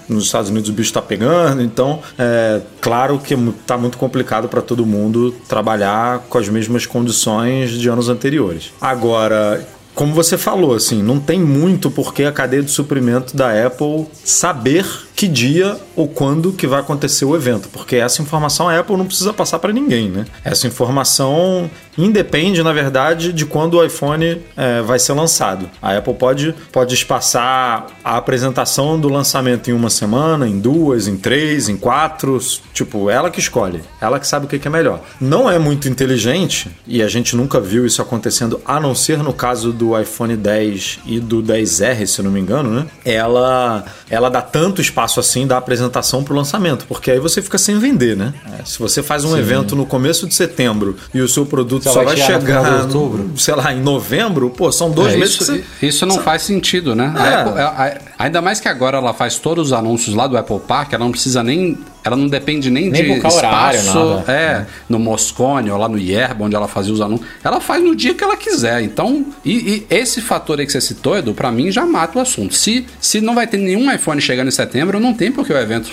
nos 0.07 0.25
Estados 0.25 0.49
Unidos 0.49 0.69
o 0.69 0.73
bicho 0.73 0.89
está 0.89 1.01
pegando. 1.01 1.61
Então, 1.61 1.99
é 2.17 2.61
claro 2.79 3.19
que 3.19 3.33
está 3.33 3.77
muito 3.77 3.97
complicado 3.97 4.47
para 4.47 4.61
todo 4.61 4.85
mundo 4.85 5.35
trabalhar 5.49 6.19
com 6.29 6.37
as 6.37 6.47
mesmas 6.47 6.85
condições 6.85 7.71
de 7.71 7.89
anos 7.89 8.07
anteriores. 8.07 8.52
Agora, 8.81 9.65
como 9.95 10.13
você 10.13 10.37
falou, 10.37 10.73
assim, 10.73 11.03
não 11.03 11.19
tem 11.19 11.39
muito 11.39 11.91
porque 11.91 12.23
a 12.23 12.31
cadeia 12.31 12.63
de 12.63 12.71
suprimento 12.71 13.35
da 13.35 13.65
Apple 13.65 14.07
saber 14.23 14.85
que 15.23 15.27
dia 15.29 15.77
ou 15.95 16.05
quando 16.05 16.51
que 16.51 16.67
vai 16.67 16.81
acontecer 16.81 17.23
o 17.23 17.33
evento, 17.33 17.69
porque 17.69 17.95
essa 17.95 18.21
informação 18.21 18.67
a 18.67 18.77
Apple 18.77 18.97
não 18.97 19.05
precisa 19.05 19.31
passar 19.31 19.57
para 19.57 19.71
ninguém, 19.71 20.09
né? 20.09 20.25
Essa 20.43 20.67
informação 20.67 21.69
independe, 21.97 22.63
na 22.63 22.73
verdade, 22.73 23.31
de 23.31 23.45
quando 23.45 23.75
o 23.75 23.83
iPhone 23.83 24.41
é, 24.57 24.81
vai 24.81 24.99
ser 24.99 25.13
lançado. 25.13 25.69
A 25.81 25.97
Apple 25.97 26.13
pode, 26.15 26.55
pode 26.71 26.93
espaçar 26.93 27.87
a 28.03 28.17
apresentação 28.17 28.99
do 28.99 29.07
lançamento 29.07 29.69
em 29.69 29.73
uma 29.73 29.89
semana, 29.89 30.47
em 30.47 30.59
duas, 30.59 31.07
em 31.07 31.15
três, 31.15 31.69
em 31.69 31.77
quatro, 31.77 32.39
tipo, 32.73 33.09
ela 33.09 33.29
que 33.29 33.39
escolhe, 33.39 33.81
ela 34.01 34.19
que 34.19 34.27
sabe 34.27 34.45
o 34.45 34.49
que 34.49 34.67
é 34.67 34.71
melhor. 34.71 35.01
Não 35.21 35.49
é 35.49 35.59
muito 35.59 35.87
inteligente, 35.87 36.69
e 36.87 37.01
a 37.01 37.07
gente 37.07 37.35
nunca 37.35 37.59
viu 37.59 37.85
isso 37.85 38.01
acontecendo, 38.01 38.59
a 38.65 38.79
não 38.79 38.95
ser 38.95 39.19
no 39.19 39.33
caso 39.33 39.71
do 39.71 39.99
iPhone 39.99 40.35
10 40.35 40.99
e 41.05 41.19
do 41.19 41.43
10R, 41.43 42.05
se 42.07 42.21
não 42.21 42.31
me 42.31 42.39
engano, 42.39 42.69
né? 42.71 42.87
Ela, 43.05 43.85
ela 44.09 44.29
dá 44.29 44.41
tanto 44.41 44.81
espaço 44.81 45.12
assim 45.19 45.45
da 45.47 45.57
apresentação 45.57 46.23
pro 46.23 46.35
lançamento, 46.35 46.85
porque 46.87 47.11
aí 47.11 47.19
você 47.19 47.41
fica 47.41 47.57
sem 47.57 47.77
vender, 47.79 48.15
né? 48.17 48.33
É, 48.59 48.65
se 48.65 48.79
você 48.79 49.01
faz 49.03 49.23
um 49.25 49.37
evento 49.37 49.75
no 49.75 49.85
começo 49.85 50.27
de 50.27 50.33
setembro 50.33 50.95
e 51.13 51.21
o 51.21 51.27
seu 51.27 51.45
produto 51.45 51.83
Só 51.83 51.91
só, 51.93 52.03
vai 52.03 52.15
vai 52.15 52.17
chegar 52.17 52.87
no 52.87 53.37
sei 53.37 53.55
lá, 53.55 53.73
em 53.73 53.81
novembro, 53.81 54.49
pô, 54.49 54.71
são 54.71 54.89
dois 54.91 55.13
É, 55.13 55.17
meses 55.17 55.35
isso, 55.35 55.51
que 55.53 55.63
você... 55.79 55.87
isso 55.87 56.05
não 56.05 56.19
faz 56.19 56.41
sentido, 56.43 56.95
né? 56.95 57.13
É. 57.17 57.33
Apple- 57.41 58.01
ainda 58.17 58.41
mais 58.41 58.59
que 58.59 58.67
agora 58.67 58.97
ela 58.97 59.13
faz 59.13 59.37
todos 59.37 59.67
os 59.67 59.73
anúncios 59.73 60.15
lá 60.15 60.27
do 60.27 60.37
Apple 60.37 60.59
Park, 60.59 60.93
ela 60.93 61.03
não 61.03 61.11
precisa 61.11 61.43
nem. 61.43 61.77
Ela 62.03 62.15
não 62.15 62.27
depende 62.27 62.69
nem, 62.69 62.89
Nem 62.89 63.03
de 63.03 63.09
buscar 63.21 63.31
horário, 63.33 63.79
espaço. 63.79 63.97
nada. 64.17 64.31
é, 64.31 64.65
no 64.89 64.99
Moscone 64.99 65.71
ou 65.71 65.77
lá 65.77 65.87
no 65.87 65.97
Yerba, 65.97 66.45
onde 66.45 66.55
ela 66.55 66.67
fazia 66.67 66.93
os 66.93 66.99
anúncios. 67.01 67.27
Ela 67.43 67.61
faz 67.61 67.81
no 67.83 67.95
dia 67.95 68.13
que 68.13 68.23
ela 68.23 68.35
quiser. 68.35 68.81
Então, 68.81 69.25
e, 69.45 69.53
e 69.53 69.87
esse 69.89 70.19
fator 70.21 70.59
aí 70.59 70.65
que 70.65 70.71
você 70.71 70.81
citou, 70.81 71.17
Edu, 71.17 71.33
pra 71.33 71.51
mim 71.51 71.71
já 71.71 71.85
mata 71.85 72.19
o 72.19 72.21
assunto. 72.21 72.53
Se, 72.55 72.85
se 72.99 73.21
não 73.21 73.33
vai 73.35 73.47
ter 73.47 73.57
nenhum 73.57 73.91
iPhone 73.91 74.19
chegando 74.19 74.47
em 74.47 74.51
setembro, 74.51 74.99
não 74.99 75.13
tem 75.13 75.31
porque 75.31 75.53
o 75.53 75.57
evento 75.57 75.89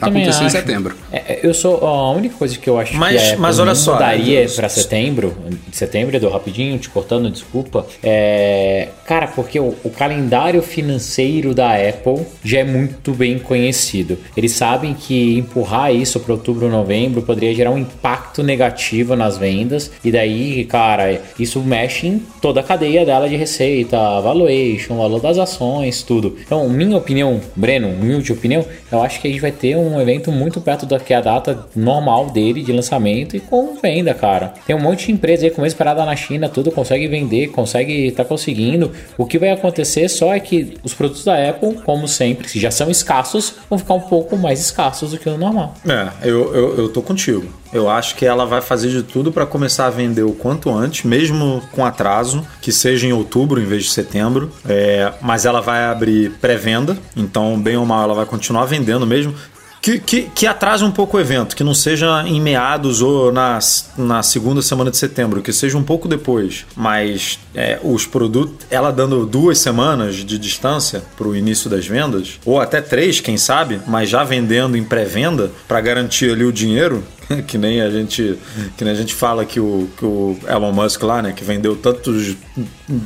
também 0.00 0.22
acontecer 0.24 0.44
em 0.44 0.50
setembro. 0.50 0.96
É, 1.12 1.16
é, 1.34 1.40
eu 1.42 1.54
sou 1.54 1.86
a 1.86 2.10
única 2.12 2.34
coisa 2.36 2.58
que 2.58 2.68
eu 2.68 2.78
acho 2.78 2.96
Mas- 2.96 3.20
que 3.20 3.28
Apple 3.28 3.40
mas 3.40 3.58
olha 3.58 3.74
só, 3.74 3.92
mudaria 3.94 4.42
eu- 4.44 4.50
para 4.50 4.68
setembro, 4.68 5.36
setembro, 5.72 6.16
Edu, 6.16 6.28
rapidinho, 6.28 6.78
te 6.78 6.88
cortando, 6.88 7.30
desculpa. 7.30 7.86
É, 8.02 8.88
cara, 9.06 9.28
porque 9.28 9.60
o, 9.60 9.74
o 9.84 9.90
calendário 9.90 10.60
financeiro 10.62 11.54
da 11.54 11.74
Apple 11.76 12.26
já 12.44 12.58
é 12.60 12.64
muito 12.64 13.12
bem 13.12 13.38
conhecido. 13.38 14.18
Eles 14.36 14.52
sabem 14.52 14.94
que 14.94 15.27
empurrar 15.36 15.92
isso 15.92 16.20
para 16.20 16.34
outubro, 16.34 16.68
novembro 16.68 17.22
poderia 17.22 17.54
gerar 17.54 17.70
um 17.70 17.78
impacto 17.78 18.42
negativo 18.42 19.16
nas 19.16 19.36
vendas 19.36 19.90
e 20.04 20.12
daí, 20.12 20.64
cara, 20.64 21.20
isso 21.38 21.60
mexe 21.60 22.06
em 22.06 22.22
toda 22.40 22.60
a 22.60 22.62
cadeia 22.62 23.04
dela 23.04 23.28
de 23.28 23.36
receita, 23.36 24.20
valuation, 24.20 24.96
valor 24.96 25.20
das 25.20 25.38
ações, 25.38 26.02
tudo. 26.02 26.36
Então, 26.44 26.68
minha 26.68 26.96
opinião, 26.96 27.40
Breno, 27.56 27.88
humilde 27.88 28.32
opinião, 28.32 28.64
eu 28.90 29.02
acho 29.02 29.20
que 29.20 29.28
a 29.28 29.30
gente 29.30 29.40
vai 29.40 29.52
ter 29.52 29.76
um 29.76 30.00
evento 30.00 30.30
muito 30.30 30.60
perto 30.60 30.86
da 30.86 30.98
que 30.98 31.12
é 31.12 31.16
a 31.16 31.20
data 31.20 31.66
normal 31.74 32.26
dele 32.26 32.62
de 32.62 32.72
lançamento 32.72 33.36
e 33.36 33.40
com 33.40 33.76
venda, 33.80 34.14
cara. 34.14 34.54
Tem 34.66 34.74
um 34.74 34.80
monte 34.80 35.06
de 35.06 35.12
empresa 35.12 35.44
aí 35.44 35.50
com 35.50 35.62
mês 35.62 35.74
parada 35.74 36.04
na 36.04 36.16
China, 36.16 36.48
tudo 36.48 36.70
consegue 36.70 37.06
vender, 37.06 37.48
consegue 37.48 38.10
tá 38.12 38.24
conseguindo. 38.24 38.92
O 39.16 39.26
que 39.26 39.38
vai 39.38 39.50
acontecer 39.50 40.08
só 40.08 40.34
é 40.34 40.40
que 40.40 40.74
os 40.82 40.94
produtos 40.94 41.24
da 41.24 41.48
Apple, 41.48 41.74
como 41.84 42.06
sempre, 42.06 42.48
que 42.48 42.58
já 42.58 42.70
são 42.70 42.90
escassos, 42.90 43.54
vão 43.68 43.78
ficar 43.78 43.94
um 43.94 44.00
pouco 44.00 44.36
mais 44.36 44.60
escassos 44.60 45.12
do 45.18 45.22
que 45.22 45.28
o 45.28 45.36
normal. 45.36 45.74
É, 45.86 46.08
eu, 46.22 46.54
eu, 46.54 46.78
eu 46.78 46.88
tô 46.88 47.02
contigo. 47.02 47.46
Eu 47.72 47.90
acho 47.90 48.14
que 48.14 48.24
ela 48.24 48.46
vai 48.46 48.60
fazer 48.60 48.88
de 48.88 49.02
tudo 49.02 49.30
para 49.30 49.44
começar 49.44 49.86
a 49.86 49.90
vender 49.90 50.22
o 50.22 50.32
quanto 50.32 50.70
antes, 50.70 51.04
mesmo 51.04 51.62
com 51.72 51.84
atraso, 51.84 52.46
que 52.62 52.72
seja 52.72 53.06
em 53.06 53.12
outubro 53.12 53.60
em 53.60 53.64
vez 53.64 53.84
de 53.84 53.90
setembro. 53.90 54.50
É, 54.66 55.12
mas 55.20 55.44
ela 55.44 55.60
vai 55.60 55.84
abrir 55.84 56.30
pré-venda, 56.40 56.96
então, 57.16 57.60
bem 57.60 57.76
ou 57.76 57.84
mal, 57.84 58.04
ela 58.04 58.14
vai 58.14 58.26
continuar 58.26 58.64
vendendo 58.64 59.06
mesmo. 59.06 59.34
Que, 59.80 59.98
que, 59.98 60.22
que 60.34 60.46
atrase 60.46 60.84
um 60.84 60.90
pouco 60.90 61.16
o 61.16 61.20
evento, 61.20 61.54
que 61.54 61.64
não 61.64 61.74
seja 61.74 62.24
em 62.26 62.40
meados 62.40 63.00
ou 63.00 63.32
na, 63.32 63.58
na 63.96 64.22
segunda 64.22 64.60
semana 64.60 64.90
de 64.90 64.96
setembro, 64.96 65.40
que 65.40 65.52
seja 65.52 65.78
um 65.78 65.82
pouco 65.82 66.08
depois. 66.08 66.66
Mas 66.76 67.38
é, 67.54 67.78
os 67.82 68.06
produtos, 68.06 68.66
ela 68.70 68.90
dando 68.90 69.24
duas 69.24 69.58
semanas 69.58 70.16
de 70.16 70.38
distância 70.38 71.02
para 71.16 71.28
o 71.28 71.36
início 71.36 71.70
das 71.70 71.86
vendas, 71.86 72.38
ou 72.44 72.60
até 72.60 72.80
três, 72.80 73.20
quem 73.20 73.36
sabe, 73.36 73.80
mas 73.86 74.08
já 74.08 74.24
vendendo 74.24 74.76
em 74.76 74.84
pré-venda 74.84 75.50
para 75.66 75.80
garantir 75.80 76.32
ali 76.32 76.44
o 76.44 76.52
dinheiro, 76.52 77.04
que 77.46 77.58
nem 77.58 77.80
a 77.80 77.90
gente 77.90 78.38
que 78.76 78.84
nem 78.84 78.92
a 78.92 78.96
gente 78.96 79.14
fala 79.14 79.44
que 79.44 79.60
o, 79.60 79.88
que 79.96 80.04
o 80.04 80.36
Elon 80.46 80.72
Musk 80.72 81.02
lá, 81.02 81.22
né, 81.22 81.32
que 81.32 81.44
vendeu 81.44 81.76
tantos 81.76 82.36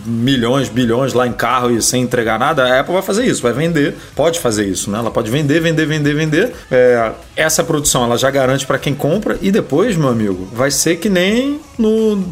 milhões, 0.07 0.69
bilhões 0.69 1.13
lá 1.13 1.27
em 1.27 1.33
carro 1.33 1.71
e 1.71 1.83
sem 1.83 2.03
entregar 2.03 2.39
nada, 2.39 2.65
a 2.65 2.81
Apple 2.81 2.93
vai 2.93 3.03
fazer 3.03 3.25
isso, 3.25 3.43
vai 3.43 3.53
vender, 3.53 3.97
pode 4.15 4.39
fazer 4.39 4.67
isso, 4.67 4.91
né? 4.91 4.99
Ela 4.99 5.11
pode 5.11 5.31
vender, 5.31 5.61
vender, 5.61 5.87
vender, 5.87 6.15
vender. 6.15 6.53
É, 6.71 7.13
essa 7.37 7.65
produção 7.65 8.05
ela 8.05 8.17
já 8.17 8.31
garante 8.31 8.67
para 8.67 8.79
quem 8.79 8.95
compra 8.95 9.39
e 9.43 9.51
depois, 9.51 9.97
meu 9.97 10.09
amigo, 10.09 10.49
vai 10.53 10.71
ser 10.71 10.97
que 10.97 11.09
nem 11.09 11.61
no, 11.79 12.25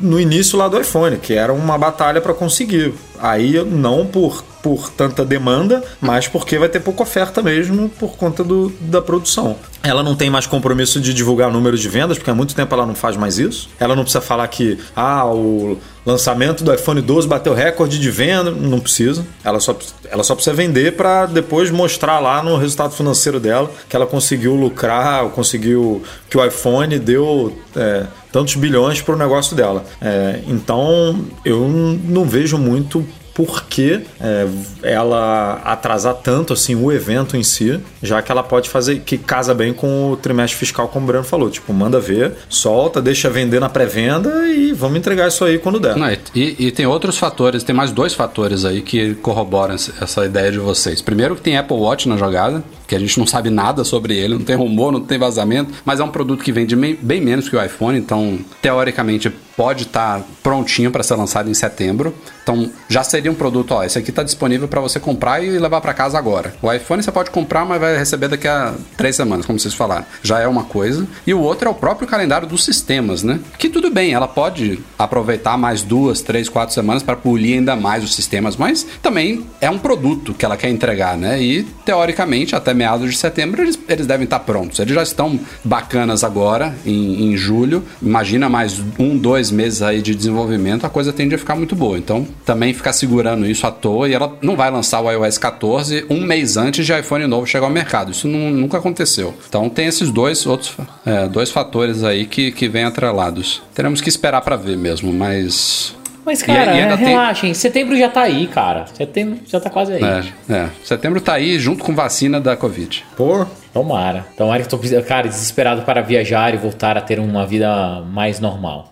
no 0.00 0.20
início 0.20 0.58
lá 0.58 0.68
do 0.68 0.80
iPhone, 0.80 1.16
que 1.16 1.34
era 1.34 1.52
uma 1.52 1.78
batalha 1.78 2.20
para 2.20 2.34
conseguir. 2.34 2.92
Aí 3.20 3.62
não 3.64 4.06
por 4.06 4.44
por 4.62 4.90
tanta 4.90 5.24
demanda, 5.24 5.82
mas 6.00 6.28
porque 6.28 6.58
vai 6.58 6.68
ter 6.68 6.80
pouca 6.80 7.02
oferta 7.02 7.42
mesmo 7.42 7.88
por 7.88 8.16
conta 8.16 8.44
do, 8.44 8.70
da 8.80 9.00
produção. 9.00 9.56
Ela 9.82 10.02
não 10.02 10.14
tem 10.14 10.28
mais 10.28 10.46
compromisso 10.46 11.00
de 11.00 11.14
divulgar 11.14 11.50
número 11.50 11.78
de 11.78 11.88
vendas, 11.88 12.18
porque 12.18 12.30
há 12.30 12.34
muito 12.34 12.54
tempo 12.54 12.74
ela 12.74 12.84
não 12.84 12.94
faz 12.94 13.16
mais 13.16 13.38
isso. 13.38 13.70
Ela 13.78 13.96
não 13.96 14.02
precisa 14.02 14.20
falar 14.20 14.46
que 14.48 14.78
ah, 14.94 15.24
o 15.26 15.78
lançamento 16.04 16.62
do 16.62 16.72
iPhone 16.74 17.00
12 17.00 17.26
bateu 17.26 17.54
recorde 17.54 17.98
de 17.98 18.10
venda, 18.10 18.50
não 18.50 18.78
precisa. 18.78 19.24
Ela 19.42 19.58
só, 19.58 19.74
ela 20.10 20.22
só 20.22 20.34
precisa 20.34 20.54
vender 20.54 20.96
para 20.96 21.24
depois 21.26 21.70
mostrar 21.70 22.18
lá 22.18 22.42
no 22.42 22.56
resultado 22.56 22.92
financeiro 22.92 23.40
dela 23.40 23.70
que 23.88 23.96
ela 23.96 24.06
conseguiu 24.06 24.54
lucrar, 24.54 25.24
conseguiu 25.30 26.02
que 26.28 26.36
o 26.36 26.44
iPhone 26.44 26.98
deu 26.98 27.56
é, 27.74 28.06
tantos 28.32 28.54
bilhões 28.54 29.00
para 29.00 29.14
o 29.14 29.18
negócio 29.18 29.56
dela. 29.56 29.84
É, 30.00 30.40
então 30.46 31.24
eu 31.44 31.68
não 31.68 32.24
vejo 32.24 32.56
muito 32.58 33.04
por 33.46 33.64
que 33.64 34.00
é, 34.20 34.46
ela 34.82 35.60
atrasar 35.64 36.14
tanto 36.14 36.52
assim 36.52 36.74
o 36.74 36.92
evento 36.92 37.36
em 37.38 37.42
si, 37.42 37.80
já 38.02 38.20
que 38.20 38.30
ela 38.30 38.42
pode 38.42 38.68
fazer 38.68 39.00
que 39.00 39.16
casa 39.16 39.54
bem 39.54 39.72
com 39.72 40.10
o 40.12 40.16
trimestre 40.16 40.58
fiscal, 40.58 40.88
como 40.88 41.04
o 41.04 41.06
Breno 41.06 41.24
falou. 41.24 41.48
Tipo, 41.48 41.72
manda 41.72 41.98
ver, 41.98 42.32
solta, 42.50 43.00
deixa 43.00 43.30
vender 43.30 43.58
na 43.60 43.68
pré-venda 43.70 44.46
e 44.48 44.72
vamos 44.74 44.98
entregar 44.98 45.28
isso 45.28 45.42
aí 45.44 45.58
quando 45.58 45.80
der. 45.80 45.96
Não, 45.96 46.10
e, 46.34 46.66
e 46.66 46.70
tem 46.70 46.84
outros 46.86 47.16
fatores, 47.16 47.64
tem 47.64 47.74
mais 47.74 47.90
dois 47.90 48.12
fatores 48.12 48.64
aí 48.64 48.82
que 48.82 49.14
corroboram 49.16 49.74
essa- 49.74 50.20
ideia 50.26 50.52
de 50.52 50.58
vocês. 50.58 51.00
Primeiro 51.00 51.34
que 51.34 51.40
tem 51.40 51.56
Apple 51.56 51.76
Watch 51.78 52.06
na 52.06 52.16
jogada, 52.18 52.62
que 52.86 52.94
a 52.94 52.98
gente 52.98 53.18
não 53.18 53.26
sabe 53.26 53.48
nada 53.48 53.84
sobre 53.84 54.14
ele, 54.16 54.34
não 54.34 54.44
tem 54.44 54.54
rumor, 54.54 54.92
não 54.92 55.00
tem 55.00 55.18
vazamento, 55.18 55.72
mas 55.84 55.98
é 55.98 56.04
um 56.04 56.10
produto 56.10 56.44
que 56.44 56.52
vende 56.52 56.76
bem 56.76 57.20
menos 57.22 57.48
que 57.48 57.56
o 57.56 57.64
iPhone, 57.64 57.98
então 57.98 58.38
teoricamente 58.60 59.32
pode 59.60 59.82
estar 59.82 60.22
prontinho 60.42 60.90
para 60.90 61.02
ser 61.02 61.16
lançado 61.16 61.50
em 61.50 61.52
setembro. 61.52 62.14
Então 62.42 62.70
já 62.88 63.04
seria 63.04 63.30
um 63.30 63.34
produto, 63.34 63.72
ó, 63.72 63.84
esse 63.84 63.98
aqui 63.98 64.08
está 64.08 64.22
disponível 64.22 64.66
para 64.66 64.80
você 64.80 64.98
comprar 64.98 65.44
e 65.44 65.50
levar 65.58 65.82
para 65.82 65.92
casa 65.92 66.16
agora. 66.16 66.54
O 66.62 66.72
iPhone 66.72 67.02
você 67.02 67.12
pode 67.12 67.30
comprar, 67.30 67.66
mas 67.66 67.78
vai 67.78 67.94
receber 67.94 68.28
daqui 68.28 68.48
a 68.48 68.72
três 68.96 69.14
semanas, 69.14 69.44
como 69.44 69.58
vocês 69.58 69.74
falaram. 69.74 70.06
Já 70.22 70.40
é 70.40 70.48
uma 70.48 70.64
coisa. 70.64 71.06
E 71.26 71.34
o 71.34 71.40
outro 71.40 71.68
é 71.68 71.70
o 71.70 71.74
próprio 71.74 72.08
calendário 72.08 72.48
dos 72.48 72.64
sistemas, 72.64 73.22
né? 73.22 73.38
Que 73.58 73.68
tudo 73.68 73.90
bem, 73.90 74.14
ela 74.14 74.26
pode 74.26 74.80
aproveitar 74.98 75.58
mais 75.58 75.82
duas, 75.82 76.22
três, 76.22 76.48
quatro 76.48 76.74
semanas 76.74 77.02
para 77.02 77.14
polir 77.14 77.58
ainda 77.58 77.76
mais 77.76 78.02
os 78.02 78.14
sistemas, 78.14 78.56
mas 78.56 78.86
também 79.02 79.44
é 79.60 79.68
um 79.68 79.78
produto 79.78 80.32
que 80.32 80.42
ela 80.42 80.56
quer 80.56 80.70
entregar, 80.70 81.18
né? 81.18 81.40
E 81.40 81.64
teoricamente, 81.84 82.56
até 82.56 82.72
meados 82.72 83.10
de 83.10 83.18
setembro, 83.18 83.60
eles, 83.60 83.78
eles 83.86 84.06
devem 84.06 84.24
estar 84.24 84.40
prontos. 84.40 84.78
Eles 84.78 84.94
já 84.94 85.02
estão 85.02 85.38
bacanas 85.62 86.24
agora, 86.24 86.74
em, 86.86 87.26
em 87.26 87.36
julho. 87.36 87.84
Imagina 88.00 88.48
mais 88.48 88.82
um, 88.98 89.18
dois 89.18 89.49
meses 89.50 89.82
aí 89.82 90.00
de 90.02 90.14
desenvolvimento, 90.14 90.84
a 90.84 90.90
coisa 90.90 91.12
tende 91.12 91.34
a 91.34 91.38
ficar 91.38 91.54
muito 91.56 91.74
boa. 91.76 91.98
Então, 91.98 92.26
também 92.44 92.72
ficar 92.74 92.92
segurando 92.92 93.46
isso 93.46 93.66
à 93.66 93.70
toa 93.70 94.08
e 94.08 94.14
ela 94.14 94.36
não 94.42 94.56
vai 94.56 94.70
lançar 94.70 95.00
o 95.00 95.10
iOS 95.10 95.38
14 95.38 96.04
um 96.10 96.20
mês 96.22 96.56
antes 96.56 96.84
de 96.86 96.92
iPhone 96.98 97.26
novo 97.26 97.46
chegar 97.46 97.66
ao 97.66 97.72
mercado. 97.72 98.10
Isso 98.12 98.26
nu- 98.28 98.50
nunca 98.50 98.78
aconteceu. 98.78 99.34
Então, 99.48 99.68
tem 99.68 99.86
esses 99.86 100.10
dois 100.10 100.46
outros 100.46 100.74
é, 101.04 101.26
dois 101.28 101.50
fatores 101.50 102.02
aí 102.04 102.26
que, 102.26 102.52
que 102.52 102.68
vêm 102.68 102.84
atrelados. 102.84 103.62
Teremos 103.74 104.00
que 104.00 104.08
esperar 104.08 104.40
para 104.42 104.56
ver 104.56 104.76
mesmo, 104.76 105.12
mas. 105.12 105.94
Mas, 106.24 106.42
E- 106.42 106.44
cara, 106.44 106.76
e 106.76 106.96
tem- 106.98 107.06
relaxem. 107.08 107.54
Setembro 107.54 107.96
já 107.96 108.08
tá 108.08 108.20
aí, 108.22 108.46
cara. 108.46 108.84
Setembro 108.94 109.38
já 109.46 109.58
tá 109.58 109.70
quase 109.70 109.94
aí. 109.94 110.02
É, 110.04 110.52
é. 110.54 110.68
Setembro 110.84 111.20
tá 111.20 111.32
aí 111.34 111.58
junto 111.58 111.82
com 111.82 111.94
vacina 111.94 112.38
da 112.40 112.56
Covid. 112.56 113.04
Pô, 113.16 113.46
Tomara. 113.72 114.26
Tomara 114.36 114.62
que 114.62 114.68
tô, 114.68 114.78
cara, 115.06 115.28
desesperado 115.28 115.82
para 115.82 116.02
viajar 116.02 116.52
e 116.52 116.56
voltar 116.56 116.96
a 116.98 117.00
ter 117.00 117.18
uma 117.20 117.46
vida 117.46 118.02
mais 118.12 118.38
normal. 118.40 118.89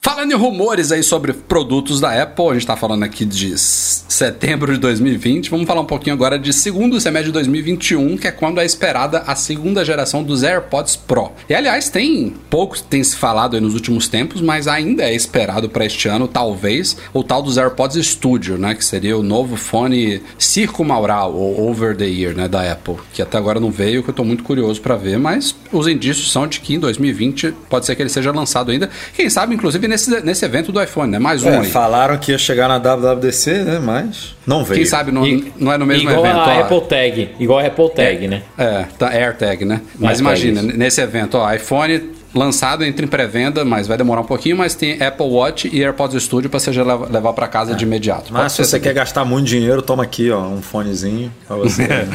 Falando 0.00 0.30
em 0.30 0.36
rumores 0.36 0.92
aí 0.92 1.02
sobre 1.02 1.32
produtos 1.32 1.98
da 2.00 2.22
Apple, 2.22 2.50
a 2.50 2.54
gente 2.54 2.66
tá 2.66 2.76
falando 2.76 3.02
aqui 3.02 3.24
de 3.24 3.58
setembro 3.58 4.72
de 4.72 4.78
2020. 4.78 5.50
Vamos 5.50 5.66
falar 5.66 5.80
um 5.80 5.86
pouquinho 5.86 6.14
agora 6.14 6.38
de 6.38 6.52
segundo 6.52 7.00
semestre 7.00 7.26
de 7.26 7.32
2021, 7.32 8.16
que 8.16 8.28
é 8.28 8.30
quando 8.30 8.60
é 8.60 8.64
esperada 8.64 9.24
a 9.26 9.34
segunda 9.34 9.84
geração 9.84 10.22
dos 10.22 10.44
AirPods 10.44 10.94
Pro. 10.94 11.32
E 11.48 11.54
aliás, 11.54 11.90
tem 11.90 12.32
pouco 12.48 12.80
tem 12.80 13.02
se 13.02 13.16
falado 13.16 13.56
aí 13.56 13.60
nos 13.60 13.74
últimos 13.74 14.06
tempos, 14.08 14.40
mas 14.40 14.68
ainda 14.68 15.02
é 15.02 15.12
esperado 15.12 15.68
para 15.68 15.84
este 15.84 16.08
ano, 16.08 16.28
talvez, 16.28 16.96
o 17.12 17.24
tal 17.24 17.42
dos 17.42 17.58
AirPods 17.58 18.06
Studio, 18.06 18.56
né, 18.56 18.76
que 18.76 18.84
seria 18.84 19.18
o 19.18 19.22
novo 19.22 19.56
fone 19.56 20.22
circumaural 20.38 21.34
ou 21.34 21.68
over 21.68 21.96
the 21.96 22.08
ear, 22.08 22.34
né, 22.34 22.46
da 22.46 22.70
Apple, 22.70 22.96
que 23.12 23.20
até 23.20 23.36
agora 23.36 23.58
não 23.58 23.70
veio, 23.70 24.04
que 24.04 24.10
eu 24.10 24.14
tô 24.14 24.24
muito 24.24 24.44
curioso 24.44 24.80
para 24.80 24.96
ver, 24.96 25.18
mas 25.18 25.56
os 25.72 25.88
indícios 25.88 26.30
são 26.30 26.46
de 26.46 26.60
que 26.60 26.74
em 26.74 26.78
2020 26.78 27.52
pode 27.68 27.84
ser 27.84 27.96
que 27.96 28.02
ele 28.02 28.08
seja 28.08 28.30
lançado 28.30 28.70
ainda. 28.70 28.88
Quem 29.12 29.28
sabe, 29.28 29.54
inclusive, 29.54 29.87
nesse, 29.88 30.20
nesse 30.22 30.44
evento 30.44 30.70
do 30.70 30.80
iPhone, 30.82 31.10
né? 31.10 31.18
Mais 31.18 31.42
um 31.42 31.48
é, 31.50 31.58
aí. 31.58 31.66
falaram 31.70 32.16
que 32.18 32.30
ia 32.32 32.38
chegar 32.38 32.68
na 32.68 32.78
WWDC, 32.78 33.52
né? 33.64 33.80
Mas 33.82 34.36
não 34.46 34.62
veio. 34.64 34.78
Quem 34.80 34.86
sabe 34.86 35.10
não, 35.10 35.26
E- 35.26 35.52
não 35.58 35.72
é 35.72 35.78
no 35.78 35.86
mesmo 35.86 36.08
igual 36.10 36.24
evento. 36.24 36.38
a 36.40 36.56
ó. 36.56 36.60
Apple 36.60 36.80
Tag. 36.82 37.30
Igual 37.40 37.58
a 37.58 37.66
Apple 37.66 37.90
Tag, 37.90 38.28
né? 38.28 38.42
É, 38.56 38.84
tá, 38.98 39.08
AirTag, 39.08 39.64
né? 39.64 39.80
Mas 39.98 40.20
AirTag, 40.20 40.20
imagina, 40.20 40.60
isso. 40.68 40.78
nesse 40.78 41.00
evento, 41.00 41.36
ó, 41.38 41.52
iPhone 41.52 42.10
lançado 42.34 42.84
entra 42.84 43.04
em 43.04 43.08
pré-venda, 43.08 43.64
mas 43.64 43.86
vai 43.86 43.96
demorar 43.96 44.20
um 44.20 44.24
pouquinho, 44.24 44.56
mas 44.56 44.74
tem 44.74 45.02
Apple 45.02 45.26
Watch 45.26 45.68
e 45.72 45.82
AirPods 45.82 46.22
Studio 46.22 46.50
para 46.50 46.60
você 46.60 46.72
já 46.72 46.84
leva- 46.84 47.08
levar 47.10 47.32
para 47.32 47.48
casa 47.48 47.74
de 47.74 47.84
imediato. 47.84 48.32
Mas 48.32 48.42
Pode 48.42 48.52
se 48.52 48.64
você 48.64 48.78
também. 48.78 48.82
quer 48.82 48.94
gastar 49.00 49.24
muito 49.24 49.46
dinheiro, 49.46 49.80
toma 49.80 50.02
aqui, 50.02 50.30
ó, 50.30 50.42
um 50.46 50.60
fonezinho 50.60 51.32
pra 51.46 51.56
você. 51.56 51.88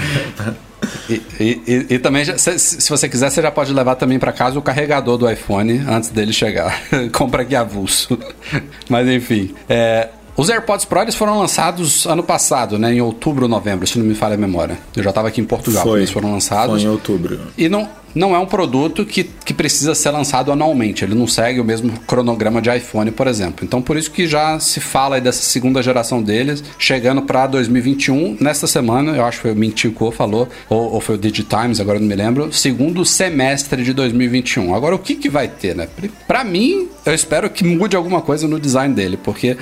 E, 1.10 1.22
e- 1.40 1.86
e- 1.92 2.00
também, 2.00 2.24
se, 2.38 2.60
se 2.60 2.90
você 2.90 3.08
quiser, 3.10 3.30
você 3.30 3.42
já 3.42 3.52
pode 3.52 3.74
levar 3.74 3.96
também 3.96 4.20
para 4.20 4.32
casa 4.32 4.58
o 4.58 4.62
carregador 4.62 5.18
do 5.18 5.30
iPhone 5.30 5.84
antes 5.88 6.10
dele 6.10 6.34
chegar. 6.34 6.82
Compra 7.12 7.44
aqui 7.44 7.56
avulso. 7.56 8.18
Mas 8.90 9.08
enfim. 9.08 9.54
é, 9.70 10.10
os 10.36 10.50
AirPods 10.50 10.86
Pro 10.86 11.02
eles 11.02 11.14
foram 11.16 11.38
lançados 11.38 12.06
ano 12.08 12.24
passado, 12.24 12.80
né? 12.80 12.94
Em 12.94 13.02
outubro 13.02 13.44
ou 13.44 13.50
novembro, 13.50 13.86
se 13.86 14.00
não 14.00 14.06
me 14.06 14.16
falha 14.16 14.34
a 14.34 14.38
memória. 14.38 14.78
Eu 14.96 15.04
já 15.04 15.10
estava 15.10 15.28
aqui 15.28 15.40
em 15.42 15.46
Portugal 15.46 15.84
quando 15.84 15.92
Foi. 15.92 16.00
eles 16.00 16.10
foram 16.12 16.32
lançados. 16.32 16.82
Foi 16.82 16.90
em 16.90 16.92
outubro. 16.92 17.40
E 17.58 17.70
não, 17.70 17.88
não 18.16 18.36
é 18.36 18.40
um 18.40 18.46
produto 18.46 19.06
que, 19.06 19.24
que 19.24 19.54
precisa 19.54 19.96
ser 19.96 20.12
lançado 20.12 20.52
anualmente. 20.52 21.04
Ele 21.04 21.16
não 21.16 21.28
segue 21.28 21.60
o 21.60 21.64
mesmo 21.64 21.92
cronograma 22.08 22.62
de 22.62 22.76
iPhone, 22.76 23.12
por 23.12 23.28
exemplo. 23.28 23.66
Então, 23.66 23.82
por 23.82 23.98
isso 23.98 24.12
que 24.12 24.28
já 24.28 24.60
se 24.60 24.80
fala 24.80 25.16
aí 25.16 25.22
dessa 25.22 25.42
segunda 25.42 25.82
geração 25.82 26.22
deles, 26.22 26.64
chegando 26.78 27.22
para 27.24 27.48
2021. 27.48 28.38
Nesta 28.40 28.68
semana, 28.68 29.16
eu 29.16 29.26
acho 29.26 29.38
que 29.38 29.42
foi 29.44 29.52
o 29.52 29.56
Mintico 29.56 30.12
falou, 30.12 30.48
ou, 30.70 30.94
ou 30.94 31.02
foi 31.02 31.16
o 31.16 31.18
Digitimes, 31.18 31.80
agora 31.80 32.00
não 32.00 32.08
me 32.08 32.16
lembro, 32.16 32.52
segundo 32.54 33.04
semestre 33.06 33.84
de 33.84 33.94
2021. 33.94 34.76
Agora, 34.76 34.96
o 34.96 35.00
que, 35.00 35.16
que 35.16 35.30
vai 35.30 35.48
ter, 35.48 35.76
né? 35.76 35.88
Para 36.28 36.44
mim, 36.44 36.90
eu 37.06 37.14
espero 37.14 37.50
que 37.50 37.64
mude 37.64 37.96
alguma 37.96 38.22
coisa 38.22 38.48
no 38.48 38.60
design 38.60 38.94
dele, 38.94 39.18
porque, 39.18 39.58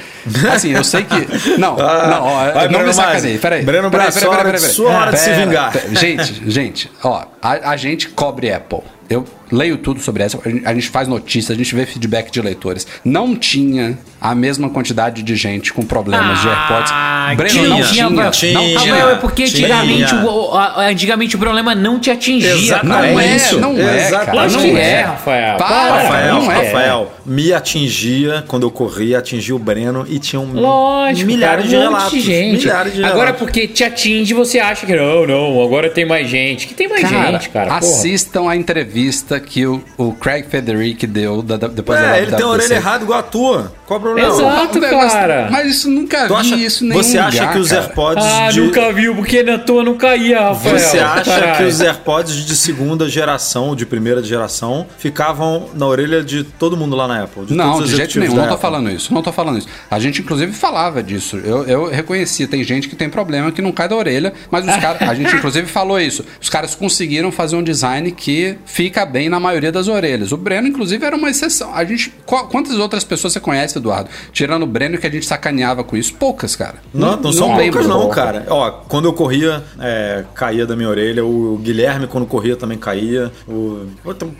assim, 0.52 0.72
eu 0.72 0.84
sei 0.84 1.04
que. 1.04 1.22
Não, 1.58 1.78
Ah, 1.80 2.08
não, 2.08 2.24
ó, 2.24 2.52
vai, 2.52 2.64
não 2.66 2.74
Breno 2.74 2.88
me 2.88 2.93
sacaneie. 2.93 3.24
Masi. 3.24 3.38
Peraí. 3.39 3.64
Breno 3.64 3.91
peraí, 3.91 4.12
peraí, 4.12 4.30
peraí, 4.30 4.43
peraí. 4.43 4.60
sua 4.60 4.91
hora 4.91 5.12
de 5.12 5.20
se 5.20 5.34
vingar. 5.34 5.72
pera. 5.72 5.95
Gente, 5.95 6.49
gente, 6.49 6.91
ó, 7.04 7.26
a, 7.41 7.72
a 7.72 7.78
gente 7.78 8.10
cobre 8.10 8.41
Apple. 8.50 8.84
Eu 9.10 9.26
leio 9.52 9.78
tudo 9.78 9.99
sobre 10.02 10.24
essa, 10.24 10.39
a 10.66 10.74
gente 10.74 10.89
faz 10.89 11.08
notícias, 11.08 11.52
a 11.52 11.62
gente 11.62 11.74
vê 11.76 11.86
feedback 11.86 12.32
de 12.32 12.41
leitores. 12.41 12.88
Não 13.04 13.36
tinha 13.36 13.97
a 14.20 14.34
mesma 14.34 14.70
quantidade 14.70 15.24
de 15.24 15.36
gente 15.36 15.74
com 15.74 15.84
problemas 15.84 16.41
de 16.41 16.47
AirPods. 16.47 16.91
Breno, 17.36 17.49
tinha, 17.49 17.68
não 17.68 17.76
tinha, 17.76 17.86
tinha, 17.86 18.32
tinha. 18.32 18.54
não 18.54 18.82
Tinha. 18.82 18.93
Rafael, 18.95 19.10
é 19.10 19.16
porque 19.16 19.43
Tinha. 19.45 19.68
antigamente 19.82 20.16
o, 20.16 20.58
antigamente 20.78 21.36
o 21.36 21.39
problema 21.39 21.76
não 21.76 21.99
te 21.99 22.12
atingia. 22.12 22.52
Exatamente. 22.52 23.14
Não 23.14 23.20
é, 23.20 23.36
isso. 23.36 23.60
não 23.60 23.78
é, 23.78 24.10
cara. 24.10 24.26
Não 24.26 24.41
Lógico 24.41 24.64
é. 24.64 24.91
é, 24.91 25.02
Rafael. 25.02 25.58
Para, 25.58 25.68
Para, 25.68 26.02
Rafael, 26.02 26.34
não 26.36 26.52
é. 26.52 26.56
Rafael, 26.56 27.14
me 27.26 27.54
atingia 27.54 28.43
quando 28.47 28.64
eu 28.64 28.72
corria, 28.72 29.20
atingia 29.20 29.56
o 29.56 29.60
Breno 29.60 30.06
e 30.08 30.20
tinha 30.20 30.39
um 30.39 30.54
Lógico, 30.54 31.28
milhares 31.28 31.66
cara, 31.66 31.70
de 31.70 31.76
um 31.76 31.80
relatos. 31.82 32.12
de 32.12 32.22
gente. 32.22 32.66
Milhares 32.66 32.93
de 32.93 33.04
agora, 33.04 33.18
relatos. 33.18 33.39
porque 33.39 33.68
te 33.68 33.84
atinge, 33.84 34.34
você 34.34 34.60
acha 34.60 34.86
que 34.86 34.95
não, 34.95 35.26
não, 35.26 35.64
agora 35.64 35.89
tem 35.89 36.06
mais 36.06 36.30
gente. 36.30 36.68
Que 36.68 36.74
tem 36.74 36.88
mais 36.88 37.02
Cara, 37.02 37.32
gente, 37.32 37.49
cara. 37.49 37.66
porra. 37.66 37.78
assistam 37.80 38.49
a 38.49 38.56
entrevista 38.56 39.39
que 39.42 39.66
o, 39.66 39.84
o 39.98 40.14
Craig 40.14 40.46
Federici 40.50 41.06
deu 41.08 41.42
da, 41.42 41.58
da- 41.58 41.68
depois 41.68 42.00
da 42.00 42.16
É, 42.18 42.22
ele 42.22 42.32
tem 42.36 42.46
a 42.46 42.48
orelha 42.48 42.74
errada 42.76 43.04
igual 43.04 43.20
a 43.20 43.24
tua. 43.24 43.74
Qual 43.86 44.00
o 44.00 44.02
problema? 44.02 44.30
Exato. 44.30 44.80
Mas- 44.80 45.12
cara. 45.14 45.48
Mas 45.52 45.68
isso 45.76 45.89
nunca 45.89 46.28
Tu 46.28 46.34
vi 46.36 46.39
acha, 46.39 46.56
isso 46.56 46.86
em 46.86 46.88
nenhum 46.89 47.04
você 47.04 47.18
acha 47.18 47.39
lugar, 47.42 47.54
que 47.54 47.60
os 47.60 47.70
cara. 47.70 47.82
AirPods 47.82 48.26
Ah, 48.26 48.50
de... 48.52 48.62
nunca 48.62 48.94
viu, 48.94 49.16
porque 49.16 49.44
na 49.44 49.58
tua 49.58 49.84
não 49.84 49.98
caía, 49.98 50.39
Rafael. 50.39 50.80
Você 50.80 51.00
acha 51.00 51.24
Caralho. 51.26 51.58
que 51.58 51.64
os 51.64 51.82
AirPods 51.82 52.46
de 52.46 52.56
segunda 52.56 53.10
geração, 53.10 53.68
ou 53.70 53.76
de 53.76 53.86
primeira 53.86 54.24
geração, 54.24 54.86
ficavam 54.98 55.70
na 55.74 55.86
orelha 55.86 56.24
de 56.24 56.44
todo 56.44 56.78
mundo 56.78 56.96
lá 56.96 57.08
na 57.08 57.24
Apple? 57.24 57.46
de 57.46 57.54
Não, 57.54 57.82
de 57.82 57.96
jeito 57.96 58.20
nenhum, 58.20 58.36
da 58.36 58.42
não 58.42 58.48
tô 58.48 58.54
Apple? 58.54 58.62
falando 58.62 58.89
isso, 58.92 59.14
não 59.14 59.22
tô 59.22 59.32
falando 59.34 59.58
isso. 59.58 59.68
A 59.89 60.00
gente, 60.00 60.22
inclusive, 60.22 60.54
falava 60.54 61.02
disso. 61.04 61.38
Eu, 61.38 61.66
eu 61.66 61.89
reconhecia, 61.89 62.48
tem 62.48 62.64
gente 62.64 62.88
que 62.88 62.96
tem 62.96 63.10
problema 63.10 63.52
que 63.52 63.62
não 63.62 63.72
cai 63.72 63.89
da 63.89 63.96
orelha, 63.96 64.34
mas 64.50 64.66
os 64.68 64.76
caras, 64.78 65.02
a 65.02 65.14
gente, 65.14 65.36
inclusive, 65.36 65.68
falou 65.68 66.00
isso. 66.00 66.24
Os 66.42 66.50
caras 66.50 66.76
conseguiram 66.76 67.32
fazer 67.32 67.56
um 67.56 67.64
design 67.64 68.12
que 68.12 68.58
fica 68.66 69.06
bem 69.06 69.28
na 69.32 69.40
maioria 69.40 69.72
das 69.72 69.88
orelhas. 69.88 70.32
O 70.32 70.38
Breno, 70.38 70.68
inclusive, 70.68 71.04
era 71.06 71.16
uma 71.16 71.30
exceção. 71.30 71.74
A 71.74 71.84
gente. 71.84 72.14
qu- 72.26 72.48
quantas 72.50 72.78
outras 72.78 73.04
pessoas 73.04 73.34
você 73.34 73.40
conhece, 73.40 73.78
Eduardo? 73.78 74.10
Tirando 74.32 74.64
o 74.64 74.68
Breno 74.68 74.98
que 74.98 75.08
a 75.08 75.10
gente 75.10 75.26
sacaneava 75.26 75.84
com 75.84 75.98
isso? 75.98 76.14
Poucas, 76.14 76.56
cara. 76.56 76.76
Não, 76.94 77.16
não, 77.18 77.32
são 77.34 77.56
lembro. 77.58 77.80
poucas 77.82 77.88
não, 77.88 78.10
cara. 78.10 78.46
Ó, 78.50 78.70
quando 78.88 79.06
eu 79.06 79.14
corria, 79.14 79.64
é, 79.80 80.24
caía 80.36 80.66
da 80.66 80.76
minha 80.76 80.90
orelha. 80.90 81.26
O 81.26 81.58
Guilherme, 81.64 82.06
quando 82.08 82.26
corria, 82.26 82.56
também 82.56 82.78
caía. 82.78 83.32
O... 83.48 83.88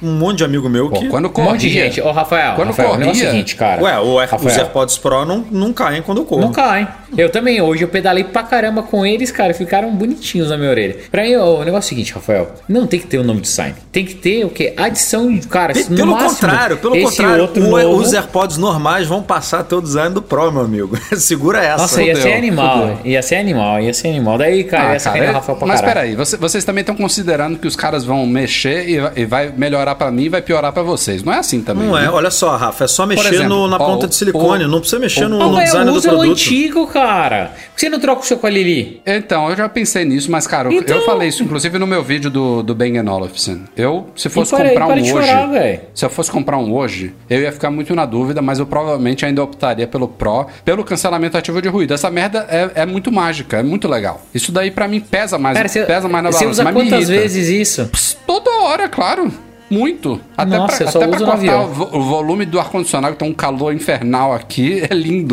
Um 0.04 0.12
monte 0.14 0.40
de 0.40 0.44
amigo 0.44 0.68
meu 0.70 0.90
Pô, 0.90 1.00
que... 1.00 1.08
quando 1.08 1.26
Um 1.26 1.30
corria. 1.30 1.52
monte 1.52 1.62
de 1.62 1.70
gente. 1.70 2.02
Ô, 2.02 2.12
Rafael, 2.12 2.56
Quando 2.56 2.68
Rafael, 2.68 2.90
o 2.90 2.94
é 2.94 2.98
o 2.98 3.06
corria- 3.06 3.30
seguinte, 3.32 3.56
cara. 3.56 3.82
Ué, 3.82 4.00
o 4.00 4.16
os 4.18 4.58
AirPods 4.58 4.98
Pro 4.98 5.26
não, 5.26 5.46
não 5.50 5.72
caem 5.74 6.02
quando 6.02 6.20
eu 6.20 6.26
corro. 6.26 6.42
Não 6.42 6.52
cai. 6.52 6.88
Eu 7.18 7.30
também. 7.30 7.62
Hoje 7.62 7.84
eu 7.84 7.88
pedalei 7.88 8.24
pra 8.24 8.44
caramba 8.44 8.84
com 8.84 9.06
eles, 9.06 9.32
cara. 9.32 9.54
Ficaram 9.54 9.92
bonitinhos 9.96 10.50
na 10.50 10.58
minha 10.58 10.70
orelha. 10.70 10.98
Pra 11.10 11.24
mim, 11.24 11.36
o 11.36 11.60
negócio 11.64 11.76
é 11.76 11.80
o 11.80 11.82
seguinte, 11.82 12.14
Rafael. 12.14 12.52
Não 12.68 12.86
tem 12.88 13.00
que 13.00 13.08
ter 13.08 13.18
o 13.18 13.24
nome 13.24 13.42
de 13.42 13.48
design. 13.48 13.76
Tem 13.92 14.06
que 14.06 14.16
ter 14.16 14.46
o 14.46 14.50
quê? 14.50 14.74
Adição. 14.86 15.40
Cara, 15.50 15.74
no 15.90 15.96
Pelo 15.96 16.12
máximo, 16.12 16.30
contrário, 16.32 16.78
pelo 16.78 17.02
contrário, 17.02 17.42
outro 17.44 17.64
o- 17.64 17.70
novo- 17.70 17.96
os 17.98 18.14
AirPods 18.14 18.58
normais 18.58 19.08
vão 19.08 19.22
passar 19.22 19.60
a 19.60 19.64
ter 19.64 19.76
o 19.76 19.82
design 19.82 20.14
do 20.14 20.22
Pro, 20.22 20.52
meu 20.52 20.62
amigo. 20.64 20.98
Segura 21.18 21.64
essa. 21.64 21.78
Nossa, 21.78 22.02
ia 22.04 22.16
ser 22.16 22.34
animal. 22.34 22.80
fudeu. 22.88 22.98
Ia 23.06 23.22
ser 23.22 23.36
animal, 23.36 23.80
ia 23.82 23.94
ser 23.94 24.08
animal. 24.10 24.38
Daí, 24.38 24.64
cara, 24.64 24.90
Ah, 24.90 24.94
ia 24.94 25.00
sacanear 25.00 25.26
cara, 25.28 25.38
o 25.38 25.40
Rafael 25.42 25.58
pra 25.58 25.68
mas 25.68 25.82
peraí, 25.82 26.16
você- 26.16 26.38
vocês 26.38 26.64
também 26.64 26.82
estão 26.82 26.96
considerando 26.96 27.58
que 27.60 27.68
os 27.68 27.76
caras 27.76 28.04
vão 28.04 28.26
mexer 28.26 28.88
e, 28.90 29.00
vai- 29.00 29.12
e 29.18 29.26
vai 29.26 29.54
melhorar 29.56 29.96
pra 29.96 30.12
mim 30.12 30.24
e 30.24 30.30
vai 30.30 30.42
piorar 30.42 30.72
pra 30.72 30.84
vocês. 30.84 31.24
Não 31.24 31.34
é 31.34 31.40
assim 31.40 31.62
também. 31.62 31.88
Não 31.88 31.96
né? 31.96 32.06
é, 32.06 32.10
olha 32.10 32.32
só, 32.32 32.56
Rafa, 32.56 32.84
é 32.84 32.88
só 32.88 33.06
mexer 33.06 33.34
exemplo, 33.36 33.50
no- 33.50 33.68
na 33.68 33.76
ó, 33.78 33.80
ponta 33.86 34.06
o- 34.06 34.10
de 34.10 34.16
silicone, 34.16 34.66
o- 34.66 34.68
não 34.68 34.80
precisa 34.80 35.00
mexer 35.00 35.26
o- 35.26 35.30
no, 35.30 35.40
no 35.40 35.52
velho, 35.54 35.66
design 35.66 35.92
do 35.92 35.98
usa 35.98 36.10
o 36.10 36.18
produto. 36.18 36.32
antigo, 36.32 36.88
cara? 36.88 37.52
Você 37.82 37.90
não 37.90 38.00
troca 38.00 38.22
o 38.22 38.24
seu 38.24 38.38
com 38.38 38.46
a 38.46 38.50
Lili? 38.52 39.02
Então, 39.08 39.50
eu 39.50 39.56
já 39.56 39.68
pensei 39.68 40.06
nisso, 40.06 40.30
mas, 40.30 40.46
cara, 40.46 40.70
eu- 40.72 40.80
Então- 40.80 40.98
eu 40.98 41.04
falei 41.04 41.30
isso, 41.30 41.42
inclusive, 41.44 41.80
no 41.80 41.88
meu 41.88 42.04
vídeo 42.04 42.30
do, 42.30 42.62
do 42.62 42.76
Bang 42.76 43.00
Olufsen. 43.00 43.64
Eu, 43.76 44.06
se 44.16 44.30
fosse 44.30 44.52
para- 44.56 44.70
comprar 44.70 44.86
para 44.86 44.96
um 44.98 45.00
hoje. 45.00 45.10
chorar, 45.10 45.50
se 45.92 46.06
eu 46.06 46.10
fosse 46.12 46.30
comprar 46.32 46.58
um 46.60 46.72
hoje, 46.76 47.12
eu 47.28 47.42
ia 47.42 47.52
ficar 47.52 47.72
muito 47.72 47.96
na 47.96 48.06
dúvida, 48.06 48.40
mas 48.40 48.60
eu 48.60 48.68
provavelmente 48.68 49.26
ainda 49.26 49.42
optaria 49.42 49.88
pelo 49.88 50.08
Pro, 50.08 50.46
pelo 50.64 50.84
cancelamento 50.84 51.36
ativo 51.40 51.60
de 51.60 51.70
ruído. 51.70 51.92
Essa 51.96 52.12
merda 52.12 52.46
é, 52.52 52.82
é 52.82 52.86
muito 52.86 53.12
mágica, 53.12 53.58
é 53.58 53.64
muito 53.64 53.88
legal. 53.88 54.22
Isso 54.32 54.52
daí, 54.52 54.70
pra 54.70 54.88
mim, 54.88 55.00
pesa 55.00 55.40
mais, 55.40 55.58
Cara, 55.58 55.68
você, 55.68 55.84
pesa 55.84 56.08
mais 56.08 56.24
na 56.24 56.32
você 56.32 56.44
balança. 56.46 56.52
usa 56.52 56.64
mas 56.64 56.76
me 56.76 56.82
quantas 56.88 57.10
vezes 57.10 57.50
isso? 57.50 57.86
Pss, 57.88 58.16
Toda 58.28 58.52
hora, 58.62 58.88
claro. 58.88 59.32
Muito. 59.72 60.20
Até 60.38 60.58
Nossa, 60.58 60.78
pra, 60.78 60.86
eu 60.86 60.92
só 60.92 60.98
até 61.00 61.08
pra 61.08 61.16
uso 61.16 61.26
cortar 61.26 61.38
avião. 61.40 61.64
o, 61.64 61.68
vo- 61.74 61.98
o 61.98 62.04
volume 62.04 62.46
do 62.46 62.60
ar-condicionado, 62.60 63.14
que 63.14 63.20
tá 63.20 63.26
um 63.26 63.34
calor 63.34 63.74
infernal 63.74 64.34
aqui, 64.34 64.84
é 64.90 64.94
lindo. 64.94 65.32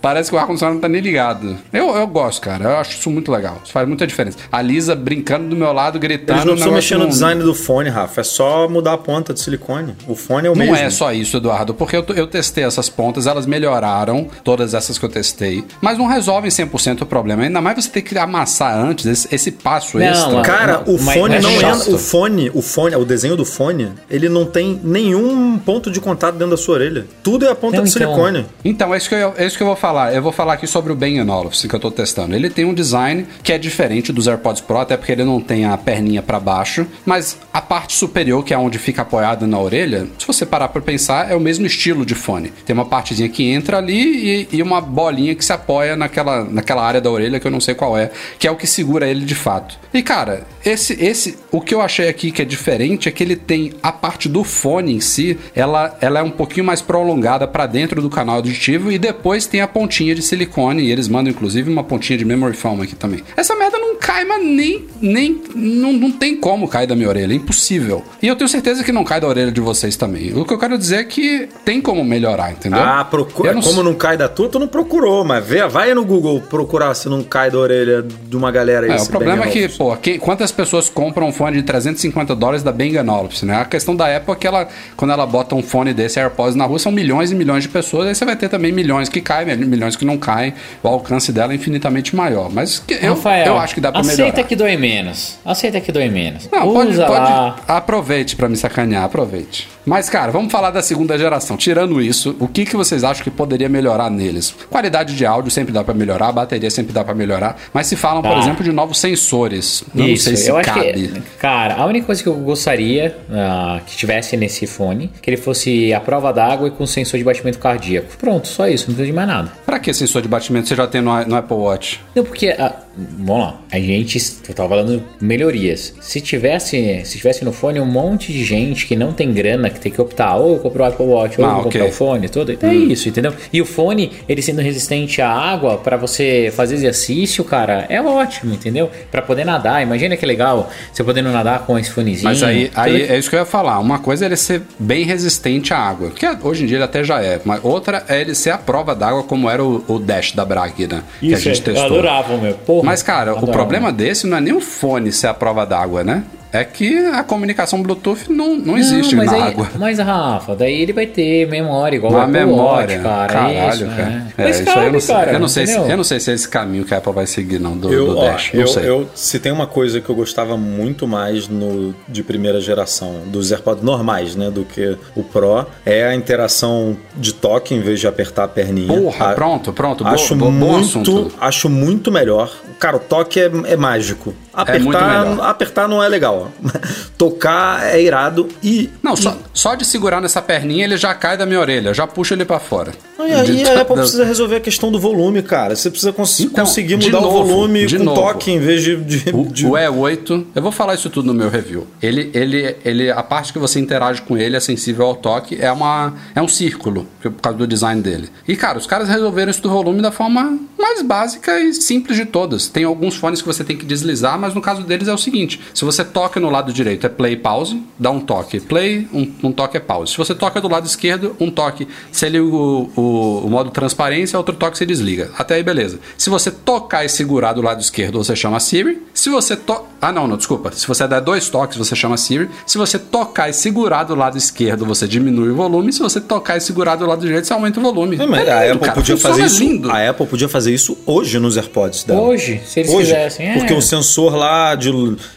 Parece 0.00 0.30
que 0.30 0.36
o 0.36 0.38
ar-condicionado 0.38 0.74
não 0.74 0.80
tá 0.82 0.88
nem 0.88 1.00
ligado. 1.00 1.56
Eu, 1.72 1.90
eu 1.94 2.06
gosto, 2.06 2.40
cara. 2.42 2.64
Eu 2.64 2.76
acho 2.78 2.98
isso 2.98 3.10
muito 3.10 3.30
legal. 3.30 3.60
Isso 3.62 3.72
faz 3.72 3.86
muita 3.86 4.06
diferença. 4.06 4.36
A 4.50 4.60
Lisa 4.60 4.94
brincando 4.94 5.48
do 5.48 5.56
meu 5.56 5.72
lado, 5.72 5.98
gritando. 5.98 6.32
Eles 6.38 6.44
não 6.44 6.52
precisam 6.54 6.74
mexer 6.74 6.94
no 6.96 7.00
não- 7.04 7.08
design 7.08 7.42
do 7.42 7.54
fone, 7.54 7.88
Rafa. 7.88 8.20
É 8.20 8.24
só 8.24 8.68
mudar 8.68 8.94
a 8.94 8.98
ponta 8.98 9.32
de 9.32 9.40
silicone. 9.40 9.94
O 10.06 10.14
fone 10.14 10.48
é 10.48 10.50
o 10.50 10.54
Não 10.54 10.60
mesmo. 10.66 10.76
é 10.76 10.90
só 10.90 11.12
isso, 11.12 11.36
Eduardo, 11.36 11.72
porque 11.74 11.96
eu, 11.96 12.04
eu 12.16 12.26
testei 12.26 12.64
essas 12.64 12.88
pontas, 12.88 13.26
elas 13.26 13.46
melhoraram, 13.46 14.26
todas 14.42 14.74
essas 14.74 14.98
que 14.98 15.04
eu 15.04 15.08
testei, 15.08 15.64
mas 15.80 15.96
não 15.98 16.06
resolvem 16.06 16.50
100% 16.50 17.02
o 17.02 17.06
problema. 17.06 17.42
Ainda 17.44 17.60
mais 17.60 17.76
você 17.84 17.90
ter 17.90 18.02
que 18.02 18.16
amassar 18.18 18.76
antes, 18.76 19.06
esse, 19.06 19.34
esse 19.34 19.50
passo 19.52 19.98
Não, 19.98 20.06
extra. 20.06 20.42
Cara, 20.42 20.82
o 20.86 20.98
fone 20.98 21.38
não 21.38 21.50
é 21.50 21.54
entra. 21.54 21.90
O 21.94 21.98
fone, 21.98 22.50
o 22.54 22.62
fone, 22.62 22.96
o 22.96 23.04
desenho 23.04 23.36
do 23.36 23.44
fone, 23.52 23.90
ele 24.10 24.28
não 24.28 24.44
tem 24.44 24.80
nenhum 24.82 25.58
ponto 25.58 25.90
de 25.90 26.00
contato 26.00 26.34
dentro 26.34 26.50
da 26.50 26.56
sua 26.56 26.76
orelha. 26.76 27.06
Tudo 27.22 27.46
é 27.46 27.50
a 27.50 27.54
ponta 27.54 27.76
Não, 27.76 27.84
de 27.84 27.90
então. 27.90 28.14
silicone. 28.14 28.46
Então, 28.64 28.94
é 28.94 28.96
isso, 28.96 29.08
que 29.08 29.14
eu, 29.14 29.34
é 29.36 29.46
isso 29.46 29.56
que 29.56 29.62
eu 29.62 29.66
vou 29.66 29.76
falar. 29.76 30.14
Eu 30.14 30.22
vou 30.22 30.32
falar 30.32 30.54
aqui 30.54 30.66
sobre 30.66 30.92
o 30.92 30.96
Bang 30.96 31.20
Olufsen 31.20 31.68
que 31.68 31.76
eu 31.76 31.80
tô 31.80 31.90
testando. 31.90 32.34
Ele 32.34 32.50
tem 32.50 32.64
um 32.64 32.74
design 32.74 33.26
que 33.42 33.52
é 33.52 33.58
diferente 33.58 34.12
dos 34.12 34.26
AirPods 34.26 34.60
Pro, 34.60 34.78
até 34.78 34.96
porque 34.96 35.12
ele 35.12 35.24
não 35.24 35.40
tem 35.40 35.64
a 35.64 35.76
perninha 35.76 36.22
para 36.22 36.40
baixo, 36.40 36.86
mas 37.04 37.38
a 37.52 37.60
parte 37.60 37.94
superior, 37.96 38.44
que 38.44 38.54
é 38.54 38.58
onde 38.58 38.78
fica 38.78 39.02
apoiado 39.02 39.46
na 39.46 39.58
orelha, 39.58 40.06
se 40.18 40.26
você 40.26 40.46
parar 40.46 40.68
para 40.68 40.80
pensar, 40.82 41.30
é 41.30 41.34
o 41.34 41.40
mesmo 41.40 41.66
estilo 41.66 42.04
de 42.04 42.14
fone. 42.14 42.52
Tem 42.64 42.74
uma 42.74 42.86
partezinha 42.86 43.28
que 43.28 43.44
entra 43.44 43.78
ali 43.78 44.48
e, 44.52 44.56
e 44.56 44.62
uma 44.62 44.80
bolinha 44.80 45.34
que 45.34 45.44
se 45.44 45.52
apoia 45.52 45.96
naquela, 45.96 46.44
naquela 46.44 46.82
área 46.84 47.00
da 47.00 47.10
orelha 47.10 47.38
que 47.38 47.46
eu 47.46 47.50
não 47.50 47.60
sei 47.60 47.74
qual 47.74 47.96
é, 47.96 48.10
que 48.38 48.46
é 48.46 48.50
o 48.50 48.56
que 48.56 48.66
segura 48.66 49.06
ele 49.06 49.24
de 49.24 49.34
fato. 49.34 49.78
E 49.92 50.02
cara, 50.02 50.46
esse 50.64 50.92
esse 51.02 51.38
o 51.50 51.60
que 51.60 51.74
eu 51.74 51.80
achei 51.80 52.08
aqui 52.08 52.30
que 52.30 52.40
é 52.40 52.44
diferente 52.44 53.08
é 53.08 53.12
que 53.12 53.22
ele 53.22 53.36
tem 53.46 53.72
a 53.82 53.92
parte 53.92 54.28
do 54.28 54.44
fone 54.44 54.94
em 54.94 55.00
si, 55.00 55.38
ela, 55.54 55.96
ela 56.00 56.20
é 56.20 56.22
um 56.22 56.30
pouquinho 56.30 56.66
mais 56.66 56.80
prolongada 56.80 57.46
para 57.46 57.66
dentro 57.66 58.00
do 58.00 58.10
canal 58.10 58.36
auditivo 58.36 58.90
e 58.90 58.98
depois 58.98 59.46
tem 59.46 59.60
a 59.60 59.68
pontinha 59.68 60.14
de 60.14 60.22
silicone 60.22 60.82
e 60.82 60.90
eles 60.90 61.08
mandam 61.08 61.30
inclusive 61.30 61.70
uma 61.70 61.84
pontinha 61.84 62.18
de 62.18 62.24
memory 62.24 62.56
foam 62.56 62.80
aqui 62.82 62.94
também. 62.94 63.22
Essa 63.36 63.54
merda 63.54 63.78
não 63.78 63.96
cai, 63.96 64.24
mas 64.24 64.42
nem 64.44 64.86
nem 65.00 65.42
não, 65.54 65.92
não 65.92 66.12
tem 66.12 66.36
como 66.36 66.68
cair 66.68 66.86
da 66.86 66.94
minha 66.94 67.08
orelha, 67.08 67.32
é 67.32 67.36
impossível. 67.36 68.04
E 68.22 68.28
eu 68.28 68.36
tenho 68.36 68.48
certeza 68.48 68.84
que 68.84 68.92
não 68.92 69.04
cai 69.04 69.20
da 69.20 69.26
orelha 69.26 69.50
de 69.50 69.60
vocês 69.60 69.96
também. 69.96 70.32
O 70.34 70.44
que 70.44 70.54
eu 70.54 70.58
quero 70.58 70.78
dizer 70.78 70.96
é 70.96 71.04
que 71.04 71.48
tem 71.64 71.80
como 71.80 72.04
melhorar, 72.04 72.52
entendeu? 72.52 72.80
Ah, 72.80 73.04
procura. 73.04 73.52
Não 73.52 73.60
Como 73.60 73.82
não 73.82 73.94
cai 73.94 74.16
da 74.16 74.28
tua, 74.28 74.48
tu 74.48 74.58
não 74.58 74.68
procurou, 74.68 75.24
mas 75.24 75.44
vê, 75.44 75.66
vai 75.66 75.92
no 75.94 76.04
Google 76.04 76.40
procurar 76.40 76.94
se 76.94 77.08
não 77.08 77.22
cai 77.22 77.50
da 77.50 77.58
orelha 77.58 78.02
de 78.02 78.36
uma 78.36 78.50
galera 78.50 78.86
aí. 78.86 78.92
É, 78.92 79.02
o 79.02 79.06
problema 79.06 79.44
é 79.44 79.48
que, 79.48 79.68
pô, 79.68 79.96
quantas 80.20 80.52
pessoas 80.52 80.88
compram 80.88 81.28
um 81.28 81.32
fone 81.32 81.56
de 81.56 81.62
350 81.62 82.34
dólares 82.34 82.62
da 82.62 82.72
Bang 82.72 82.96
Olufsen, 83.32 83.48
né? 83.48 83.56
A 83.60 83.64
questão 83.64 83.96
da 83.96 84.14
Apple 84.14 84.32
é 84.32 84.36
que 84.36 84.46
ela, 84.46 84.68
quando 84.96 85.10
ela 85.10 85.26
bota 85.26 85.54
um 85.54 85.62
fone 85.62 85.92
desse 85.94 86.20
AirPods 86.20 86.54
na 86.54 86.64
rua, 86.64 86.78
são 86.78 86.92
milhões 86.92 87.32
e 87.32 87.34
milhões 87.34 87.62
de 87.62 87.68
pessoas, 87.68 88.06
aí 88.06 88.14
você 88.14 88.24
vai 88.24 88.36
ter 88.36 88.48
também 88.48 88.70
milhões 88.70 89.08
que 89.08 89.20
caem, 89.20 89.56
milhões 89.56 89.96
que 89.96 90.04
não 90.04 90.18
caem, 90.18 90.54
o 90.82 90.88
alcance 90.88 91.32
dela 91.32 91.52
é 91.52 91.56
infinitamente 91.56 92.14
maior. 92.14 92.50
Mas 92.52 92.82
eu, 92.88 93.14
Rafael, 93.14 93.46
eu 93.46 93.58
acho 93.58 93.74
que 93.74 93.80
dá 93.80 93.90
pra 93.90 94.00
aceita 94.00 94.22
melhorar. 94.22 94.42
que 94.44 94.56
dói 94.56 94.76
menos. 94.76 95.38
Aceita 95.44 95.80
que 95.80 95.90
dói 95.90 96.08
menos. 96.08 96.48
Não, 96.52 96.72
pode, 96.72 96.90
Usa 96.90 97.06
pode. 97.06 97.20
lá. 97.20 97.56
Aproveite 97.66 98.36
pra 98.36 98.48
me 98.48 98.56
sacanear, 98.56 99.04
aproveite. 99.04 99.68
Mas, 99.84 100.08
cara, 100.08 100.30
vamos 100.30 100.52
falar 100.52 100.70
da 100.70 100.80
segunda 100.80 101.18
geração. 101.18 101.56
Tirando 101.56 102.00
isso, 102.00 102.36
o 102.38 102.46
que, 102.46 102.64
que 102.64 102.76
vocês 102.76 103.02
acham 103.02 103.24
que 103.24 103.30
poderia 103.30 103.68
melhorar 103.68 104.08
neles? 104.10 104.54
Qualidade 104.70 105.16
de 105.16 105.26
áudio 105.26 105.50
sempre 105.50 105.72
dá 105.72 105.82
pra 105.82 105.92
melhorar, 105.92 106.30
bateria 106.30 106.70
sempre 106.70 106.92
dá 106.92 107.02
pra 107.02 107.14
melhorar. 107.14 107.56
Mas 107.72 107.88
se 107.88 107.96
falam, 107.96 108.22
por 108.22 108.30
Tá. 108.32 108.38
exemplo, 108.38 108.62
de 108.62 108.70
novos 108.70 108.98
sensores. 108.98 109.82
Não 109.92 110.06
Isso, 110.06 110.24
sei 110.24 110.36
se 110.36 110.48
eu 110.48 110.56
acho 110.56 110.72
cabe. 110.72 111.08
que, 111.08 111.20
cara, 111.40 111.74
a 111.74 111.86
única 111.86 112.06
coisa 112.06 112.22
que 112.22 112.28
eu 112.28 112.34
gostaria 112.34 113.11
ah, 113.30 113.80
que 113.86 113.96
tivesse 113.96 114.36
nesse 114.36 114.66
fone, 114.66 115.10
que 115.20 115.30
ele 115.30 115.36
fosse 115.36 115.92
a 115.92 116.00
prova 116.00 116.32
d'água 116.32 116.68
e 116.68 116.70
com 116.70 116.86
sensor 116.86 117.18
de 117.18 117.24
batimento 117.24 117.58
cardíaco. 117.58 118.16
Pronto, 118.18 118.48
só 118.48 118.68
isso, 118.68 118.88
não 118.88 118.94
precisa 118.94 119.06
de 119.06 119.12
mais 119.12 119.28
nada. 119.28 119.52
Pra 119.64 119.78
que 119.78 119.92
sensor 119.92 120.22
de 120.22 120.28
batimento 120.28 120.68
você 120.68 120.74
já 120.74 120.86
tem 120.86 121.00
no, 121.00 121.24
no 121.24 121.36
Apple 121.36 121.56
Watch? 121.56 122.00
Não, 122.14 122.24
porque, 122.24 122.48
ah, 122.48 122.74
vamos 122.96 123.42
lá, 123.44 123.60
a 123.70 123.78
gente, 123.78 124.18
eu 124.48 124.54
tava 124.54 124.68
falando 124.68 125.02
melhorias. 125.20 125.94
Se 126.00 126.20
tivesse, 126.20 127.02
se 127.04 127.18
tivesse 127.18 127.44
no 127.44 127.52
fone 127.52 127.80
um 127.80 127.86
monte 127.86 128.32
de 128.32 128.44
gente 128.44 128.86
que 128.86 128.94
não 128.96 129.12
tem 129.12 129.32
grana, 129.32 129.70
que 129.70 129.80
tem 129.80 129.90
que 129.90 130.00
optar, 130.00 130.36
ou 130.36 130.54
eu 130.54 130.58
compro 130.58 130.82
o 130.82 130.86
Apple 130.86 131.06
Watch, 131.06 131.40
ou 131.40 131.46
Ah, 131.46 131.48
eu 131.50 131.54
vou 131.56 131.66
ok. 131.66 131.80
comprar 131.80 131.88
o 131.88 131.92
fone, 131.96 132.28
tudo, 132.28 132.52
então 132.52 132.68
é 132.68 132.74
isso, 132.74 133.08
entendeu? 133.08 133.32
E 133.52 133.60
o 133.62 133.66
fone, 133.66 134.12
ele 134.28 134.42
sendo 134.42 134.60
resistente 134.60 135.20
à 135.22 135.30
água, 135.30 135.78
pra 135.78 135.96
você 135.96 136.52
fazer 136.54 136.74
exercício, 136.74 137.42
cara, 137.44 137.86
é 137.88 138.00
ótimo, 138.00 138.54
entendeu? 138.54 138.90
Pra 139.10 139.22
poder 139.22 139.44
nadar, 139.44 139.82
imagina 139.82 140.16
que 140.16 140.26
legal, 140.26 140.70
você 140.92 141.02
podendo 141.02 141.30
nadar 141.30 141.60
com 141.66 141.78
esse 141.78 141.90
fonezinho. 141.90 142.24
Mas 142.24 142.42
aí, 142.42 142.70
aí 142.74 143.02
é 143.02 143.18
isso 143.18 143.30
que 143.30 143.36
eu 143.36 143.40
ia 143.40 143.46
falar. 143.46 143.78
Uma 143.78 143.98
coisa 143.98 144.24
é 144.24 144.26
ele 144.26 144.36
ser 144.36 144.62
bem 144.78 145.04
resistente 145.04 145.72
à 145.72 145.78
água, 145.78 146.10
que 146.10 146.26
hoje 146.42 146.64
em 146.64 146.66
dia 146.66 146.76
ele 146.78 146.84
até 146.84 147.02
já 147.04 147.20
é. 147.22 147.40
Mas 147.44 147.60
outra 147.64 148.04
é 148.08 148.20
ele 148.20 148.34
ser 148.34 148.50
a 148.50 148.58
prova 148.58 148.94
d'água, 148.94 149.22
como 149.22 149.48
era 149.48 149.62
o, 149.64 149.84
o 149.88 149.98
Dash 149.98 150.32
da 150.32 150.44
Bragg, 150.44 150.86
né? 150.86 151.02
que 151.20 151.26
a 151.26 151.36
Isso, 151.36 151.42
gente 151.44 151.58
eu 151.58 151.74
testou. 151.74 151.84
adorava, 151.84 152.36
meu. 152.36 152.54
Porra, 152.54 152.81
Mas, 152.84 153.02
cara, 153.02 153.34
o 153.34 153.46
problema 153.46 153.92
desse 153.92 154.26
não 154.26 154.36
é 154.36 154.40
nem 154.40 154.52
o 154.52 154.60
fone 154.60 155.12
ser 155.12 155.28
a 155.28 155.34
prova 155.34 155.64
d'água, 155.64 156.02
né? 156.04 156.24
É 156.52 156.64
que 156.64 156.98
a 157.06 157.24
comunicação 157.24 157.82
Bluetooth 157.82 158.30
não, 158.30 158.54
não 158.56 158.76
existe 158.76 159.16
mas 159.16 159.26
na 159.30 159.36
aí, 159.36 159.42
água. 159.42 159.68
Mas, 159.78 159.98
Rafa, 159.98 160.54
daí 160.54 160.82
ele 160.82 160.92
vai 160.92 161.06
ter 161.06 161.46
memória 161.48 161.96
igual 161.96 162.12
Uma 162.12 162.24
Apple 162.24 162.32
memória, 162.40 162.96
Watch, 162.96 163.02
cara. 163.02 163.32
caralho, 163.32 163.70
isso, 163.70 163.86
cara. 163.86 164.04
né? 164.10 164.32
É, 164.36 164.42
Mas 164.44 164.56
isso 164.56 164.64
cabe, 164.66 164.86
eu 164.86 164.92
não 164.92 165.00
sei. 165.00 165.14
cara, 165.14 165.32
eu, 165.32 165.40
não 165.40 165.48
sei 165.48 165.66
se, 165.66 165.76
eu 165.76 165.96
não 165.96 166.04
sei 166.04 166.20
se 166.20 166.30
é 166.30 166.34
esse 166.34 166.48
caminho 166.48 166.84
que 166.84 166.94
a 166.94 166.98
Apple 166.98 167.12
vai 167.12 167.26
seguir, 167.26 167.58
não, 167.58 167.76
do, 167.76 167.90
Eu, 167.92 168.06
do 168.08 168.18
ó, 168.18 168.24
Dash. 168.24 168.50
Não 168.52 168.60
eu, 168.60 168.66
sei. 168.68 168.88
eu- 168.88 169.08
se 169.14 169.38
tem 169.38 169.50
uma 169.50 169.66
coisa 169.66 170.00
que 170.00 170.10
eu 170.10 170.14
gostava 170.14 170.56
muito 170.58 171.06
mais 171.08 171.48
no 171.48 171.94
de 172.06 172.22
primeira 172.22 172.60
geração 172.60 173.20
dos 173.26 173.50
AirPods 173.50 173.82
normais, 173.82 174.36
né, 174.36 174.50
do 174.50 174.64
que 174.64 174.96
o 175.16 175.22
Pro, 175.22 175.66
é 175.86 176.04
a 176.04 176.14
interação 176.14 176.96
de 177.16 177.32
toque 177.32 177.74
em 177.74 177.80
vez 177.80 177.98
de 177.98 178.06
apertar 178.06 178.44
a 178.44 178.48
perninha. 178.48 178.88
Porra, 179.00 179.30
A- 179.30 179.34
pronto, 179.34 179.72
pronto. 179.72 180.04
Bo- 180.04 180.10
Acho 180.10 180.34
bo- 180.34 180.46
bom 180.46 180.50
muito, 180.50 181.32
acho 181.40 181.70
muito 181.70 182.12
melhor. 182.12 182.52
Cara, 182.78 182.96
o 182.96 183.00
toque 183.00 183.40
é, 183.40 183.50
é 183.68 183.76
mágico. 183.76 184.34
É 184.54 184.78
muito 184.78 184.96
Apertar, 184.98 185.24
melhor. 185.30 185.44
apertar 185.48 185.88
não 185.88 186.02
é 186.02 186.08
legal. 186.08 186.50
Tocar 187.16 187.84
é 187.94 188.02
irado 188.02 188.48
e 188.62 188.90
Não, 189.02 189.16
só, 189.16 189.36
só 189.52 189.74
de 189.74 189.84
segurar 189.84 190.20
nessa 190.20 190.42
perninha 190.42 190.84
ele 190.84 190.96
já 190.96 191.14
cai 191.14 191.36
da 191.36 191.46
minha 191.46 191.60
orelha. 191.60 191.88
Eu 191.90 191.94
já 191.94 192.06
puxo 192.06 192.34
ele 192.34 192.44
pra 192.44 192.58
fora. 192.58 192.92
E 193.18 193.22
aí 193.32 193.44
De- 193.56 193.64
a 193.70 193.80
Apple 193.82 193.96
precisa 193.96 194.24
resolver 194.24 194.56
a 194.56 194.60
questão 194.60 194.90
do 194.90 194.98
volume, 194.98 195.42
cara. 195.42 195.74
Você 195.76 195.90
precisa 195.90 196.12
cons- 196.12 196.40
Então, 196.40 196.64
conseguir 196.64 196.96
mudar 196.96 197.20
novo, 197.20 197.38
o 197.40 197.44
volume 197.44 197.86
de 197.86 197.98
com 197.98 198.04
novo. 198.04 198.20
toque 198.20 198.50
em 198.50 198.58
vez 198.58 198.82
de. 198.82 198.96
de- 198.96 199.30
O, 199.32 199.44
de- 199.46 199.66
o 199.66 199.70
E8, 199.72 200.46
eu 200.54 200.62
vou 200.62 200.72
falar 200.72 200.94
isso 200.94 201.08
tudo 201.08 201.26
no 201.26 201.34
meu 201.34 201.48
review. 201.48 201.86
Ele, 202.02 202.30
ele, 202.34 202.76
ele, 202.84 203.10
a 203.10 203.22
parte 203.22 203.52
que 203.52 203.58
você 203.58 203.78
interage 203.78 204.22
com 204.22 204.36
ele 204.36 204.56
é 204.56 204.60
sensível 204.60 205.06
ao 205.06 205.14
toque, 205.14 205.56
é 205.60 205.70
uma, 205.70 206.14
é 206.34 206.42
um 206.42 206.48
círculo 206.48 207.06
por 207.22 207.32
causa 207.34 207.58
do 207.58 207.66
design 207.66 208.02
dele. 208.02 208.28
E 208.46 208.56
cara, 208.56 208.78
os 208.78 208.86
caras 208.86 209.08
resolveram 209.08 209.50
isso 209.50 209.62
do 209.62 209.70
volume 209.70 210.02
da 210.02 210.10
forma 210.10 210.58
mais 210.78 211.00
básica 211.02 211.60
e 211.60 211.72
simples 211.72 212.16
de 212.16 212.24
todas. 212.24 212.66
Tem 212.68 212.84
alguns 212.84 213.14
fones 213.14 213.40
que 213.40 213.46
você 213.46 213.62
tem 213.62 213.76
que 213.76 213.84
deslizar, 213.86 214.38
mas 214.42 214.54
no 214.54 214.60
caso 214.60 214.82
deles 214.82 215.06
é 215.06 215.14
o 215.14 215.18
seguinte: 215.18 215.60
se 215.72 215.84
você 215.84 216.04
toca 216.04 216.40
no 216.40 216.50
lado 216.50 216.72
direito 216.72 217.06
é 217.06 217.08
play 217.08 217.36
pause, 217.36 217.80
dá 217.98 218.10
um 218.10 218.20
toque 218.20 218.58
play, 218.58 219.08
um, 219.12 219.32
um 219.44 219.52
toque 219.52 219.76
é 219.76 219.80
pause. 219.80 220.12
Se 220.12 220.18
você 220.18 220.34
toca 220.34 220.60
do 220.60 220.68
lado 220.68 220.84
esquerdo, 220.84 221.36
um 221.38 221.50
toque 221.50 221.86
você 222.10 222.28
liga 222.28 222.44
o, 222.44 222.90
o, 222.96 223.46
o 223.46 223.50
modo 223.50 223.70
transparência, 223.70 224.36
outro 224.36 224.54
toque 224.56 224.76
você 224.76 224.84
desliga. 224.84 225.30
Até 225.38 225.54
aí 225.54 225.62
beleza. 225.62 226.00
Se 226.18 226.28
você 226.28 226.50
tocar 226.50 227.04
e 227.04 227.08
segurar 227.08 227.52
do 227.52 227.62
lado 227.62 227.80
esquerdo, 227.80 228.22
você 228.22 228.34
chama 228.34 228.58
Siri. 228.58 229.00
Se 229.22 229.30
você 229.30 229.54
to... 229.54 229.84
Ah, 230.00 230.10
não, 230.10 230.26
não, 230.26 230.36
desculpa. 230.36 230.72
Se 230.72 230.84
você 230.88 231.06
der 231.06 231.20
dois 231.20 231.48
toques, 231.48 231.78
você 231.78 231.94
chama 231.94 232.16
Siri. 232.16 232.50
Se 232.66 232.76
você 232.76 232.98
tocar 232.98 233.48
e 233.48 233.52
segurar 233.52 234.02
do 234.02 234.16
lado 234.16 234.36
esquerdo, 234.36 234.84
você 234.84 235.06
diminui 235.06 235.50
o 235.50 235.54
volume. 235.54 235.92
Se 235.92 236.00
você 236.00 236.20
tocar 236.20 236.56
e 236.56 236.60
segurar 236.60 236.96
do 236.96 237.06
lado 237.06 237.20
direito, 237.20 237.46
você 237.46 237.52
aumenta 237.52 237.78
o 237.78 237.82
volume. 237.84 238.16
É, 238.20 238.26
mas 238.26 238.48
É 238.48 238.52
a 238.52 238.60
lindo, 238.62 238.72
Apple 238.72 238.80
cara. 238.80 238.92
podia 238.94 239.14
Funciona 239.14 239.34
fazer 239.36 239.46
isso. 239.46 239.60
lindo. 239.62 239.90
A 239.92 240.10
Apple 240.10 240.26
podia 240.26 240.48
fazer 240.48 240.74
isso 240.74 240.98
hoje 241.06 241.38
nos 241.38 241.56
AirPods 241.56 242.02
dela. 242.02 242.20
Hoje, 242.20 242.60
se 242.66 242.80
eles 242.80 242.90
Hoje, 242.92 243.12
quisessem. 243.14 243.48
É. 243.50 243.52
Porque 243.58 243.72
o 243.72 243.80
sensor 243.80 244.34
lá 244.34 244.74
de 244.74 244.90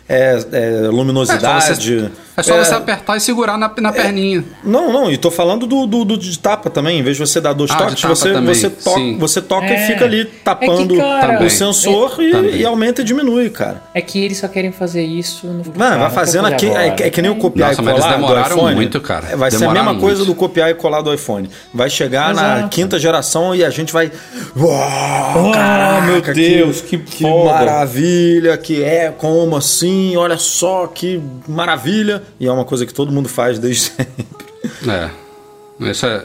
é, 0.09 0.39
é, 0.51 0.87
luminosidade. 0.87 1.45
É, 1.45 1.61
só 1.61 1.75
você- 1.75 2.11
É 2.37 2.43
só 2.43 2.55
É. 2.55 2.63
você 2.65 2.73
apertar 2.73 3.15
e 3.17 3.21
segurar 3.21 3.55
na, 3.55 3.71
na 3.79 3.93
perninha. 3.93 4.43
Não, 4.63 4.91
não, 4.91 5.11
e 5.11 5.15
tô 5.17 5.29
falando 5.29 5.67
do, 5.67 5.85
do, 5.85 6.03
do 6.03 6.17
de 6.17 6.37
tapa 6.39 6.71
também. 6.71 6.99
Em 6.99 7.03
vez 7.03 7.17
de 7.17 7.25
você 7.25 7.39
dar 7.39 7.53
dois 7.53 7.69
Ah, 7.69 7.75
toques, 7.77 8.01
você, 8.01 8.33
também, 8.33 8.53
você, 8.55 8.69
toca, 8.69 8.99
sim. 8.99 9.17
você 9.19 9.41
toca 9.43 9.67
É. 9.67 9.83
e 9.83 9.87
fica 9.93 10.05
ali 10.05 10.25
tapando 10.25 10.95
É 10.95 10.97
que, 10.97 11.21
cara, 11.21 11.45
o 11.45 11.49
sensor 11.51 12.15
e, 12.19 12.57
e 12.61 12.65
aumenta 12.65 13.01
e 13.01 13.05
diminui, 13.05 13.49
cara. 13.51 13.74
É 13.93 14.01
que 14.01 14.23
eles 14.23 14.37
só 14.37 14.47
querem 14.47 14.71
fazer 14.71 15.03
isso 15.03 15.47
no 15.47 15.63
Mano, 15.75 15.99
vai 15.99 16.09
fazendo 16.09 16.45
aqui. 16.47 16.67
É, 16.67 16.87
é 16.87 17.09
que 17.09 17.21
nem 17.21 17.31
o 17.31 17.35
copiar 17.35 17.69
Nossa, 17.69 17.81
e 17.81 17.85
mas 17.85 17.93
eles 17.93 18.03
colar 18.05 18.15
do 18.17 18.21
demoraram 18.23 18.55
iPhone. 18.57 18.75
muito, 18.75 19.01
cara. 19.01 19.27
É, 19.31 19.35
Vai 19.35 19.51
ser 19.51 19.57
a 19.57 19.59
Demoraram 19.59 19.85
mesma 19.87 19.99
coisa 20.01 20.17
muito. 20.19 20.33
do 20.33 20.35
copiar 20.35 20.69
e 20.69 20.73
colar 20.73 21.01
do 21.01 21.13
iPhone. 21.13 21.49
Vai 21.73 21.89
chegar 21.89 22.33
na 22.33 22.57
Exato. 22.57 22.69
quinta 22.69 22.99
geração 22.99 23.53
e 23.55 23.63
a 23.63 23.69
gente 23.69 23.91
vai. 23.93 24.11
Uau, 24.57 24.71
Ah, 24.75 25.51
caraca, 25.53 26.05
meu 26.07 26.21
Deus, 26.21 26.81
que 26.81 26.97
foda. 26.97 27.53
maravilha, 27.53 28.57
que 28.57 28.83
é, 28.83 29.11
como 29.17 29.55
assim? 29.55 30.15
Olha 30.17 30.37
só 30.37 30.87
que 30.87 31.21
maravilha. 31.47 32.23
E 32.39 32.47
é 32.47 32.51
uma 32.51 32.65
coisa 32.65 32.85
que 32.85 32.93
todo 32.93 33.11
mundo 33.11 33.27
faz 33.29 33.59
desde 33.59 33.81
sempre. 33.91 34.25
É. 34.87 35.09
Isso 35.79 36.05
é, 36.05 36.23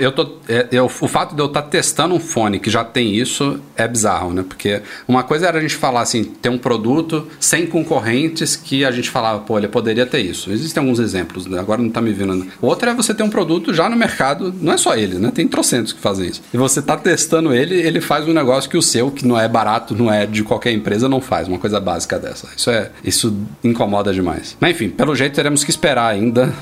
eu 0.00 0.10
tô, 0.10 0.38
é, 0.48 0.66
eu- 0.72 0.86
o 0.86 0.88
fato 0.88 1.34
de 1.34 1.40
eu 1.40 1.46
estar 1.46 1.62
testando 1.62 2.14
um 2.14 2.18
fone 2.20 2.58
que 2.58 2.68
já 2.68 2.82
tem 2.82 3.14
isso 3.14 3.60
é 3.76 3.86
bizarro, 3.86 4.32
né? 4.34 4.44
Porque 4.46 4.82
uma 5.06 5.22
coisa 5.22 5.46
era 5.46 5.58
a 5.58 5.60
gente 5.60 5.76
falar 5.76 6.00
assim, 6.00 6.24
ter 6.24 6.48
um 6.48 6.58
produto 6.58 7.28
sem 7.38 7.64
concorrentes 7.66 8.56
que 8.56 8.84
a 8.84 8.90
gente 8.90 9.08
falava, 9.08 9.38
pô, 9.40 9.56
ele 9.56 9.68
poderia 9.68 10.04
ter 10.04 10.18
isso. 10.20 10.50
Existem 10.50 10.80
alguns 10.82 10.98
exemplos, 10.98 11.46
né? 11.46 11.60
agora 11.60 11.80
não 11.80 11.90
tá 11.90 12.00
me 12.00 12.12
vindo. 12.12 12.46
Outra 12.60 12.90
é 12.90 12.94
você 12.94 13.14
ter 13.14 13.22
um 13.22 13.30
produto 13.30 13.72
já 13.72 13.88
no 13.88 13.96
mercado, 13.96 14.52
não 14.60 14.72
é 14.72 14.76
só 14.76 14.96
ele, 14.96 15.16
né? 15.18 15.30
Tem 15.32 15.46
trocentos 15.46 15.92
que 15.92 16.00
fazem 16.00 16.28
isso. 16.28 16.42
E 16.52 16.56
você 16.56 16.82
tá 16.82 16.96
testando 16.96 17.54
ele, 17.54 17.76
ele 17.76 18.00
faz 18.00 18.26
um 18.26 18.32
negócio 18.32 18.68
que 18.68 18.76
o 18.76 18.82
seu, 18.82 19.10
que 19.12 19.24
não 19.26 19.38
é 19.38 19.46
barato, 19.48 19.94
não 19.94 20.12
é 20.12 20.26
de 20.26 20.42
qualquer 20.42 20.72
empresa, 20.72 21.08
não 21.08 21.20
faz. 21.20 21.46
Uma 21.46 21.58
coisa 21.58 21.78
básica 21.78 22.18
dessa. 22.18 22.48
Isso 22.56 22.68
é, 22.70 22.90
isso 23.04 23.36
incomoda 23.62 24.12
demais. 24.12 24.56
Mas 24.60 24.72
enfim, 24.72 24.88
pelo 24.88 25.14
jeito 25.14 25.34
teremos 25.34 25.62
que 25.62 25.70
esperar 25.70 26.08
ainda 26.08 26.52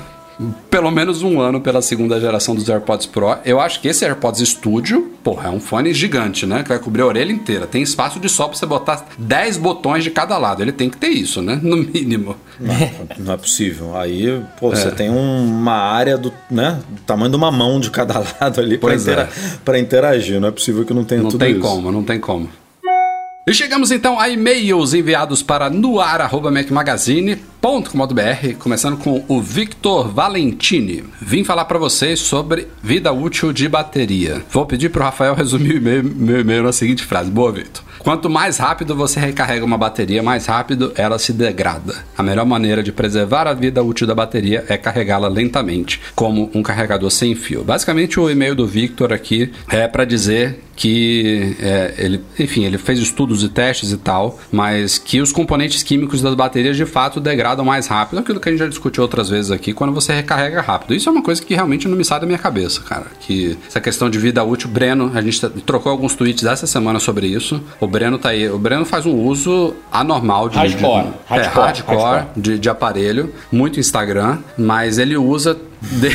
pelo 0.69 0.91
menos 0.91 1.23
um 1.23 1.39
ano 1.41 1.59
pela 1.61 1.81
segunda 1.81 2.19
geração 2.19 2.53
dos 2.55 2.69
AirPods 2.69 3.05
Pro. 3.07 3.37
Eu 3.43 3.59
acho 3.59 3.81
que 3.81 3.87
esse 3.87 4.05
AirPods 4.05 4.47
Studio, 4.47 5.11
porra, 5.23 5.47
é 5.47 5.51
um 5.51 5.59
fone 5.59 5.93
gigante, 5.93 6.45
né? 6.45 6.61
Que 6.63 6.69
vai 6.69 6.79
cobrir 6.79 7.01
a 7.01 7.05
orelha 7.07 7.31
inteira. 7.31 7.65
Tem 7.65 7.81
espaço 7.81 8.19
de 8.19 8.29
só 8.29 8.47
pra 8.47 8.57
você 8.57 8.65
botar 8.65 9.05
10 9.17 9.57
botões 9.57 10.03
de 10.03 10.11
cada 10.11 10.37
lado. 10.37 10.61
Ele 10.61 10.71
tem 10.71 10.89
que 10.89 10.97
ter 10.97 11.07
isso, 11.09 11.41
né? 11.41 11.59
No 11.61 11.77
mínimo. 11.77 12.35
Não, 12.59 12.75
não 13.25 13.33
é 13.33 13.37
possível. 13.37 13.97
Aí, 13.97 14.41
pô, 14.59 14.71
É. 14.71 14.75
você 14.75 14.91
tem 14.91 15.09
um- 15.09 15.45
uma 15.47 15.73
área 15.73 16.17
do, 16.17 16.31
né, 16.49 16.79
do 16.89 17.01
tamanho 17.01 17.29
de 17.31 17.35
uma 17.37 17.51
mão 17.51 17.79
de 17.79 17.89
cada 17.89 18.13
lado 18.39 18.59
ali 18.61 18.77
pra, 18.77 18.89
Pois 18.89 19.07
é. 19.07 19.27
interagir. 19.79 20.39
Não 20.39 20.47
é 20.47 20.51
possível 20.51 20.85
que 20.85 20.93
não 20.93 21.03
tenha 21.03 21.21
Não 21.21 21.29
tudo 21.29 21.39
tem 21.39 21.51
isso. 21.53 21.61
como, 21.61 21.91
não 21.91 22.03
tem 22.03 22.19
como. 22.19 22.49
E 23.49 23.53
chegamos 23.53 23.91
então 23.91 24.19
a 24.19 24.27
e-mails 24.27 24.93
enviados 24.93 25.41
para 25.41 25.69
noar.mecmagazine.com.br, 25.69 28.55
começando 28.59 28.97
com 28.97 29.23
o 29.25 29.41
Victor 29.41 30.09
Valentini. 30.09 31.05
Vim 31.21 31.45
falar 31.45 31.63
para 31.63 31.79
vocês 31.79 32.19
sobre 32.19 32.67
vida 32.83 33.13
útil 33.13 33.53
de 33.53 33.69
bateria. 33.69 34.43
Vou 34.51 34.65
pedir 34.65 34.89
para 34.89 34.99
o 34.99 35.05
Rafael 35.05 35.33
resumir 35.33 35.79
meu 35.79 36.41
e-mail 36.41 36.63
na 36.63 36.73
seguinte 36.73 37.05
frase. 37.05 37.31
Boa, 37.31 37.53
Victor. 37.53 37.85
Quanto 37.99 38.29
mais 38.29 38.57
rápido 38.57 38.93
você 38.93 39.17
recarrega 39.17 39.63
uma 39.63 39.77
bateria, 39.77 40.21
mais 40.21 40.45
rápido 40.45 40.91
ela 40.95 41.17
se 41.17 41.31
degrada. 41.31 42.03
A 42.17 42.23
melhor 42.23 42.45
maneira 42.45 42.83
de 42.83 42.91
preservar 42.91 43.47
a 43.47 43.53
vida 43.53 43.81
útil 43.81 44.05
da 44.05 44.13
bateria 44.13 44.65
é 44.67 44.75
carregá-la 44.75 45.29
lentamente, 45.29 46.01
como 46.13 46.51
um 46.53 46.61
carregador 46.61 47.09
sem 47.09 47.33
fio. 47.33 47.63
Basicamente, 47.63 48.19
o 48.19 48.29
e-mail 48.29 48.55
do 48.55 48.67
Victor 48.67 49.13
aqui 49.13 49.53
é 49.69 49.87
para 49.87 50.03
dizer 50.03 50.66
que 50.77 51.57
é, 51.59 51.95
ele, 51.97 52.23
enfim, 52.39 52.63
ele 52.63 52.77
fez 52.77 52.99
estudos 52.99 53.43
e 53.43 53.49
testes 53.49 53.91
e 53.91 53.97
tal, 53.97 54.39
mas 54.51 54.97
que 54.99 55.19
os 55.19 55.31
componentes 55.31 55.81
químicos 55.81 56.21
das 56.21 56.35
baterias 56.35 56.77
de 56.77 56.85
fato 56.85 57.19
degradam 57.19 57.65
mais 57.65 57.87
rápido, 57.87 58.19
aquilo 58.19 58.39
que 58.39 58.47
a 58.47 58.51
gente 58.51 58.59
já 58.59 58.67
discutiu 58.67 59.01
outras 59.01 59.27
vezes 59.27 59.49
aqui, 59.49 59.73
quando 59.73 59.91
você 59.91 60.13
recarrega 60.13 60.61
rápido. 60.61 60.93
Isso 60.93 61.09
é 61.09 61.11
uma 61.11 61.23
coisa 61.23 61.43
que 61.43 61.55
realmente 61.55 61.87
não 61.87 61.97
me 61.97 62.05
sai 62.05 62.19
da 62.19 62.27
minha 62.27 62.37
cabeça, 62.37 62.81
cara. 62.81 63.07
Que 63.19 63.57
essa 63.67 63.81
questão 63.81 64.07
de 64.09 64.19
vida 64.19 64.43
útil, 64.43 64.69
Breno, 64.69 65.11
a 65.15 65.21
gente 65.21 65.41
tá- 65.41 65.49
trocou 65.65 65.91
alguns 65.91 66.13
tweets 66.15 66.43
essa 66.45 66.67
semana 66.67 66.99
sobre 66.99 67.25
isso. 67.25 67.59
O 67.79 67.87
Breno 67.87 68.19
tá 68.19 68.29
aí, 68.29 68.47
o 68.47 68.59
Breno 68.59 68.85
faz 68.85 69.05
um 69.07 69.15
uso 69.15 69.73
anormal 69.91 70.47
de 70.47 70.57
Hardcore, 70.57 71.03
de, 71.03 71.09
é, 71.09 71.13
hardcore, 71.27 71.65
hardcore, 71.65 71.97
hardcore. 71.97 72.25
De, 72.41 72.59
de 72.59 72.69
aparelho, 72.69 73.33
muito 73.51 73.79
Instagram, 73.79 74.37
mas 74.55 74.99
ele 74.99 75.17
usa 75.17 75.57
de- 75.81 76.07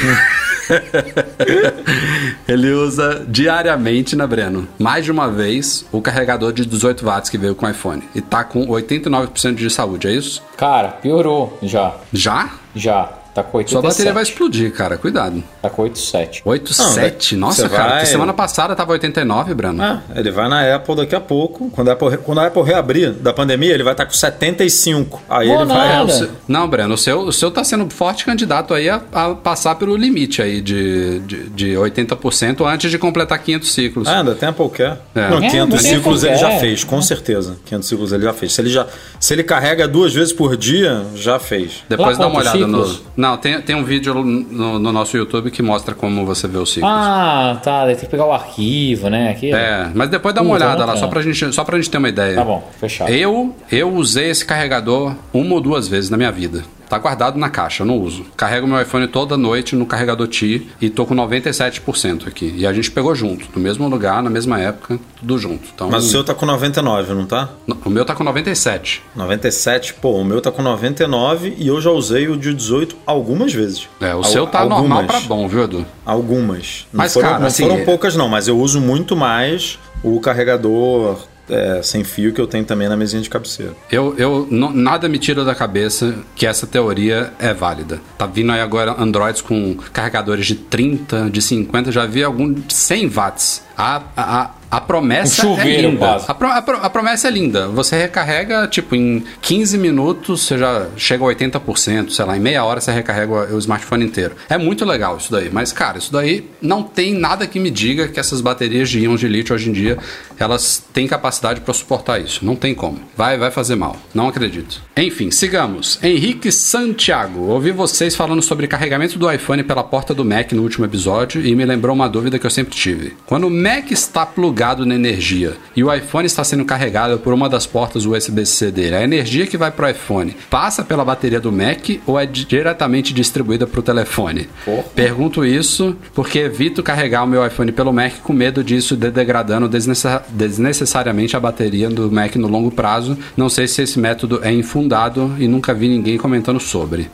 ele 2.48 2.70
usa 2.72 3.24
diariamente 3.28 4.14
na 4.16 4.26
Breno, 4.26 4.66
mais 4.78 5.04
de 5.04 5.10
uma 5.10 5.30
vez, 5.30 5.84
o 5.92 6.00
carregador 6.00 6.52
de 6.52 6.64
18 6.66 7.04
watts 7.04 7.30
que 7.30 7.38
veio 7.38 7.54
com 7.54 7.66
o 7.66 7.70
iPhone. 7.70 8.02
E 8.14 8.20
tá 8.20 8.44
com 8.44 8.66
89% 8.66 9.54
de 9.54 9.70
saúde, 9.70 10.08
é 10.08 10.12
isso? 10.12 10.42
Cara, 10.56 10.88
piorou 10.88 11.58
já. 11.62 11.94
Já? 12.12 12.50
Já. 12.74 13.10
Tá 13.34 13.42
com 13.42 13.56
87. 13.58 13.70
Sua 13.70 13.82
bateria 13.90 14.12
vai 14.12 14.22
explodir, 14.22 14.72
cara. 14.72 14.98
Cuidado. 14.98 15.42
Tá 15.62 15.70
com 15.70 15.82
87. 15.82 16.42
8,7? 16.44 17.32
Não, 17.32 17.48
Nossa, 17.48 17.62
você 17.62 17.68
cara. 17.68 17.82
vai- 17.84 17.92
porque 18.00 18.06
semana 18.06 18.32
passada 18.34 18.76
tava 18.76 18.92
89, 18.92 19.54
Breno. 19.54 19.82
Ah, 19.82 20.02
ele 20.14 20.30
vai 20.30 20.48
na 20.48 20.74
Apple 20.74 20.96
daqui 20.96 21.14
a 21.14 21.20
pouco. 21.20 21.70
Quando 21.70 21.88
a 21.88 21.92
Apple, 21.92 22.18
quando 22.18 22.38
a 22.40 22.46
Apple 22.46 22.62
reabrir 22.62 23.10
da 23.12 23.32
pandemia, 23.32 23.72
ele 23.72 23.82
vai 23.82 23.94
estar 23.94 24.04
com 24.04 24.12
75. 24.12 25.22
Aí 25.30 25.48
Pô, 25.48 25.54
ele 25.54 25.64
vai. 25.64 25.88
nada. 25.88 26.12
É, 26.12 26.14
seu- 26.14 26.28
não, 26.46 26.68
Breno, 26.68 26.94
o 26.94 26.98
seu, 26.98 27.20
o 27.20 27.32
seu 27.32 27.50
tá 27.50 27.64
sendo 27.64 27.88
forte 27.90 28.24
candidato 28.24 28.74
aí 28.74 28.90
a, 28.90 29.00
a 29.12 29.34
passar 29.34 29.76
pelo 29.76 29.96
limite 29.96 30.42
aí 30.42 30.60
de, 30.60 31.20
de, 31.20 31.48
de 31.50 31.66
80% 31.74 32.66
antes 32.66 32.90
de 32.90 32.98
completar 32.98 33.38
500 33.38 33.72
ciclos. 33.72 34.08
Ah, 34.08 34.18
ainda 34.18 34.34
tem 34.34 34.48
Apple 34.50 34.68
Care. 34.68 34.98
É. 35.14 35.28
Não, 35.30 35.38
É, 35.38 35.48
500 35.50 35.58
não 35.58 35.68
tem 35.68 35.78
ciclos 35.96 36.24
ele 36.24 36.36
já 36.36 36.50
fez, 36.58 36.84
com 36.84 37.00
certeza. 37.00 37.56
500 37.64 37.88
ciclos 37.88 38.12
ele 38.12 38.24
já 38.24 38.32
fez. 38.34 38.52
Se 38.52 38.60
ele, 38.60 38.68
já, 38.70 38.86
se 39.18 39.32
ele 39.32 39.42
carrega 39.42 39.88
duas 39.88 40.12
vezes 40.12 40.32
por 40.34 40.56
dia, 40.56 41.02
já 41.14 41.38
fez. 41.38 41.82
Depois 41.88 42.18
Lá 42.18 42.24
dá 42.24 42.30
uma 42.30 42.40
olhada 42.40 42.66
no. 42.66 43.00
Não, 43.22 43.36
tem, 43.36 43.62
tem 43.62 43.76
um 43.76 43.84
vídeo 43.84 44.12
no, 44.14 44.80
no 44.80 44.90
nosso 44.90 45.16
YouTube 45.16 45.52
que 45.52 45.62
mostra 45.62 45.94
como 45.94 46.26
você 46.26 46.48
vê 46.48 46.58
os 46.58 46.72
ciclos. 46.72 46.90
Ah, 46.92 47.56
tá. 47.62 47.84
Daí 47.84 47.94
tem 47.94 48.06
que 48.06 48.10
pegar 48.10 48.26
o 48.26 48.32
arquivo, 48.32 49.08
né? 49.08 49.30
Aqui. 49.30 49.52
É, 49.52 49.88
mas 49.94 50.10
depois 50.10 50.34
dá 50.34 50.42
uma 50.42 50.54
olhada 50.54 50.80
não 50.80 50.86
lá, 50.88 50.96
só 50.96 51.06
pra, 51.06 51.22
gente, 51.22 51.52
só 51.54 51.62
pra 51.62 51.76
gente 51.76 51.88
ter 51.88 51.98
uma 51.98 52.08
ideia. 52.08 52.34
Tá 52.34 52.42
bom, 52.44 52.68
fechado. 52.80 53.12
Eu, 53.12 53.54
eu 53.70 53.94
usei 53.94 54.28
esse 54.28 54.44
carregador 54.44 55.14
uma 55.32 55.54
ou 55.54 55.60
duas 55.60 55.86
vezes 55.86 56.10
na 56.10 56.16
minha 56.16 56.32
vida. 56.32 56.64
Tá 56.92 56.98
guardado 56.98 57.38
na 57.38 57.48
caixa, 57.48 57.84
eu 57.84 57.86
não 57.86 57.96
uso. 57.98 58.26
Carrego 58.36 58.66
meu 58.66 58.78
iPhone 58.78 59.08
toda 59.08 59.34
noite 59.34 59.74
no 59.74 59.86
carregador 59.86 60.28
Ti 60.28 60.68
e 60.78 60.90
tô 60.90 61.06
com 61.06 61.14
97% 61.14 62.28
aqui. 62.28 62.52
E 62.54 62.66
a 62.66 62.72
gente 62.74 62.90
pegou 62.90 63.14
junto, 63.14 63.46
no 63.56 63.62
mesmo 63.62 63.88
lugar, 63.88 64.22
na 64.22 64.28
mesma 64.28 64.60
época, 64.60 65.00
tudo 65.18 65.38
junto. 65.38 65.66
Então, 65.74 65.88
Mas 65.90 66.04
o 66.04 66.08
seu 66.10 66.22
tá 66.22 66.34
com 66.34 66.44
99, 66.44 67.14
não 67.14 67.24
tá? 67.24 67.48
o 67.82 67.88
meu 67.88 68.04
tá 68.04 68.14
com 68.14 68.22
97. 68.22 69.02
97, 69.16 69.94
pô, 69.94 70.18
o 70.18 70.24
meu 70.24 70.42
tá 70.42 70.52
com 70.52 70.60
99 70.60 71.54
e 71.56 71.66
eu 71.66 71.80
já 71.80 71.90
usei 71.90 72.28
o 72.28 72.36
de 72.36 72.52
18 72.52 72.94
algumas 73.06 73.54
vezes. 73.54 73.88
É, 73.98 74.12
o 74.14 74.18
Al- 74.18 74.24
seu 74.24 74.46
tá 74.46 74.58
algumas. 74.60 74.80
normal 74.82 75.04
pra 75.04 75.20
bom, 75.20 75.48
viu, 75.48 75.64
Edu? 75.64 75.86
Algumas. 76.04 76.86
Não 76.92 76.98
Mas, 76.98 77.14
foram, 77.14 77.26
cara, 77.26 77.40
não 77.40 77.46
assim, 77.46 77.62
foram 77.62 77.76
é- 77.78 77.84
poucas, 77.86 78.14
não, 78.16 78.28
mas 78.28 78.48
eu 78.48 78.58
uso 78.58 78.82
muito 78.82 79.16
mais 79.16 79.78
o 80.04 80.20
carregador 80.20 81.16
é, 81.48 81.80
sem 81.82 82.04
fio 82.04 82.32
que 82.32 82.40
eu 82.40 82.46
tenho 82.46 82.64
também 82.64 82.88
na 82.88 82.96
mesinha 82.96 83.20
de 83.22 83.28
cabeceira. 83.30 83.72
Eu, 83.90 84.14
eu 84.16 84.46
não- 84.50 84.72
nada 84.72 85.08
me 85.08 85.18
tira 85.18 85.44
da 85.44 85.54
cabeça 85.54 86.14
que 86.34 86.46
essa 86.46 86.66
teoria 86.66 87.32
é 87.38 87.52
válida. 87.52 88.00
Tá 88.16 88.26
vindo 88.26 88.52
aí 88.52 88.60
agora 88.60 88.94
Androids 88.98 89.42
com 89.42 89.76
carregadores 89.92 90.46
de 90.46 90.54
30, 90.54 91.28
de 91.30 91.42
50, 91.42 91.90
já 91.92 92.06
vi 92.06 92.22
algum 92.22 92.52
de 92.52 92.72
100 92.72 93.08
watts. 93.08 93.62
A, 93.76 94.02
a, 94.16 94.50
a 94.70 94.80
promessa 94.80 95.46
Um 95.46 95.56
chuveiro, 95.56 95.88
é 95.88 95.90
linda. 95.90 96.16
A, 96.28 96.34
pro- 96.34 96.48
a 96.48 96.62
pro- 96.62 96.78
a 96.82 96.90
promessa 96.90 97.28
é 97.28 97.30
linda. 97.30 97.68
Você 97.68 97.96
recarrega, 97.96 98.66
tipo, 98.68 98.94
em 98.94 99.24
15 99.40 99.76
minutos 99.78 100.46
você 100.46 100.56
já 100.58 100.86
chega 100.96 101.24
a 101.24 101.28
80%, 101.28 102.10
sei 102.10 102.24
lá, 102.24 102.36
em 102.36 102.40
meia 102.40 102.64
hora 102.64 102.80
você 102.80 102.90
recarrega 102.92 103.32
o, 103.32 103.54
o 103.56 103.58
smartphone 103.58 104.04
inteiro. 104.04 104.34
É 104.48 104.56
muito 104.58 104.84
legal 104.84 105.16
isso 105.16 105.30
daí. 105.30 105.50
Mas, 105.52 105.72
cara, 105.72 105.98
isso 105.98 106.12
daí 106.12 106.48
não 106.60 106.82
tem 106.82 107.14
nada 107.14 107.46
que 107.46 107.58
me 107.60 107.70
diga 107.70 108.08
que 108.08 108.18
essas 108.20 108.40
baterias 108.40 108.88
de 108.88 109.00
íons 109.00 109.20
de 109.20 109.28
lítio 109.28 109.54
hoje 109.54 109.68
em 109.70 109.72
dia 109.72 109.98
elas 110.38 110.82
têm 110.92 111.06
capacidade 111.06 111.60
para 111.60 111.72
suportar 111.72 112.20
isso. 112.20 112.44
Não 112.44 112.56
tem 112.56 112.74
como. 112.74 112.98
Vai, 113.16 113.38
vai 113.38 113.50
fazer 113.50 113.76
mal. 113.76 113.96
Não 114.12 114.26
acredito. 114.28 114.82
Enfim, 114.96 115.30
sigamos. 115.30 115.98
Henrique 116.02 116.50
Santiago. 116.50 117.42
Ouvi 117.48 117.70
vocês 117.70 118.16
falando 118.16 118.42
sobre 118.42 118.66
carregamento 118.66 119.18
do 119.18 119.30
iPhone 119.30 119.62
pela 119.62 119.84
porta 119.84 120.12
do 120.12 120.24
Mac 120.24 120.50
no 120.52 120.62
último 120.62 120.84
episódio 120.84 121.44
e 121.46 121.54
me 121.54 121.64
lembrou 121.64 121.94
uma 121.94 122.08
dúvida 122.08 122.38
que 122.40 122.46
eu 122.46 122.50
sempre 122.50 122.74
tive. 122.74 123.14
Quando 123.24 123.48
o 123.62 123.74
Mac 123.74 123.92
está 123.92 124.26
plugado 124.26 124.84
na 124.84 124.96
energia 124.96 125.52
e 125.76 125.84
o 125.84 125.94
iPhone 125.94 126.26
está 126.26 126.42
sendo 126.42 126.64
carregado 126.64 127.18
por 127.18 127.32
uma 127.32 127.48
das 127.48 127.64
portas 127.64 128.04
USB-C 128.04 128.72
dele, 128.72 128.96
a 128.96 129.02
energia 129.04 129.46
que 129.46 129.56
vai 129.56 129.70
para 129.70 129.86
o 129.86 129.90
iPhone 129.90 130.36
passa 130.50 130.82
pela 130.82 131.04
bateria 131.04 131.38
do 131.38 131.52
Mac 131.52 131.78
ou 132.04 132.18
é 132.18 132.26
di- 132.26 132.44
diretamente 132.44 133.14
distribuída 133.14 133.64
para 133.64 133.78
o 133.78 133.82
telefone? 133.82 134.48
Pergunto 134.96 135.44
isso 135.44 135.96
porque 136.12 136.40
evito 136.40 136.82
carregar 136.82 137.22
o 137.22 137.26
meu 137.26 137.46
iPhone 137.46 137.70
pelo 137.70 137.92
Mac 137.92 138.14
com 138.24 138.32
medo 138.32 138.64
disso 138.64 138.96
de 138.96 139.10
degradando 139.12 139.68
desnecessa- 139.68 140.24
desnecessariamente 140.30 141.36
a 141.36 141.40
bateria 141.40 141.88
do 141.88 142.10
Mac 142.10 142.34
no 142.36 142.48
longo 142.48 142.70
prazo. 142.72 143.16
Não 143.36 143.48
sei 143.48 143.68
se 143.68 143.82
esse 143.82 143.96
método 143.98 144.40
é 144.42 144.50
infundado 144.52 145.36
e 145.38 145.46
nunca 145.46 145.72
vi 145.72 145.86
ninguém 145.88 146.18
comentando 146.18 146.58
sobre. 146.58 147.08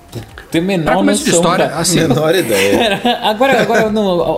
Tem 0.50 0.62
menor 0.62 0.84
Pra 0.84 0.94
começo 0.94 1.24
de 1.24 1.30
noção, 1.30 1.42
história, 1.44 1.68
cara. 1.68 1.80
assim, 1.80 2.00
Menor 2.00 2.34
ideia. 2.34 3.00
agora, 3.22 3.60
agora 3.60 3.86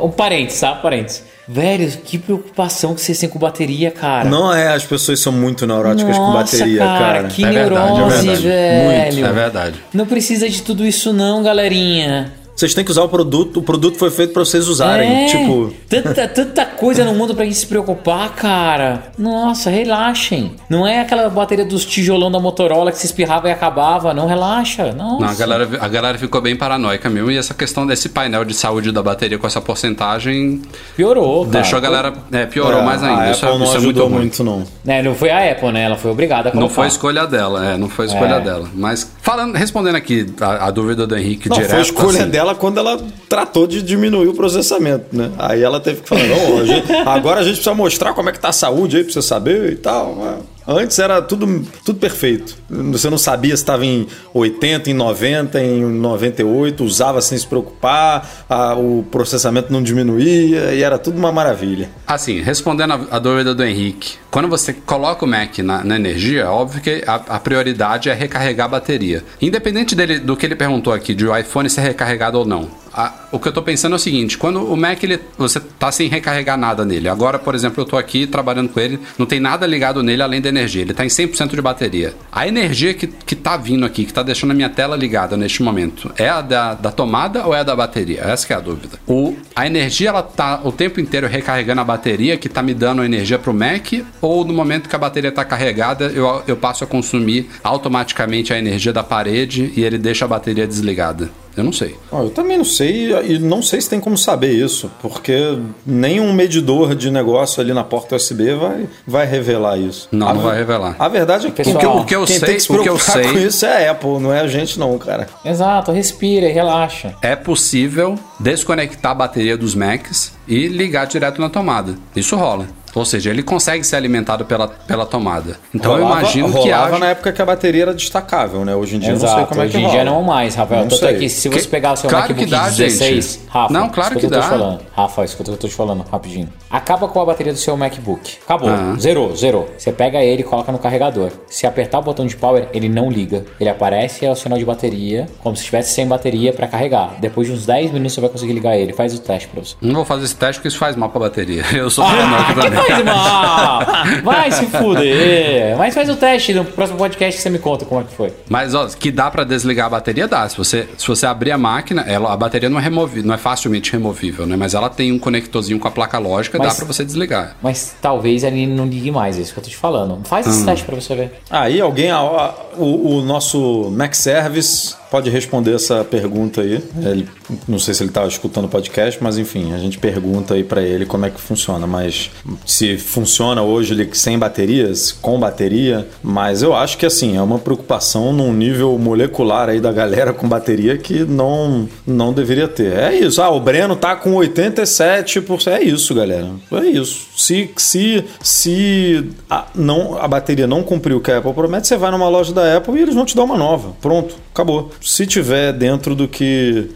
um 0.04 0.10
parênteses, 0.10 0.60
tá? 0.60 0.74
Parênteses. 0.74 1.22
Velho, 1.52 1.90
que 2.04 2.16
preocupação 2.16 2.94
que 2.94 3.00
vocês 3.00 3.18
têm 3.18 3.28
com 3.28 3.36
bateria, 3.36 3.90
cara. 3.90 4.28
Não 4.28 4.54
é, 4.54 4.68
as 4.72 4.84
pessoas 4.84 5.18
são 5.18 5.32
muito 5.32 5.66
neuróticas 5.66 6.16
com 6.16 6.30
Nossa, 6.30 6.56
bateria, 6.58 6.78
cara. 6.78 7.24
que 7.24 7.44
É 7.44 7.50
verdade, 7.50 7.90
é 7.90 7.92
neurose, 7.96 8.26
verdade. 8.26 8.42
velho. 8.46 9.26
É 9.26 9.32
verdade. 9.32 9.74
Não 9.92 10.06
precisa 10.06 10.48
de 10.48 10.62
tudo 10.62 10.86
isso 10.86 11.12
não, 11.12 11.42
galerinha. 11.42 12.32
Vocês 12.60 12.74
têm 12.74 12.84
que 12.84 12.90
usar 12.90 13.04
o 13.04 13.08
produto, 13.08 13.60
o 13.60 13.62
produto 13.62 13.96
foi 13.96 14.10
feito 14.10 14.34
pra 14.34 14.44
vocês 14.44 14.68
usarem. 14.68 15.24
É, 15.24 15.26
Tipo, 15.28 15.72
tanta, 15.88 16.28
tanta 16.28 16.66
coisa 16.66 17.02
no 17.06 17.14
mundo 17.14 17.34
pra 17.34 17.44
gente 17.46 17.56
se 17.56 17.66
preocupar, 17.66 18.28
cara. 18.34 19.04
Nossa, 19.18 19.70
relaxem. 19.70 20.52
Não 20.68 20.86
é 20.86 21.00
aquela 21.00 21.26
bateria 21.30 21.64
dos 21.64 21.86
tijolão 21.86 22.30
da 22.30 22.38
Motorola 22.38 22.92
que 22.92 22.98
se 22.98 23.06
espirrava 23.06 23.48
e 23.48 23.50
acabava. 23.52 24.12
Não, 24.12 24.26
relaxa. 24.26 24.92
Nossa. 24.92 25.24
Não, 25.24 25.28
a, 25.30 25.34
galera, 25.34 25.68
a 25.80 25.88
galera 25.88 26.18
ficou 26.18 26.38
bem 26.42 26.54
paranoica 26.54 27.08
mesmo. 27.08 27.30
E 27.30 27.38
essa 27.38 27.54
questão 27.54 27.86
desse 27.86 28.10
painel 28.10 28.44
de 28.44 28.52
saúde 28.52 28.92
da 28.92 29.02
bateria 29.02 29.38
com 29.38 29.46
essa 29.46 29.60
porcentagem 29.62 30.60
Piorou, 30.96 31.46
cara. 31.46 31.60
deixou 31.62 31.78
a 31.78 31.80
galera. 31.80 32.12
É, 32.30 32.44
piorou 32.44 32.80
é, 32.80 32.84
mais 32.84 33.02
ainda. 33.02 33.22
A 33.22 33.30
isso, 33.30 33.46
Apple 33.46 33.56
é, 33.56 33.58
não 33.58 33.64
isso 33.66 33.76
é 33.76 33.80
muito 33.80 33.86
ajudou 33.96 34.08
ruim. 34.08 34.18
muito, 34.18 34.44
não. 34.44 34.64
É, 34.86 35.02
não 35.02 35.14
foi 35.14 35.30
a 35.30 35.50
Apple, 35.52 35.72
né? 35.72 35.84
Ela 35.84 35.96
foi 35.96 36.10
obrigada 36.10 36.50
a 36.50 36.52
Não 36.52 36.60
colocar. 36.62 36.74
foi 36.74 36.86
escolha 36.88 37.26
dela, 37.26 37.64
é, 37.72 37.76
não 37.78 37.88
foi 37.88 38.04
escolha 38.04 38.34
É. 38.34 38.40
dela. 38.40 38.68
Mas 38.74 39.10
falando, 39.22 39.54
respondendo 39.56 39.96
aqui 39.96 40.26
a, 40.42 40.66
a 40.66 40.70
dúvida 40.70 41.06
do 41.06 41.16
Henrique 41.16 41.48
Não, 41.48 41.56
direto. 41.56 41.70
foi 41.70 41.78
a 41.78 41.82
escolha 41.82 42.20
assim, 42.20 42.28
dela 42.30 42.49
quando 42.54 42.78
ela 42.78 43.00
tratou 43.28 43.66
de 43.66 43.82
diminuir 43.82 44.28
o 44.28 44.34
processamento, 44.34 45.06
né? 45.12 45.30
Aí 45.38 45.62
ela 45.62 45.80
teve 45.80 46.02
que 46.02 46.08
falar, 46.08 46.22
não, 46.26 46.58
a 46.60 46.64
gente- 46.64 46.92
agora 46.92 47.40
a 47.40 47.42
gente 47.42 47.54
precisa 47.54 47.74
mostrar 47.74 48.12
como 48.14 48.28
é 48.28 48.32
que 48.32 48.40
tá 48.40 48.48
a 48.48 48.52
saúde 48.52 48.96
aí 48.96 49.04
pra 49.04 49.12
você 49.12 49.22
saber 49.22 49.72
e 49.72 49.76
tal. 49.76 50.14
mas 50.16 50.38
Antes 50.72 51.00
era 51.00 51.20
tudo, 51.20 51.66
tudo 51.84 51.98
perfeito. 51.98 52.54
Você 52.70 53.10
não 53.10 53.18
sabia 53.18 53.56
se 53.56 53.62
estava 53.64 53.84
em 53.84 54.06
80, 54.32 54.88
em 54.88 54.94
90, 54.94 55.60
em 55.60 55.82
98, 55.84 56.84
usava 56.84 57.20
sem 57.20 57.36
se 57.36 57.44
preocupar, 57.44 58.44
a- 58.48 58.76
o 58.76 59.02
processamento 59.10 59.72
não 59.72 59.82
diminuía 59.82 60.72
e 60.72 60.80
era 60.80 60.96
tudo 60.96 61.18
uma 61.18 61.32
maravilha. 61.32 61.90
Assim, 62.06 62.40
respondendo 62.40 62.92
a, 62.92 63.16
a 63.16 63.18
dúvida 63.18 63.52
do 63.52 63.64
Henrique, 63.64 64.12
quando 64.30 64.46
você 64.48 64.72
coloca 64.72 65.24
o 65.24 65.28
Mac 65.28 65.58
na, 65.58 65.82
na 65.82 65.96
energia, 65.96 66.42
é 66.42 66.46
óbvio 66.46 66.80
que 66.80 67.02
a, 67.04 67.14
a 67.16 67.40
prioridade 67.40 68.08
é 68.08 68.14
recarregar 68.14 68.66
a 68.66 68.68
bateria. 68.70 69.24
Independente 69.42 69.96
dele, 69.96 70.20
do 70.20 70.36
que 70.36 70.46
ele 70.46 70.54
perguntou 70.54 70.92
aqui, 70.92 71.16
de 71.16 71.26
o 71.26 71.36
iPhone 71.36 71.68
ser 71.68 71.80
recarregado 71.80 72.38
ou 72.38 72.44
não. 72.44 72.68
A- 72.92 73.12
o 73.32 73.38
que 73.38 73.48
eu 73.48 73.52
tô 73.52 73.62
pensando 73.62 73.92
é 73.92 73.96
o 73.96 73.98
seguinte: 73.98 74.36
quando 74.38 74.64
o 74.64 74.76
Mac 74.76 75.02
ele, 75.02 75.20
você 75.38 75.60
tá 75.60 75.90
sem 75.92 76.08
recarregar 76.08 76.58
nada 76.58 76.84
nele. 76.84 77.08
Agora, 77.08 77.38
por 77.38 77.54
exemplo, 77.54 77.80
eu 77.82 77.86
tô 77.86 77.96
aqui 77.96 78.26
trabalhando 78.26 78.68
com 78.68 78.80
ele, 78.80 78.98
não 79.18 79.26
tem 79.26 79.38
nada 79.40 79.66
ligado 79.66 80.02
nele 80.02 80.22
além 80.22 80.40
da 80.40 80.48
energia. 80.48 80.82
Ele 80.82 80.94
tá 80.94 81.04
em 81.04 81.08
100% 81.08 81.50
de 81.54 81.62
bateria. 81.62 82.14
A 82.32 82.46
energia 82.48 82.92
que, 82.94 83.06
que 83.06 83.34
tá 83.36 83.56
vindo 83.56 83.84
aqui, 83.86 84.04
que 84.04 84.12
tá 84.12 84.22
deixando 84.22 84.50
a 84.50 84.54
minha 84.54 84.68
tela 84.68 84.96
ligada 84.96 85.36
neste 85.36 85.62
momento, 85.62 86.10
é 86.16 86.28
a 86.28 86.40
da, 86.40 86.74
da 86.74 86.90
tomada 86.90 87.46
ou 87.46 87.54
é 87.54 87.60
a 87.60 87.62
da 87.62 87.74
bateria? 87.76 88.20
Essa 88.22 88.52
é 88.52 88.56
a 88.56 88.60
dúvida. 88.60 88.98
O, 89.06 89.36
a 89.54 89.66
energia, 89.66 90.08
ela 90.08 90.22
tá 90.22 90.60
o 90.64 90.72
tempo 90.72 91.00
inteiro 91.00 91.26
recarregando 91.26 91.80
a 91.80 91.84
bateria 91.84 92.36
que 92.36 92.48
tá 92.48 92.62
me 92.62 92.74
dando 92.74 93.04
energia 93.04 93.38
pro 93.38 93.52
Mac, 93.54 93.92
ou 94.20 94.44
no 94.44 94.52
momento 94.52 94.88
que 94.88 94.96
a 94.96 94.98
bateria 94.98 95.30
tá 95.32 95.44
carregada, 95.44 96.06
eu, 96.06 96.42
eu 96.46 96.56
passo 96.56 96.84
a 96.84 96.86
consumir 96.86 97.48
automaticamente 97.62 98.52
a 98.52 98.58
energia 98.58 98.92
da 98.92 99.02
parede 99.02 99.72
e 99.76 99.82
ele 99.84 99.98
deixa 99.98 100.24
a 100.24 100.28
bateria 100.28 100.66
desligada? 100.66 101.30
Eu 101.56 101.64
não 101.64 101.72
sei. 101.72 101.96
Ó, 102.12 102.22
eu 102.22 102.30
também 102.30 102.56
não 102.56 102.64
sei, 102.64 103.12
e 103.26 103.38
não 103.38 103.60
sei 103.62 103.80
se 103.80 103.90
tem 103.90 103.98
como 104.00 104.16
saber 104.16 104.52
isso, 104.52 104.90
porque 105.02 105.58
nenhum 105.84 106.32
medidor 106.32 106.94
de 106.94 107.10
negócio 107.10 107.60
ali 107.60 107.72
na 107.72 107.82
porta 107.84 108.16
USB 108.16 108.54
vai, 108.54 108.86
vai 109.06 109.26
revelar 109.26 109.76
isso. 109.78 110.08
Não, 110.12 110.28
A 110.28 110.34
não 110.34 110.42
vai 110.42 110.56
revelar. 110.58 110.94
A 110.98 111.08
verdade 111.08 111.48
é 111.48 111.50
que 111.50 111.56
Pessoal, 111.56 111.78
quem, 111.78 111.88
o 112.00 112.04
que 112.04 112.16
eu 112.16 112.24
quem 112.24 112.38
sei- 112.38 112.46
tem 112.46 112.56
que 112.56 112.62
se 112.62 112.72
o 112.72 112.82
que 112.82 112.88
eu 112.88 112.98
sei- 112.98 113.32
com 113.32 113.38
isso 113.38 113.66
é 113.66 113.88
a 113.88 113.90
Apple, 113.92 114.18
não 114.20 114.32
é 114.32 114.40
a 114.40 114.46
gente 114.46 114.78
não, 114.78 114.96
cara. 114.98 115.26
Exato, 115.44 115.90
respira 115.92 116.48
e 116.48 116.52
relaxa. 116.52 117.14
É 117.20 117.34
possível 117.36 118.18
desconectar 118.38 119.12
a 119.12 119.14
bateria 119.14 119.56
dos 119.56 119.74
Macs 119.74 120.32
e 120.48 120.66
ligar 120.68 121.06
direto 121.06 121.40
na 121.40 121.48
tomada. 121.48 121.94
Isso 122.16 122.36
rola. 122.36 122.66
Ou 122.94 123.04
seja, 123.04 123.30
ele 123.30 123.42
consegue 123.42 123.84
ser 123.84 123.96
alimentado 123.96 124.44
pela, 124.44 124.68
pela 124.68 125.06
tomada. 125.06 125.56
Então 125.74 125.92
eu 125.96 126.02
Rolava- 126.02 126.20
imagino 126.22 126.48
que 126.48 126.58
rolava 126.58 126.86
haja... 126.88 126.98
na 126.98 127.06
época 127.10 127.32
que 127.32 127.40
a 127.42 127.44
bateria 127.46 127.82
era 127.82 127.94
destacável, 127.94 128.64
né? 128.64 128.74
Hoje 128.74 128.96
em 128.96 128.98
dia 128.98 129.10
eu 129.10 129.12
não 129.14 129.20
sei 129.20 129.28
Exato, 129.28 129.46
como 129.46 129.60
é 129.60 129.64
hoje 129.64 129.72
que 129.72 129.78
em 129.78 129.82
rola. 129.82 129.94
dia 129.94 130.04
não 130.04 130.22
mais, 130.22 130.54
Rafael. 130.54 130.80
Não 130.82 130.88
Tanto 130.88 131.00
sei. 131.00 131.08
é 131.16 131.18
que 131.18 131.28
se 131.28 131.48
você 131.48 131.60
Que- 131.60 131.68
pegar 131.68 131.92
o 131.92 131.96
seu 131.96 132.10
claro 132.10 132.24
MacBook 132.28 132.44
que 132.44 132.50
dá, 132.50 132.68
16, 132.68 133.24
gente. 133.32 133.40
Rafa, 133.48 133.72
Não, 133.72 133.88
claro 133.88 134.16
que 134.18 134.26
eu 134.26 134.30
tô 134.30 134.36
dá. 134.36 134.42
te 134.42 134.48
falando. 134.48 134.80
Rafa, 134.96 135.24
escuta 135.24 135.50
o 135.50 135.54
que 135.54 135.58
eu 135.58 135.60
tô 135.60 135.68
te 135.68 135.74
falando, 135.74 136.04
rapidinho. 136.10 136.48
Acaba 136.70 137.08
com 137.08 137.20
a 137.20 137.24
bateria 137.24 137.52
do 137.52 137.58
seu 137.58 137.76
MacBook. 137.76 138.38
Acabou, 138.44 138.68
Ah. 138.70 138.94
zerou, 138.98 139.34
zerou. 139.36 139.68
Você 139.78 139.92
pega 139.92 140.22
ele 140.22 140.40
e 140.42 140.44
coloca 140.44 140.70
no 140.72 140.78
carregador. 140.78 141.30
Se 141.48 141.66
apertar 141.66 141.98
o 141.98 142.02
botão 142.02 142.26
de 142.26 142.36
power, 142.36 142.68
ele 142.72 142.88
não 142.88 143.10
liga. 143.10 143.44
Ele 143.60 143.68
aparece 143.70 144.24
e 144.24 144.28
é 144.28 144.30
o 144.30 144.34
sinal 144.34 144.58
de 144.58 144.64
bateria, 144.64 145.26
como 145.42 145.54
se 145.56 145.60
estivesse 145.62 145.92
sem 145.94 146.06
bateria 146.06 146.52
pra 146.52 146.66
carregar. 146.66 147.14
Depois 147.20 147.46
de 147.46 147.52
uns 147.54 147.66
10 147.66 147.90
minutos 147.92 148.14
você 148.14 148.20
vai 148.20 148.30
conseguir 148.30 148.52
ligar 148.52 148.76
ele. 148.76 148.92
Faz 148.92 149.14
o 149.14 149.18
teste 149.20 149.48
pra 149.48 149.62
você. 149.62 149.74
Não 149.80 149.94
vou 149.94 150.04
fazer 150.04 150.24
esse 150.24 150.36
teste 150.36 150.56
porque 150.58 150.68
isso 150.68 150.78
faz 150.78 150.96
mal 150.96 151.08
pra 151.10 151.20
bateria. 151.20 151.64
Eu 151.72 151.90
sou 151.90 152.04
Ah, 152.04 152.08
paranoico 152.10 152.54
que 152.54 152.54
também. 152.60 152.79
Faz 152.86 153.04
mal! 153.04 153.80
Vai 154.24 154.50
se 154.52 154.66
fuder! 154.66 155.76
Mas 155.76 155.94
faz 155.94 156.08
o 156.08 156.16
teste 156.16 156.52
no 156.54 156.64
próximo 156.64 156.98
podcast 156.98 157.36
que 157.36 157.42
você 157.42 157.50
me 157.50 157.58
conta 157.58 157.84
como 157.84 158.00
é 158.00 158.04
que 158.04 158.14
foi. 158.14 158.32
Mas 158.48 158.74
ó, 158.74 158.86
que 158.86 159.10
dá 159.10 159.30
pra 159.30 159.44
desligar 159.44 159.86
a 159.86 159.90
bateria, 159.90 160.26
dá. 160.28 160.48
Se 160.48 160.56
você, 160.56 160.88
se 160.96 161.06
você 161.06 161.26
abrir 161.26 161.52
a 161.52 161.58
máquina, 161.58 162.02
ela, 162.02 162.32
a 162.32 162.36
bateria 162.36 162.68
não 162.68 162.78
é 162.78 162.82
removível, 162.82 163.24
não 163.26 163.34
é 163.34 163.38
facilmente 163.38 163.92
removível, 163.92 164.46
né? 164.46 164.56
Mas 164.56 164.74
ela 164.74 164.88
tem 164.90 165.12
um 165.12 165.18
conectorzinho 165.18 165.78
com 165.78 165.88
a 165.88 165.90
placa 165.90 166.18
lógica, 166.18 166.58
dá 166.58 166.64
Mas- 166.64 166.76
pra 166.76 166.86
você 166.86 167.04
desligar. 167.04 167.56
Mas 167.62 167.94
talvez 168.00 168.44
ele 168.44 168.66
não 168.66 168.86
ligue 168.86 169.10
mais, 169.10 169.38
é 169.38 169.42
isso 169.42 169.52
que 169.52 169.58
eu 169.58 169.64
tô 169.64 169.70
te 169.70 169.76
falando. 169.76 170.20
Faz 170.24 170.46
esse 170.46 170.64
teste 170.64 170.84
pra 170.84 170.94
você 170.94 171.14
ver. 171.14 171.40
Aí 171.50 171.80
alguém, 171.80 172.10
a- 172.10 172.18
a- 172.18 172.54
o, 172.76 173.18
o 173.18 173.22
nosso 173.22 173.90
Mac 173.90 174.14
Service 174.14 174.94
pode 175.10 175.28
responder 175.30 175.74
essa 175.74 176.04
pergunta 176.04 176.60
aí. 176.60 176.82
Ele- 177.04 177.28
não 177.66 177.78
sei 177.78 177.94
se 177.94 178.02
ele 178.02 178.10
estava 178.10 178.28
escutando 178.28 178.66
o 178.66 178.68
podcast, 178.68 179.22
mas 179.22 179.36
enfim, 179.38 179.72
a 179.74 179.78
gente 179.78 179.98
pergunta 179.98 180.54
aí 180.54 180.62
para 180.64 180.82
ele 180.82 181.04
como 181.06 181.26
é 181.26 181.30
que 181.30 181.40
funciona. 181.40 181.86
Mas 181.86 182.30
se 182.64 182.96
funciona 182.96 183.62
hoje 183.62 183.92
ele 183.94 184.08
sem 184.12 184.38
baterias, 184.38 185.12
com 185.12 185.38
bateria, 185.38 186.06
mas 186.22 186.62
eu 186.62 186.74
acho 186.74 186.96
que 186.98 187.06
assim, 187.06 187.36
é 187.36 187.42
uma 187.42 187.58
preocupação 187.58 188.32
num 188.32 188.52
nível 188.52 188.96
molecular 188.98 189.68
aí 189.68 189.80
da 189.80 189.92
galera 189.92 190.32
com 190.32 190.48
bateria 190.48 190.96
que 190.96 191.24
não, 191.24 191.88
não 192.06 192.32
deveria 192.32 192.68
ter. 192.68 192.96
É 192.96 193.14
isso, 193.14 193.42
ah, 193.42 193.50
o 193.50 193.60
Breno 193.60 193.96
tá 193.96 194.14
com 194.16 194.34
87%. 194.34 195.66
É 195.70 195.82
isso, 195.82 196.14
galera. 196.14 196.50
É 196.72 196.86
isso. 196.86 197.26
Se, 197.36 197.70
se, 197.76 198.24
se 198.42 199.30
a, 199.48 199.66
não, 199.74 200.18
a 200.18 200.28
bateria 200.28 200.66
não 200.66 200.82
cumpriu 200.82 201.18
o 201.18 201.20
que 201.20 201.30
a 201.30 201.38
Apple 201.38 201.52
promete, 201.52 201.86
você 201.86 201.96
vai 201.96 202.10
numa 202.10 202.28
loja 202.28 202.52
da 202.52 202.76
Apple 202.76 202.98
e 202.98 203.02
eles 203.02 203.14
vão 203.14 203.24
te 203.24 203.34
dar 203.36 203.44
uma 203.44 203.56
nova. 203.56 203.94
Pronto, 204.00 204.34
acabou. 204.52 204.90
Se 205.00 205.26
tiver 205.26 205.72
dentro 205.72 206.14
do 206.14 206.28
que 206.28 206.90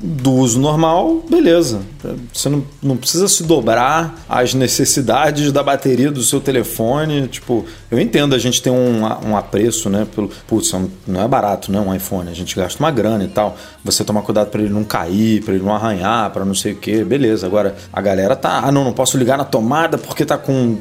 do 0.00 0.32
uso 0.32 0.60
normal, 0.60 1.24
beleza. 1.30 1.82
Você 2.32 2.48
não, 2.48 2.64
não 2.82 2.96
precisa 2.96 3.28
se 3.28 3.44
dobrar 3.44 4.24
às 4.28 4.54
necessidades 4.54 5.52
da 5.52 5.62
bateria 5.62 6.10
do 6.10 6.22
seu 6.22 6.40
telefone. 6.40 7.28
Tipo, 7.28 7.64
eu 7.90 7.98
entendo 7.98 8.34
a 8.34 8.38
gente 8.38 8.60
tem 8.60 8.72
um, 8.72 9.02
um 9.26 9.36
apreço, 9.36 9.88
né? 9.88 10.06
Pelo, 10.14 10.28
putz, 10.46 10.72
é 10.74 10.80
não 11.06 11.22
é 11.22 11.28
barato, 11.28 11.72
né? 11.72 11.80
Um 11.80 11.94
iPhone. 11.94 12.28
A 12.28 12.34
gente 12.34 12.54
gasta 12.54 12.82
uma 12.82 12.90
grana 12.90 13.24
e 13.24 13.28
tal. 13.28 13.56
Você 13.84 14.04
tomar 14.04 14.22
cuidado 14.22 14.50
para 14.50 14.60
ele 14.60 14.72
não 14.72 14.84
cair, 14.84 15.42
para 15.42 15.54
ele 15.54 15.64
não 15.64 15.74
arranhar, 15.74 16.30
para 16.30 16.44
não 16.44 16.54
sei 16.54 16.72
o 16.72 16.76
que, 16.76 17.02
beleza. 17.02 17.46
Agora, 17.46 17.74
a 17.92 18.00
galera 18.00 18.36
tá, 18.36 18.62
ah, 18.64 18.70
não, 18.70 18.84
não 18.84 18.92
posso 18.92 19.16
ligar 19.16 19.38
na 19.38 19.44
tomada 19.44 19.96
porque 19.96 20.24
tá 20.24 20.36
com 20.36 20.78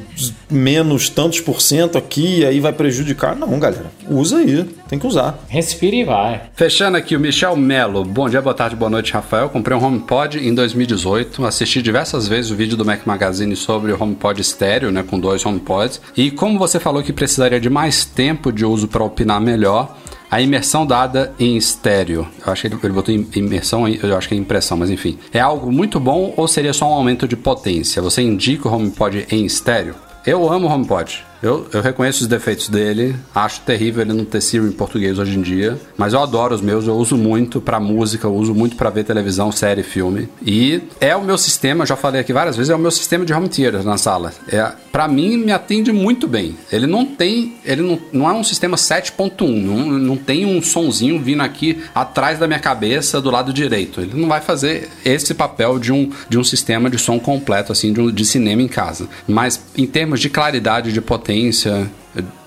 menos 0.50 1.10
tantos 1.10 1.40
por 1.40 1.62
cento 1.62 1.98
aqui, 1.98 2.46
aí 2.46 2.60
vai 2.60 2.74
prejudicar. 2.74 3.36
Não, 3.36 3.58
galera. 3.60 3.86
Usa 4.10 4.38
aí, 4.38 4.64
tem 4.90 5.00
que 5.00 5.08
usar. 5.08 5.40
Respira 5.48 5.96
e 5.96 6.04
vai. 6.04 6.42
Fechando 6.54 6.98
aqui 6.98 7.16
o 7.16 7.20
Michel 7.20 7.56
Melo. 7.56 8.04
Bom 8.04 8.30
dia, 8.30 8.42
boa 8.42 8.54
tarde, 8.54 8.76
boa 8.76 8.90
noite, 8.90 9.14
Rafael. 9.14 9.50
Comprei 9.50 9.78
um 9.78 9.84
HomePod 9.84 10.40
em 10.40 10.54
2018. 10.54 11.46
Assisti 11.46 11.82
diversas 11.82 12.28
vezes 12.28 12.52
o 12.52 12.56
vídeo 12.56 12.76
do 12.76 12.84
Mac 12.84 13.06
Magazine 13.06 13.56
sobre 13.56 13.92
o 13.92 14.02
HomePod 14.02 14.42
estéreo, 14.42 14.92
né, 14.92 15.04
com 15.04 15.18
dois 15.20 15.46
HomePods. 15.46 16.02
E 16.16 16.32
como 16.32 16.60
você 16.60 16.80
falou 16.80 16.97
que 17.04 17.14
precisaria 17.14 17.60
de 17.60 17.70
mais 17.70 18.04
tempo 18.06 18.52
de 18.52 18.66
uso 18.66 18.88
para 18.88 19.04
opinar 19.04 19.40
melhor, 19.42 19.98
a 20.30 20.42
imersão 20.42 20.86
dada 20.86 21.34
em 21.40 21.56
estéreo. 21.56 22.28
Eu 22.46 22.52
acho 22.52 22.62
que 22.62 22.68
ele, 22.68 22.78
ele 22.84 22.94
botou 22.94 23.14
im- 23.16 23.28
imersão, 23.36 23.88
eu 23.88 24.18
acho 24.18 24.28
que 24.28 24.36
é 24.36 24.38
impressão, 24.38 24.76
mas 24.78 24.90
enfim. 24.90 25.18
É 25.34 25.40
algo 25.40 25.72
muito 25.72 26.00
bom 26.00 26.34
ou 26.36 26.48
seria 26.48 26.74
só 26.74 26.90
um 26.90 26.94
aumento 26.94 27.28
de 27.28 27.36
potência? 27.38 28.02
Você 28.02 28.22
indica 28.22 28.68
o 28.68 28.74
HomePod 28.74 29.26
em 29.32 29.46
estéreo? 29.46 29.96
Eu 30.26 30.52
amo 30.52 30.68
o 30.68 30.72
HomePod. 30.72 31.26
Eu, 31.42 31.68
eu 31.72 31.82
reconheço 31.82 32.22
os 32.22 32.28
defeitos 32.28 32.68
dele, 32.70 33.16
acho 33.34 33.62
terrível 33.62 34.02
ele 34.02 34.14
não 34.14 34.26
ter 34.26 34.42
Siri 34.42 34.66
em 34.66 34.72
português 34.72 35.20
hoje 35.20 35.38
em 35.38 35.42
dia, 35.42 35.78
mas 35.98 36.14
eu 36.14 36.20
adoro 36.22 36.56
os 36.56 36.62
meus, 36.62 36.88
eu 36.88 36.96
uso 36.96 37.16
muito 37.18 37.62
pra 37.62 37.80
música, 37.80 38.26
eu 38.28 38.34
uso 38.36 38.54
muito 38.56 38.76
pra 38.76 38.90
ver 38.90 39.04
televisão, 39.04 39.52
série, 39.52 39.84
filme. 39.84 40.28
E 40.46 40.82
é 41.00 41.16
o 41.16 41.24
meu 41.24 41.38
sistema, 41.38 41.86
já 41.86 41.96
falei 41.96 42.22
aqui 42.22 42.34
várias 42.34 42.56
vezes, 42.56 42.70
é 42.72 42.76
o 42.76 42.80
meu 42.80 42.92
sistema 42.92 43.26
de 43.26 43.34
home 43.34 43.50
theater 43.50 43.84
na 43.84 43.98
sala. 43.98 44.34
É, 44.50 44.72
para 44.92 45.08
mim, 45.08 45.38
me 45.38 45.52
atende 45.52 45.92
muito 45.92 46.28
bem. 46.28 46.56
Ele 46.72 46.88
não 46.88 47.06
tem, 47.06 47.56
ele 47.64 47.82
não, 47.82 48.00
não 48.12 48.30
é 48.30 48.34
um 48.34 48.44
sistema 48.44 48.76
7.1, 48.76 49.62
não, 49.62 49.78
não 50.00 50.18
tem 50.18 50.46
um 50.46 50.62
sonzinho 50.62 51.20
vindo 51.22 51.42
aqui 51.42 51.84
atrás 51.94 52.40
da 52.40 52.48
minha 52.48 52.60
cabeça 52.60 53.22
do 53.22 53.30
lado 53.30 53.54
direito. 53.54 54.02
Ele 54.02 54.20
não 54.20 54.28
vai 54.28 54.42
fazer 54.42 54.90
esse 55.06 55.34
papel 55.34 55.78
de 55.78 55.92
um, 55.92 56.10
de 56.30 56.38
um 56.40 56.44
sistema 56.44 56.90
de 56.90 56.98
som 56.98 57.20
completo, 57.20 57.72
assim, 57.72 57.94
de, 57.94 58.02
um- 58.02 58.12
de 58.12 58.26
cinema 58.26 58.62
em 58.62 58.68
casa. 58.68 59.08
Mas 59.28 59.62
em 59.78 59.86
termos 59.86 60.20
de 60.20 60.30
claridade, 60.30 60.92
de 60.92 61.00
potência, 61.02 61.27
potência 61.28 61.92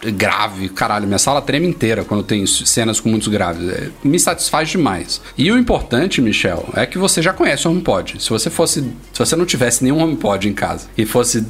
grave, 0.03 0.69
caralho, 0.71 1.07
minha 1.07 1.19
sala 1.19 1.43
treme 1.43 1.67
inteira 1.67 2.05
quando 2.05 2.23
tem 2.23 2.47
cenas 2.47 3.01
com 3.01 3.09
muitos 3.09 3.29
graves. 3.29 3.69
É, 3.69 3.91
me 4.03 4.19
satisfaz 4.19 4.69
demais. 4.71 5.21
E 5.37 5.51
o 5.53 5.59
importante, 5.59 6.21
Michel, 6.21 6.69
é 6.75 6.87
que 6.87 6.99
você 6.99 7.21
já 7.21 7.33
conhece 7.33 7.67
o 7.69 7.71
HomePod. 7.71 8.23
Se 8.23 8.31
você 8.31 8.49
fosse, 8.49 8.81
se 9.13 9.19
você 9.19 9.37
não 9.37 9.45
tivesse 9.45 9.85
nenhum 9.85 10.01
HomePod 10.03 10.49
em 10.49 10.55
casa 10.55 10.89
e 10.97 11.05
fosse 11.05 11.45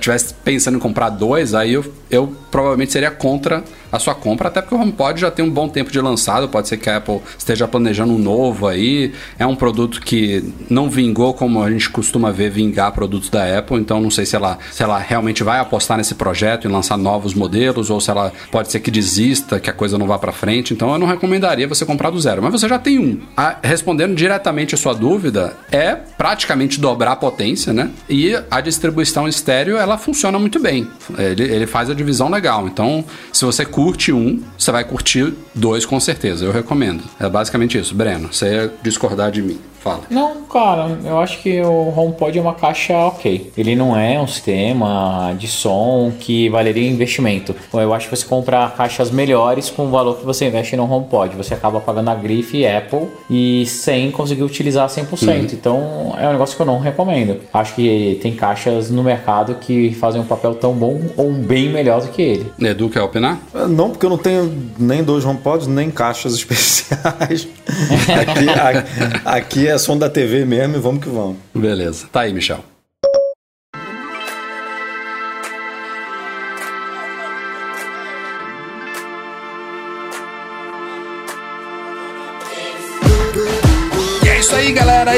tivesse 0.00 0.34
pensando 0.44 0.76
em 0.76 0.80
comprar 0.80 1.10
dois, 1.10 1.54
aí 1.54 1.72
eu, 1.72 1.84
eu 2.10 2.32
provavelmente 2.50 2.92
seria 2.92 3.10
contra 3.10 3.64
a 3.90 3.98
sua 3.98 4.14
compra, 4.14 4.48
até 4.48 4.60
porque 4.60 4.74
o 4.74 4.80
HomePod 4.80 5.20
já 5.20 5.30
tem 5.30 5.44
um 5.44 5.50
bom 5.50 5.68
tempo 5.68 5.90
de 5.90 6.00
lançado, 6.00 6.48
pode 6.48 6.68
ser 6.68 6.76
que 6.76 6.90
a 6.90 6.98
Apple 6.98 7.20
esteja 7.38 7.66
planejando 7.66 8.12
um 8.12 8.18
novo 8.18 8.66
aí. 8.66 9.12
É 9.38 9.46
um 9.46 9.56
produto 9.56 10.00
que 10.00 10.52
não 10.68 10.90
vingou 10.90 11.32
como 11.32 11.62
a 11.62 11.70
gente 11.70 11.88
costuma 11.88 12.30
ver 12.30 12.50
vingar 12.50 12.92
produtos 12.92 13.30
da 13.30 13.58
Apple, 13.58 13.78
então 13.78 14.00
não 14.00 14.10
sei 14.10 14.26
se 14.26 14.36
ela, 14.36 14.58
se 14.70 14.82
ela 14.82 14.98
realmente 14.98 15.42
vai 15.42 15.58
apostar 15.58 15.96
nesse 15.96 16.14
projeto 16.14 16.66
e 16.66 16.68
lançar 16.68 16.98
novos 16.98 17.34
modelos 17.34 17.87
ou 17.90 18.00
se 18.00 18.10
ela 18.10 18.32
pode 18.50 18.70
ser 18.70 18.80
que 18.80 18.90
desista, 18.90 19.58
que 19.60 19.70
a 19.70 19.72
coisa 19.72 19.96
não 19.98 20.06
vá 20.06 20.18
para 20.18 20.32
frente. 20.32 20.72
Então 20.74 20.92
eu 20.92 20.98
não 20.98 21.06
recomendaria 21.06 21.66
você 21.68 21.84
comprar 21.84 22.10
do 22.10 22.20
zero, 22.20 22.42
mas 22.42 22.52
você 22.52 22.68
já 22.68 22.78
tem 22.78 22.98
um. 22.98 23.20
A- 23.36 23.56
respondendo 23.62 24.14
diretamente 24.14 24.74
a 24.74 24.78
sua 24.78 24.94
dúvida, 24.94 25.56
é 25.70 25.94
praticamente 25.94 26.80
dobrar 26.80 27.12
a 27.12 27.16
potência, 27.16 27.72
né? 27.72 27.90
E 28.08 28.34
a 28.50 28.60
distribuição 28.60 29.26
estéreo, 29.28 29.76
ela 29.76 29.96
funciona 29.98 30.38
muito 30.38 30.58
bem. 30.60 30.86
Ele, 31.18 31.42
ele 31.44 31.66
faz 31.66 31.88
a 31.90 31.94
divisão 31.94 32.28
legal. 32.28 32.66
Então, 32.66 33.04
se 33.32 33.44
você 33.44 33.64
curte 33.64 34.12
um, 34.12 34.42
você 34.58 34.70
vai 34.72 34.84
curtir 34.84 35.32
dois 35.54 35.84
com 35.86 35.98
certeza. 36.00 36.44
Eu 36.44 36.52
recomendo. 36.52 37.02
É 37.20 37.28
basicamente 37.28 37.78
isso. 37.78 37.94
Breno, 37.94 38.28
você 38.32 38.46
ia 38.54 38.72
discordar 38.82 39.30
de 39.30 39.42
mim. 39.42 39.58
Fala. 39.88 40.02
Não, 40.10 40.42
cara, 40.42 40.98
eu 41.04 41.18
acho 41.18 41.40
que 41.40 41.60
o 41.62 41.92
HomePod 41.96 42.38
é 42.38 42.42
uma 42.42 42.54
caixa 42.54 42.94
ok. 42.94 43.50
Ele 43.56 43.74
não 43.74 43.96
é 43.96 44.20
um 44.20 44.26
sistema 44.26 45.34
de 45.38 45.48
som 45.48 46.12
que 46.18 46.48
valeria 46.50 46.88
investimento. 46.88 47.54
Eu 47.72 47.94
acho 47.94 48.08
que 48.08 48.16
você 48.16 48.26
compra 48.26 48.68
caixas 48.76 49.10
melhores 49.10 49.70
com 49.70 49.86
o 49.86 49.90
valor 49.90 50.18
que 50.18 50.26
você 50.26 50.46
investe 50.46 50.76
no 50.76 50.90
HomePod. 50.90 51.36
Você 51.36 51.54
acaba 51.54 51.80
pagando 51.80 52.10
a 52.10 52.14
grife 52.14 52.66
Apple 52.66 53.08
e 53.30 53.64
sem 53.66 54.10
conseguir 54.10 54.42
utilizar 54.42 54.88
100%. 54.88 55.54
Então 55.54 56.14
é 56.18 56.28
um 56.28 56.32
negócio 56.32 56.54
que 56.54 56.62
eu 56.62 56.66
não 56.66 56.78
recomendo. 56.78 57.40
Acho 57.52 57.74
que 57.74 58.18
tem 58.20 58.34
caixas 58.34 58.90
no 58.90 59.02
mercado 59.02 59.54
que 59.54 59.94
fazem 59.94 60.20
um 60.20 60.24
papel 60.24 60.54
tão 60.54 60.74
bom 60.74 61.00
ou 61.16 61.32
bem 61.32 61.68
melhor 61.70 62.02
do 62.02 62.08
que 62.08 62.20
ele. 62.20 62.52
Edu, 62.60 62.90
quer 62.90 63.02
opinar? 63.02 63.38
Não, 63.68 63.90
porque 63.90 64.04
eu 64.04 64.10
não 64.10 64.18
tenho 64.18 64.52
nem 64.78 65.02
dois 65.02 65.24
HomePods, 65.24 65.66
nem 65.66 65.90
caixas 65.90 66.34
especiais. 66.36 67.48
aqui, 68.26 69.24
aqui 69.24 69.68
é 69.68 69.78
som 69.78 69.96
da 69.96 70.08
TV 70.08 70.44
mesmo 70.44 70.76
e 70.76 70.80
vamos 70.80 71.02
que 71.02 71.08
vamos. 71.08 71.36
Beleza. 71.54 72.06
Tá 72.10 72.20
aí, 72.20 72.32
Michel. 72.32 72.64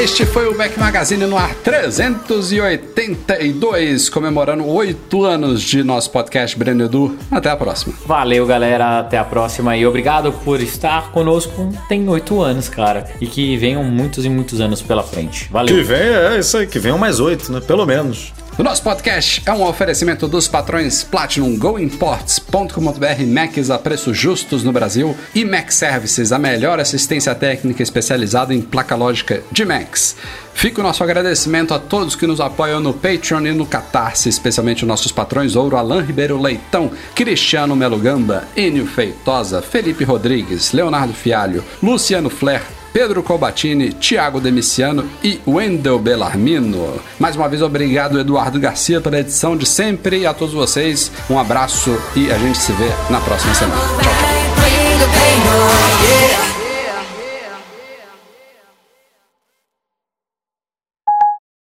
Este 0.01 0.25
foi 0.25 0.47
o 0.47 0.57
Mac 0.57 0.75
Magazine 0.77 1.27
no 1.27 1.37
ar 1.37 1.53
382, 1.53 4.09
comemorando 4.09 4.67
oito 4.67 5.23
anos 5.23 5.61
de 5.61 5.83
nosso 5.83 6.09
podcast 6.09 6.57
Breno 6.57 6.85
Edu. 6.85 7.15
Até 7.29 7.51
a 7.51 7.55
próxima. 7.55 7.93
Valeu, 8.07 8.47
galera. 8.47 8.97
Até 8.97 9.19
a 9.19 9.23
próxima 9.23 9.77
e 9.77 9.85
obrigado 9.85 10.33
por 10.33 10.59
estar 10.59 11.11
conosco. 11.11 11.71
Tem 11.87 12.09
oito 12.09 12.41
anos, 12.41 12.67
cara. 12.67 13.11
E 13.21 13.27
que 13.27 13.55
venham 13.57 13.83
muitos 13.83 14.25
e 14.25 14.29
muitos 14.29 14.59
anos 14.59 14.81
pela 14.81 15.03
frente. 15.03 15.47
Valeu. 15.51 15.75
Que 15.75 15.83
vem, 15.83 15.99
é 15.99 16.39
isso 16.39 16.57
aí, 16.57 16.65
que 16.65 16.79
venham 16.79 16.97
mais 16.97 17.19
oito, 17.19 17.51
né? 17.51 17.61
Pelo 17.61 17.85
menos. 17.85 18.33
O 18.61 18.63
nosso 18.63 18.83
podcast 18.83 19.41
é 19.43 19.51
um 19.51 19.63
oferecimento 19.63 20.27
dos 20.27 20.47
patrões 20.47 21.03
Platinum 21.03 21.57
GoImports.com.br 21.57 23.25
Macs 23.27 23.71
a 23.71 23.79
preços 23.79 24.15
justos 24.15 24.63
no 24.63 24.71
Brasil 24.71 25.17
e 25.33 25.43
Mac 25.43 25.71
Services, 25.71 26.31
a 26.31 26.37
melhor 26.37 26.79
assistência 26.79 27.33
técnica 27.33 27.81
especializada 27.81 28.53
em 28.53 28.61
placa 28.61 28.95
lógica 28.95 29.41
de 29.51 29.65
Macs. 29.65 30.15
Fica 30.53 30.79
o 30.79 30.83
nosso 30.83 31.03
agradecimento 31.03 31.73
a 31.73 31.79
todos 31.79 32.15
que 32.15 32.27
nos 32.27 32.39
apoiam 32.39 32.79
no 32.79 32.93
Patreon 32.93 33.47
e 33.47 33.51
no 33.51 33.65
Catarse, 33.65 34.29
especialmente 34.29 34.83
os 34.83 34.87
nossos 34.87 35.11
patrões 35.11 35.55
Ouro, 35.55 35.75
Alain 35.75 36.03
Ribeiro 36.03 36.39
Leitão, 36.39 36.91
Cristiano 37.15 37.75
Melo 37.75 37.97
Gamba, 37.97 38.43
Enio 38.55 38.85
Feitosa, 38.85 39.63
Felipe 39.63 40.03
Rodrigues, 40.03 40.71
Leonardo 40.71 41.15
Fialho, 41.15 41.63
Luciano 41.81 42.29
Flair, 42.29 42.61
Pedro 42.93 43.23
Colbatini, 43.23 43.93
Thiago 43.93 44.39
Demiciano 44.39 45.09
e 45.23 45.39
Wendel 45.47 45.99
Bellarmino. 45.99 46.99
Mais 47.19 47.35
uma 47.35 47.47
vez, 47.47 47.61
obrigado, 47.61 48.19
Eduardo 48.19 48.59
Garcia, 48.59 48.99
pela 49.01 49.19
edição 49.19 49.55
de 49.55 49.65
sempre. 49.65 50.19
E 50.19 50.25
a 50.25 50.33
todos 50.33 50.53
vocês, 50.53 51.11
um 51.29 51.39
abraço 51.39 51.97
e 52.15 52.31
a 52.31 52.37
gente 52.37 52.57
se 52.57 52.71
vê 52.73 52.89
na 53.09 53.19
próxima 53.21 53.53
semana. 53.55 53.81
Tchau, 54.01 54.13
tchau. 56.29 56.50